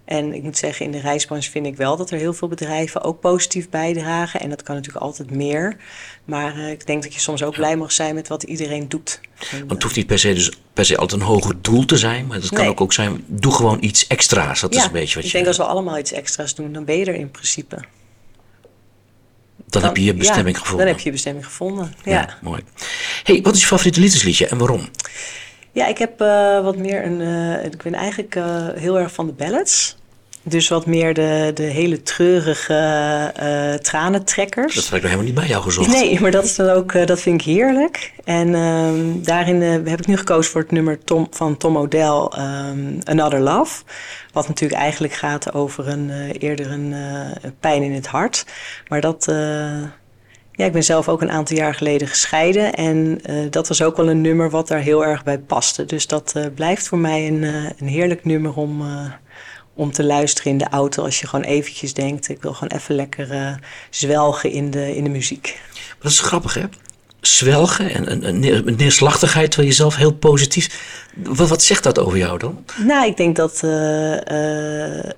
En 0.10 0.34
ik 0.34 0.44
moet 0.44 0.58
zeggen, 0.58 0.86
in 0.86 0.92
de 0.92 1.00
reisbranche 1.00 1.52
vind 1.52 1.66
ik 1.66 1.76
wel 1.76 1.98
dat 1.98 2.12
er 2.12 2.18
heel 2.18 2.34
veel 2.34 2.48
bedrijven 2.48 3.02
ook 3.02 3.20
positief 3.20 3.70
bijdragen. 3.70 4.40
En 4.40 4.50
dat 4.50 4.64
kan 4.64 4.76
natuurlijk 4.76 5.06
altijd 5.06 5.32
meer. 5.32 5.78
Maar 6.26 6.58
uh, 6.58 6.70
ik 6.70 6.88
denk 6.88 7.04
dat 7.04 7.14
je 7.14 7.20
soms 7.20 7.44
ook 7.44 7.54
blij 7.54 7.76
mag 7.76 7.92
zijn 7.92 8.16
met 8.16 8.28
wat 8.28 8.44
iedereen 8.44 8.90
doet. 8.90 9.20
En, 9.52 9.60
Want 9.60 9.72
het 9.72 9.84
hoeft 9.84 9.96
niet 9.96 10.08
per 10.08 10.20
se, 10.20 10.34
dus 10.34 10.52
per 10.74 10.86
se 10.86 10.98
altijd 10.98 11.22
een 11.22 11.28
hoger 11.28 11.56
doel 11.62 11.86
te 11.86 11.98
zijn. 11.98 12.28
Maar 12.28 12.38
het 12.38 12.50
kan 12.50 12.60
nee. 12.60 12.70
ook, 12.70 12.82
ook 12.82 12.94
zijn, 12.94 13.24
doe 13.28 13.54
gewoon 13.54 13.78
iets 13.82 14.08
extra's. 14.08 14.62
Dat 14.62 14.74
ja, 14.74 14.80
is 14.80 14.86
een 14.86 14.92
beetje 14.92 15.16
wat 15.16 15.24
ik 15.24 15.30
je... 15.30 15.36
denk 15.36 15.48
als 15.48 15.58
we 15.58 15.64
allemaal 15.64 15.98
iets 15.98 16.12
extra's 16.12 16.56
doen, 16.56 16.74
dan 16.74 16.86
ben 16.86 16.98
je 16.98 17.06
er 17.06 17.16
in 17.16 17.32
principe. 17.32 17.76
Dan, 17.76 17.86
dan 19.68 19.84
heb 19.84 19.98
je 19.98 20.04
je 20.04 20.14
bestemming 20.14 20.56
ja, 20.56 20.62
gevonden. 20.62 20.86
Dan 20.86 20.96
heb 20.96 21.04
je 21.04 21.10
je 21.10 21.16
bestemming 21.16 21.46
gevonden, 21.46 21.94
ja. 22.04 22.12
ja 22.12 22.38
mooi. 22.42 22.64
hey, 23.24 23.42
wat 23.42 23.56
is 23.56 23.62
je 23.62 23.68
favoriete 23.68 24.00
liefdesliedje 24.00 24.48
en 24.48 24.58
waarom? 24.58 24.90
Ja, 25.72 25.88
ik 25.88 25.98
heb 25.98 26.22
uh, 26.22 26.64
wat 26.64 26.78
meer 26.78 27.06
een... 27.06 27.20
Uh, 27.20 27.66
ik 27.66 27.84
ben 27.84 27.94
eigenlijk 27.94 28.36
uh, 28.36 28.68
heel 28.76 29.00
erg 29.00 29.14
van 29.14 29.26
de 29.26 29.32
ballads. 29.32 29.98
Dus 30.50 30.68
wat 30.68 30.86
meer 30.86 31.14
de, 31.14 31.52
de 31.54 31.64
hele 31.64 32.02
treurige 32.02 32.74
uh, 33.42 33.74
tranentrekkers. 33.74 34.76
Dat 34.76 34.84
heb 34.84 34.94
ik 34.94 35.02
nog 35.02 35.12
helemaal 35.12 35.32
niet 35.32 35.40
bij 35.40 35.48
jou 35.48 35.64
gezocht. 35.64 35.88
Nee, 35.88 36.20
maar 36.22 36.32
dat, 36.32 36.44
is 36.44 36.56
dan 36.56 36.70
ook, 36.70 36.94
uh, 36.94 37.06
dat 37.06 37.22
vind 37.22 37.42
ik 37.42 37.48
heerlijk. 37.48 38.14
En 38.24 38.54
um, 38.54 39.24
daarin 39.24 39.62
uh, 39.62 39.72
heb 39.72 40.00
ik 40.00 40.08
nu 40.08 40.18
gekozen 40.18 40.52
voor 40.52 40.62
het 40.62 40.72
nummer 40.72 41.04
Tom, 41.04 41.28
van 41.32 41.58
Tom 41.58 41.78
O'Dell, 41.78 42.30
um, 42.40 43.00
Another 43.04 43.40
Love. 43.40 43.84
Wat 44.32 44.48
natuurlijk 44.48 44.82
eigenlijk 44.82 45.14
gaat 45.14 45.54
over 45.54 45.88
een, 45.88 46.12
eerder 46.32 46.72
een 46.72 46.96
pijn 47.60 47.84
in 47.84 47.94
het 47.94 48.08
hart. 48.08 48.46
Maar 48.88 49.02
dat... 49.02 49.26
Ja, 50.52 50.66
ik 50.66 50.72
ben 50.72 50.84
zelf 50.84 51.10
ook 51.10 51.22
een 51.22 51.32
aantal 51.32 51.58
jaar 51.58 51.74
geleden 51.74 52.08
gescheiden. 52.08 52.74
En 52.74 53.22
dat 53.50 53.68
was 53.68 53.82
ook 53.82 53.98
wel 53.98 54.10
een 54.10 54.22
nummer 54.22 54.50
wat 54.50 54.68
daar 54.68 54.80
heel 54.80 55.06
erg 55.06 55.24
bij 55.24 55.40
paste. 55.40 55.86
Dus 55.86 56.08
dat 56.08 56.36
blijft 56.56 56.88
voor 56.88 56.98
mij 56.98 57.28
een, 57.28 57.44
een 57.78 57.88
heerlijk 57.88 58.26
nummer 58.26 58.56
om 58.56 58.84
om 59.80 59.92
te 59.92 60.04
luisteren 60.04 60.52
in 60.52 60.58
de 60.58 60.70
auto 60.70 61.04
als 61.04 61.20
je 61.20 61.28
gewoon 61.28 61.46
eventjes 61.46 61.94
denkt... 61.94 62.30
ik 62.30 62.42
wil 62.42 62.54
gewoon 62.54 62.80
even 62.80 62.96
lekker 62.96 63.32
uh, 63.32 63.54
zwelgen 63.90 64.52
in 64.52 64.72
de, 64.72 64.96
in 64.96 65.04
de 65.04 65.10
muziek. 65.10 65.60
Maar 65.74 65.98
dat 66.00 66.12
is 66.12 66.20
grappig, 66.20 66.54
hè? 66.54 66.64
zwelgen 67.22 67.90
en 67.90 68.28
een, 68.28 68.76
neerslachtigheid, 68.78 69.52
terwijl 69.52 69.72
je 69.72 69.76
zelf 69.76 69.96
heel 69.96 70.14
positief. 70.14 70.68
Wat, 71.16 71.50
wat, 71.50 71.64
zegt 71.64 71.84
dat 71.84 72.00
over 72.00 72.18
jou 72.18 72.40
dan? 72.40 72.66
Nou, 72.86 73.08
ik 73.08 73.18
denk 73.18 73.36
dat 73.36 73.62
uh, 73.66 74.22
uh, 74.32 75.12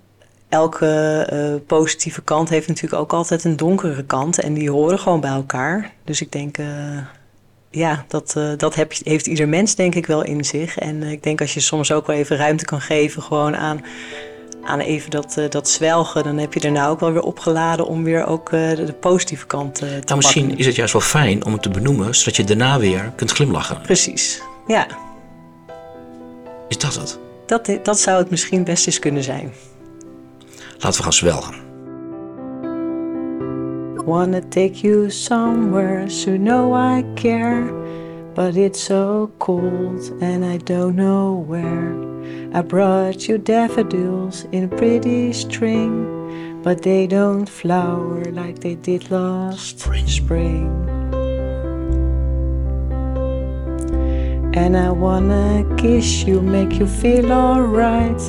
elke 0.50 1.28
uh, 1.34 1.68
positieve 1.68 2.22
kant 2.22 2.50
heeft 2.50 2.68
natuurlijk 2.68 3.02
ook 3.02 3.14
altijd 3.14 3.44
een 3.44 3.58
donkere 3.58 4.04
kant. 4.04 4.40
En 4.40 4.54
die 4.54 4.72
horen 4.72 5.00
gewoon 5.00 5.20
bij 5.20 5.32
elkaar. 5.32 5.92
Dus 6.06 6.22
ik 6.22 6.32
denk, 6.32 6.58
ja, 7.70 8.06
dat, 8.08 8.36
dat 8.58 8.76
heb, 8.76 8.94
heeft 9.04 9.28
ieder 9.28 9.48
mens 9.48 9.76
denk 9.76 9.96
ik 9.96 10.06
wel 10.06 10.24
in 10.24 10.46
zich. 10.46 10.78
En 10.78 11.04
ik 11.04 11.24
denk 11.24 11.42
als 11.42 11.54
je 11.54 11.60
soms 11.60 11.92
ook 11.92 12.08
wel 12.08 12.16
even 12.16 12.38
ruimte 12.38 12.66
kan 12.66 12.82
geven 12.82 13.22
gewoon 13.22 13.56
aan 13.56 13.82
aan 14.64 14.80
even 14.80 15.10
dat, 15.10 15.36
uh, 15.40 15.50
dat 15.50 15.70
zwelgen, 15.70 16.24
dan 16.24 16.38
heb 16.38 16.54
je 16.54 16.60
daarna 16.60 16.88
ook 16.88 17.00
wel 17.00 17.12
weer 17.12 17.22
opgeladen 17.22 17.88
om 17.88 18.04
weer 18.04 18.26
ook 18.26 18.52
uh, 18.52 18.76
de, 18.76 18.96
positieve 19.00 19.46
kant 19.46 19.84
uh, 19.84 19.90
te 19.90 20.02
nou, 20.06 20.16
Misschien 20.16 20.58
is 20.58 20.66
het 20.66 20.76
juist 20.76 20.94
wel 20.94 21.02
fijn 21.02 21.46
om 21.46 21.54
het 21.54 21.62
te 21.62 21.70
benoemen, 21.70 22.16
zodat 22.16 22.36
je 22.36 22.44
daarna 22.44 22.80
weer 22.80 23.12
kunt 23.16 23.32
glimlachen. 23.32 23.82
Precies, 23.82 24.42
ja. 24.68 24.88
Is 26.68 26.78
dat 26.78 26.96
het? 26.96 27.20
Dat, 27.46 27.70
dat 27.84 28.00
zou 28.00 28.18
het 28.18 28.30
misschien 28.30 28.64
best 28.64 28.88
eens 28.88 29.00
kunnen 29.00 29.24
zijn. 29.24 29.54
Laten 30.78 30.98
we 30.98 31.04
gaan 31.04 31.14
zwelgen. 31.14 31.56
Wanna 34.06 34.40
take 34.50 34.74
you 34.74 35.10
somewhere, 35.10 36.10
so 36.10 36.36
know 36.36 36.76
I 36.76 37.06
care. 37.16 37.80
But 38.34 38.56
it's 38.56 38.80
so 38.82 39.32
cold 39.40 40.02
and 40.22 40.46
I 40.46 40.58
don't 40.58 40.96
know 40.96 41.34
where. 41.48 42.12
I 42.54 42.62
brought 42.62 43.28
you 43.28 43.38
daffodils 43.38 44.46
in 44.52 44.64
a 44.64 44.68
pretty 44.68 45.34
string, 45.34 46.62
but 46.64 46.82
they 46.82 47.08
don't 47.08 47.48
flower 47.48 48.24
like 48.26 48.60
they 48.60 48.76
did 48.76 49.12
last 49.12 49.80
spring. 49.80 50.08
spring. 50.08 50.92
And 54.54 54.76
I 54.76 54.92
wanna 54.92 55.66
kiss 55.78 56.24
you, 56.24 56.42
make 56.42 56.74
you 56.80 56.86
feel 56.86 57.32
alright. 57.32 58.22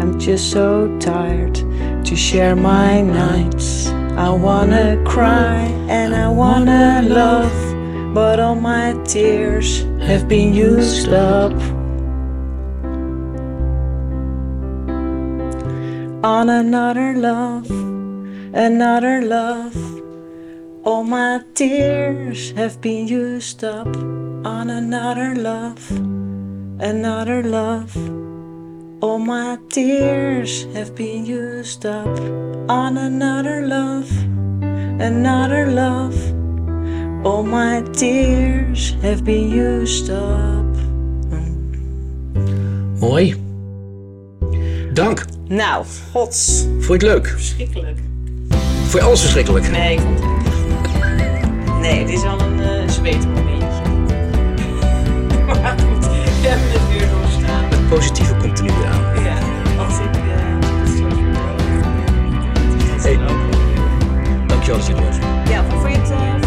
I'm 0.00 0.18
just 0.18 0.50
so 0.50 0.88
tired 0.98 1.54
to 2.04 2.16
share 2.16 2.56
my 2.56 3.02
nights. 3.02 3.88
I 4.16 4.30
wanna 4.30 5.02
cry 5.04 5.64
and 5.88 6.14
I 6.14 6.28
wanna 6.28 7.02
love, 7.02 7.75
but 8.16 8.40
all 8.40 8.54
my 8.54 8.94
tears 9.04 9.82
have 10.00 10.26
been 10.26 10.54
used 10.54 11.12
up. 11.12 11.52
on 16.24 16.48
another 16.48 17.14
love, 17.14 17.70
another 18.54 19.20
love. 19.20 19.76
All 20.82 21.04
my 21.04 21.42
tears 21.54 22.52
have 22.52 22.80
been 22.80 23.06
used 23.06 23.62
up 23.62 23.86
on 24.54 24.70
another 24.70 25.34
love, 25.36 25.90
another 26.80 27.42
love. 27.42 27.94
All 29.02 29.18
my 29.18 29.58
tears 29.68 30.64
have 30.72 30.94
been 30.96 31.26
used 31.26 31.84
up 31.84 32.18
on 32.68 32.96
another 32.96 33.60
love, 33.66 34.10
another 35.10 35.66
love. 35.70 36.35
All 37.26 37.42
my 37.42 37.82
tears 37.92 38.94
have 39.02 39.24
been 39.24 39.50
used 39.50 40.10
up. 40.10 40.76
Mooi. 43.00 43.34
Dank. 44.92 45.24
Nou, 45.48 45.84
gods. 46.12 46.66
Vond 46.78 46.86
je 46.86 46.92
het 46.92 47.02
leuk? 47.02 47.26
Verschrikkelijk. 47.26 47.98
Vond 48.80 48.92
je 48.92 49.02
alles 49.02 49.20
verschrikkelijk? 49.20 49.70
Nee, 49.70 49.92
ik 49.92 50.00
vond 50.00 50.18
het 50.20 50.28
niet. 50.28 51.80
Nee, 51.80 52.04
dit 52.04 52.14
is 52.14 52.24
al 52.24 52.40
een 52.40 52.58
uh, 52.58 52.88
zweetmomentje. 52.88 53.82
maar 55.46 55.78
goed, 55.78 56.06
we 56.06 56.48
hebben 56.48 56.70
het 56.70 56.88
weer 56.88 57.08
doorstaan. 57.08 57.64
Het 57.64 57.88
positieve 57.88 58.36
komt 58.36 58.58
er 58.58 58.64
nu 58.64 58.70
weer 58.72 58.86
aan. 58.86 59.24
Ja, 59.24 59.38
als 59.84 59.98
ik... 59.98 60.16
Uh, 60.16 60.22
hey, 63.02 63.16
dankjewel 64.46 64.78
dat 64.78 64.86
je 64.86 64.94
er 64.94 65.04
was. 65.04 65.16
Ja, 65.48 65.64
vond 65.64 65.92
je 65.92 65.98
het, 65.98 66.10
uh, 66.10 66.45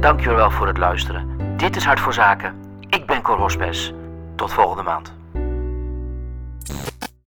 Dankjewel 0.00 0.50
voor 0.50 0.66
het 0.66 0.78
luisteren. 0.78 1.38
Dit 1.56 1.76
is 1.76 1.84
Hart 1.84 2.00
voor 2.00 2.12
Zaken. 2.12 2.54
Ik 2.88 3.06
ben 3.06 3.22
Cor 3.22 3.36
Hospes. 3.36 3.92
Tot 4.36 4.52
volgende 4.52 4.82
maand. 4.82 5.12